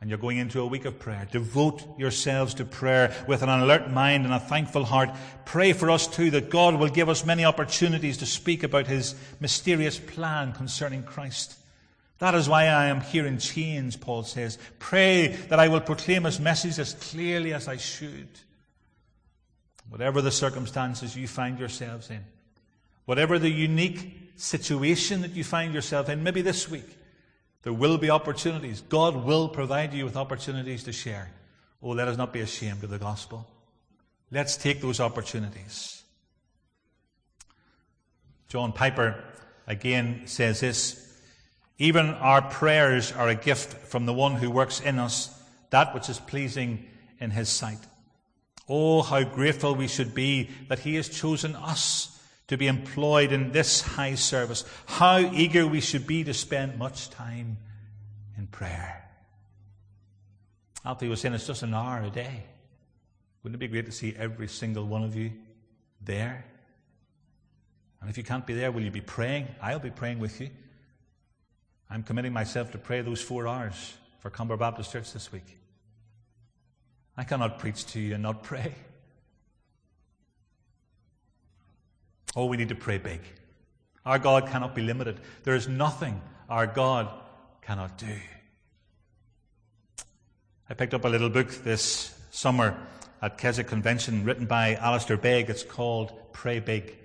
and 0.00 0.10
you're 0.10 0.18
going 0.18 0.38
into 0.38 0.60
a 0.60 0.66
week 0.66 0.84
of 0.84 0.98
prayer. 0.98 1.28
Devote 1.30 1.98
yourselves 1.98 2.54
to 2.54 2.64
prayer 2.64 3.14
with 3.28 3.42
an 3.42 3.48
alert 3.48 3.88
mind 3.90 4.24
and 4.24 4.34
a 4.34 4.40
thankful 4.40 4.84
heart. 4.84 5.10
Pray 5.44 5.72
for 5.72 5.90
us 5.90 6.08
too 6.08 6.30
that 6.32 6.50
God 6.50 6.74
will 6.74 6.88
give 6.88 7.08
us 7.08 7.24
many 7.24 7.44
opportunities 7.44 8.18
to 8.18 8.26
speak 8.26 8.64
about 8.64 8.88
His 8.88 9.14
mysterious 9.38 9.98
plan 10.00 10.52
concerning 10.52 11.04
Christ. 11.04 11.56
That 12.22 12.36
is 12.36 12.48
why 12.48 12.66
I 12.66 12.86
am 12.86 13.00
here 13.00 13.26
in 13.26 13.38
chains, 13.38 13.96
Paul 13.96 14.22
says. 14.22 14.56
Pray 14.78 15.26
that 15.48 15.58
I 15.58 15.66
will 15.66 15.80
proclaim 15.80 16.22
His 16.22 16.38
message 16.38 16.78
as 16.78 16.94
clearly 16.94 17.52
as 17.52 17.66
I 17.66 17.78
should. 17.78 18.28
Whatever 19.88 20.22
the 20.22 20.30
circumstances 20.30 21.16
you 21.16 21.26
find 21.26 21.58
yourselves 21.58 22.10
in, 22.10 22.20
whatever 23.06 23.40
the 23.40 23.50
unique 23.50 24.34
situation 24.36 25.22
that 25.22 25.32
you 25.32 25.42
find 25.42 25.74
yourself 25.74 26.08
in, 26.08 26.22
maybe 26.22 26.42
this 26.42 26.70
week, 26.70 26.96
there 27.64 27.72
will 27.72 27.98
be 27.98 28.08
opportunities. 28.08 28.82
God 28.82 29.16
will 29.24 29.48
provide 29.48 29.92
you 29.92 30.04
with 30.04 30.16
opportunities 30.16 30.84
to 30.84 30.92
share. 30.92 31.28
Oh, 31.82 31.88
let 31.88 32.06
us 32.06 32.16
not 32.16 32.32
be 32.32 32.38
ashamed 32.38 32.84
of 32.84 32.90
the 32.90 32.98
gospel. 32.98 33.48
Let's 34.30 34.56
take 34.56 34.80
those 34.80 35.00
opportunities. 35.00 36.04
John 38.46 38.72
Piper 38.72 39.24
again 39.66 40.22
says 40.26 40.60
this 40.60 41.11
Even 41.82 42.10
our 42.10 42.42
prayers 42.42 43.10
are 43.10 43.28
a 43.28 43.34
gift 43.34 43.88
from 43.88 44.06
the 44.06 44.12
one 44.12 44.36
who 44.36 44.52
works 44.52 44.78
in 44.78 45.00
us 45.00 45.36
that 45.70 45.92
which 45.92 46.08
is 46.08 46.20
pleasing 46.20 46.86
in 47.18 47.32
his 47.32 47.48
sight. 47.48 47.80
Oh, 48.68 49.02
how 49.02 49.24
grateful 49.24 49.74
we 49.74 49.88
should 49.88 50.14
be 50.14 50.48
that 50.68 50.78
he 50.78 50.94
has 50.94 51.08
chosen 51.08 51.56
us 51.56 52.22
to 52.46 52.56
be 52.56 52.68
employed 52.68 53.32
in 53.32 53.50
this 53.50 53.80
high 53.80 54.14
service. 54.14 54.64
How 54.86 55.18
eager 55.18 55.66
we 55.66 55.80
should 55.80 56.06
be 56.06 56.22
to 56.22 56.32
spend 56.32 56.78
much 56.78 57.10
time 57.10 57.58
in 58.38 58.46
prayer. 58.46 59.10
Alfie 60.84 61.08
was 61.08 61.20
saying 61.20 61.34
it's 61.34 61.48
just 61.48 61.64
an 61.64 61.74
hour 61.74 62.00
a 62.00 62.10
day. 62.10 62.44
Wouldn't 63.42 63.60
it 63.60 63.66
be 63.66 63.66
great 63.66 63.86
to 63.86 63.92
see 63.92 64.14
every 64.16 64.46
single 64.46 64.86
one 64.86 65.02
of 65.02 65.16
you 65.16 65.32
there? 66.00 66.44
And 68.00 68.08
if 68.08 68.16
you 68.16 68.22
can't 68.22 68.46
be 68.46 68.54
there, 68.54 68.70
will 68.70 68.82
you 68.82 68.92
be 68.92 69.00
praying? 69.00 69.48
I'll 69.60 69.80
be 69.80 69.90
praying 69.90 70.20
with 70.20 70.40
you. 70.40 70.50
I'm 71.92 72.02
committing 72.02 72.32
myself 72.32 72.70
to 72.70 72.78
pray 72.78 73.02
those 73.02 73.20
four 73.20 73.46
hours 73.46 73.92
for 74.20 74.30
Comber 74.30 74.56
Baptist 74.56 74.90
Church 74.90 75.12
this 75.12 75.30
week. 75.30 75.58
I 77.18 77.24
cannot 77.24 77.58
preach 77.58 77.84
to 77.88 78.00
you 78.00 78.14
and 78.14 78.22
not 78.22 78.42
pray. 78.42 78.74
Oh, 82.34 82.46
we 82.46 82.56
need 82.56 82.70
to 82.70 82.74
pray 82.74 82.96
big. 82.96 83.20
Our 84.06 84.18
God 84.18 84.46
cannot 84.48 84.74
be 84.74 84.80
limited. 84.80 85.20
There 85.44 85.54
is 85.54 85.68
nothing 85.68 86.22
our 86.48 86.66
God 86.66 87.10
cannot 87.60 87.98
do. 87.98 88.16
I 90.70 90.72
picked 90.72 90.94
up 90.94 91.04
a 91.04 91.08
little 91.08 91.28
book 91.28 91.50
this 91.62 92.18
summer 92.30 92.74
at 93.20 93.36
Keswick 93.36 93.66
Convention 93.66 94.24
written 94.24 94.46
by 94.46 94.76
Alistair 94.76 95.18
Begg. 95.18 95.50
It's 95.50 95.62
called 95.62 96.32
Pray 96.32 96.58
Big. 96.58 96.96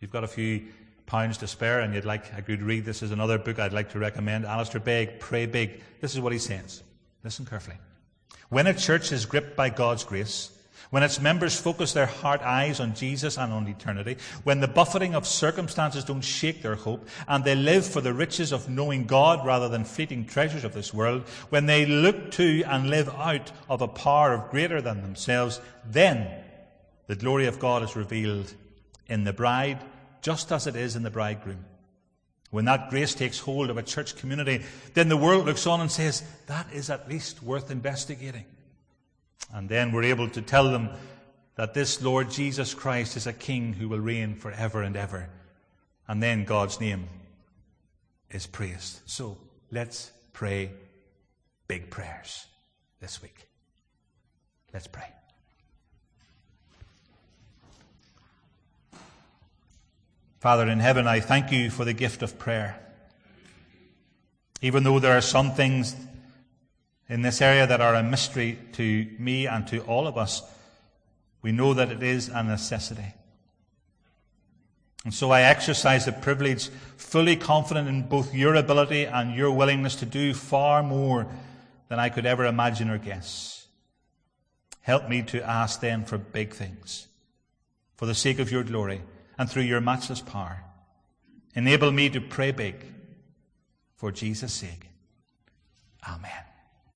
You've 0.00 0.10
got 0.10 0.24
a 0.24 0.28
few 0.28 0.68
pounds 1.10 1.38
to 1.38 1.48
spare 1.48 1.80
and 1.80 1.92
you'd 1.92 2.04
like, 2.04 2.32
I 2.34 2.40
to 2.40 2.56
read 2.56 2.84
this 2.84 3.02
is 3.02 3.10
another 3.10 3.36
book 3.36 3.58
I'd 3.58 3.72
like 3.72 3.90
to 3.90 3.98
recommend. 3.98 4.46
Alistair 4.46 4.80
Begg, 4.80 5.18
Pray 5.18 5.44
Big. 5.44 5.82
This 6.00 6.14
is 6.14 6.20
what 6.20 6.32
he 6.32 6.38
says. 6.38 6.84
Listen 7.24 7.44
carefully. 7.44 7.76
When 8.48 8.68
a 8.68 8.74
church 8.74 9.10
is 9.10 9.26
gripped 9.26 9.56
by 9.56 9.70
God's 9.70 10.04
grace, 10.04 10.52
when 10.90 11.02
its 11.02 11.20
members 11.20 11.58
focus 11.58 11.92
their 11.92 12.06
heart 12.06 12.42
eyes 12.42 12.78
on 12.78 12.94
Jesus 12.94 13.38
and 13.38 13.52
on 13.52 13.66
eternity, 13.66 14.18
when 14.44 14.60
the 14.60 14.68
buffeting 14.68 15.16
of 15.16 15.26
circumstances 15.26 16.04
don't 16.04 16.20
shake 16.20 16.62
their 16.62 16.76
hope, 16.76 17.08
and 17.26 17.42
they 17.44 17.56
live 17.56 17.84
for 17.84 18.00
the 18.00 18.14
riches 18.14 18.52
of 18.52 18.68
knowing 18.68 19.04
God 19.04 19.44
rather 19.44 19.68
than 19.68 19.84
fleeting 19.84 20.26
treasures 20.26 20.64
of 20.64 20.74
this 20.74 20.94
world, 20.94 21.22
when 21.48 21.66
they 21.66 21.86
look 21.86 22.30
to 22.32 22.62
and 22.64 22.88
live 22.88 23.08
out 23.08 23.50
of 23.68 23.82
a 23.82 23.88
power 23.88 24.32
of 24.32 24.50
greater 24.50 24.80
than 24.80 25.02
themselves, 25.02 25.60
then 25.84 26.28
the 27.08 27.16
glory 27.16 27.46
of 27.46 27.58
God 27.58 27.82
is 27.82 27.96
revealed 27.96 28.54
in 29.08 29.24
the 29.24 29.32
bride, 29.32 29.80
just 30.22 30.52
as 30.52 30.66
it 30.66 30.76
is 30.76 30.96
in 30.96 31.02
the 31.02 31.10
bridegroom. 31.10 31.64
When 32.50 32.64
that 32.64 32.90
grace 32.90 33.14
takes 33.14 33.38
hold 33.38 33.70
of 33.70 33.76
a 33.76 33.82
church 33.82 34.16
community, 34.16 34.64
then 34.94 35.08
the 35.08 35.16
world 35.16 35.46
looks 35.46 35.66
on 35.66 35.80
and 35.80 35.90
says, 35.90 36.22
that 36.46 36.66
is 36.72 36.90
at 36.90 37.08
least 37.08 37.42
worth 37.42 37.70
investigating. 37.70 38.44
And 39.54 39.68
then 39.68 39.92
we're 39.92 40.04
able 40.04 40.28
to 40.30 40.42
tell 40.42 40.70
them 40.70 40.90
that 41.54 41.74
this 41.74 42.02
Lord 42.02 42.30
Jesus 42.30 42.74
Christ 42.74 43.16
is 43.16 43.26
a 43.26 43.32
king 43.32 43.72
who 43.72 43.88
will 43.88 44.00
reign 44.00 44.34
forever 44.34 44.82
and 44.82 44.96
ever. 44.96 45.28
And 46.08 46.22
then 46.22 46.44
God's 46.44 46.80
name 46.80 47.08
is 48.30 48.46
praised. 48.46 49.00
So 49.06 49.38
let's 49.70 50.10
pray 50.32 50.72
big 51.68 51.90
prayers 51.90 52.46
this 53.00 53.22
week. 53.22 53.46
Let's 54.72 54.86
pray. 54.86 55.19
Father 60.40 60.68
in 60.68 60.80
heaven, 60.80 61.06
I 61.06 61.20
thank 61.20 61.52
you 61.52 61.68
for 61.68 61.84
the 61.84 61.92
gift 61.92 62.22
of 62.22 62.38
prayer. 62.38 62.80
Even 64.62 64.84
though 64.84 64.98
there 64.98 65.16
are 65.16 65.20
some 65.20 65.52
things 65.52 65.94
in 67.10 67.20
this 67.20 67.42
area 67.42 67.66
that 67.66 67.82
are 67.82 67.94
a 67.94 68.02
mystery 68.02 68.58
to 68.72 69.06
me 69.18 69.46
and 69.46 69.66
to 69.68 69.80
all 69.80 70.06
of 70.06 70.16
us, 70.16 70.42
we 71.42 71.52
know 71.52 71.74
that 71.74 71.90
it 71.90 72.02
is 72.02 72.28
a 72.28 72.42
necessity. 72.42 73.14
And 75.04 75.12
so 75.12 75.30
I 75.30 75.42
exercise 75.42 76.06
the 76.06 76.12
privilege, 76.12 76.70
fully 76.96 77.36
confident 77.36 77.88
in 77.88 78.08
both 78.08 78.34
your 78.34 78.54
ability 78.54 79.04
and 79.04 79.34
your 79.34 79.50
willingness 79.50 79.96
to 79.96 80.06
do 80.06 80.32
far 80.32 80.82
more 80.82 81.26
than 81.88 81.98
I 81.98 82.08
could 82.08 82.24
ever 82.24 82.46
imagine 82.46 82.88
or 82.88 82.96
guess. 82.96 83.66
Help 84.80 85.06
me 85.06 85.20
to 85.24 85.46
ask 85.46 85.80
then 85.80 86.06
for 86.06 86.16
big 86.16 86.54
things, 86.54 87.08
for 87.96 88.06
the 88.06 88.14
sake 88.14 88.38
of 88.38 88.50
your 88.50 88.64
glory 88.64 89.02
and 89.40 89.48
through 89.48 89.62
your 89.62 89.80
matchless 89.80 90.20
power. 90.20 90.62
Enable 91.54 91.90
me 91.90 92.10
to 92.10 92.20
pray 92.20 92.52
big 92.52 92.84
for 93.96 94.12
Jesus' 94.12 94.52
sake. 94.52 94.86
Amen. 96.06 96.49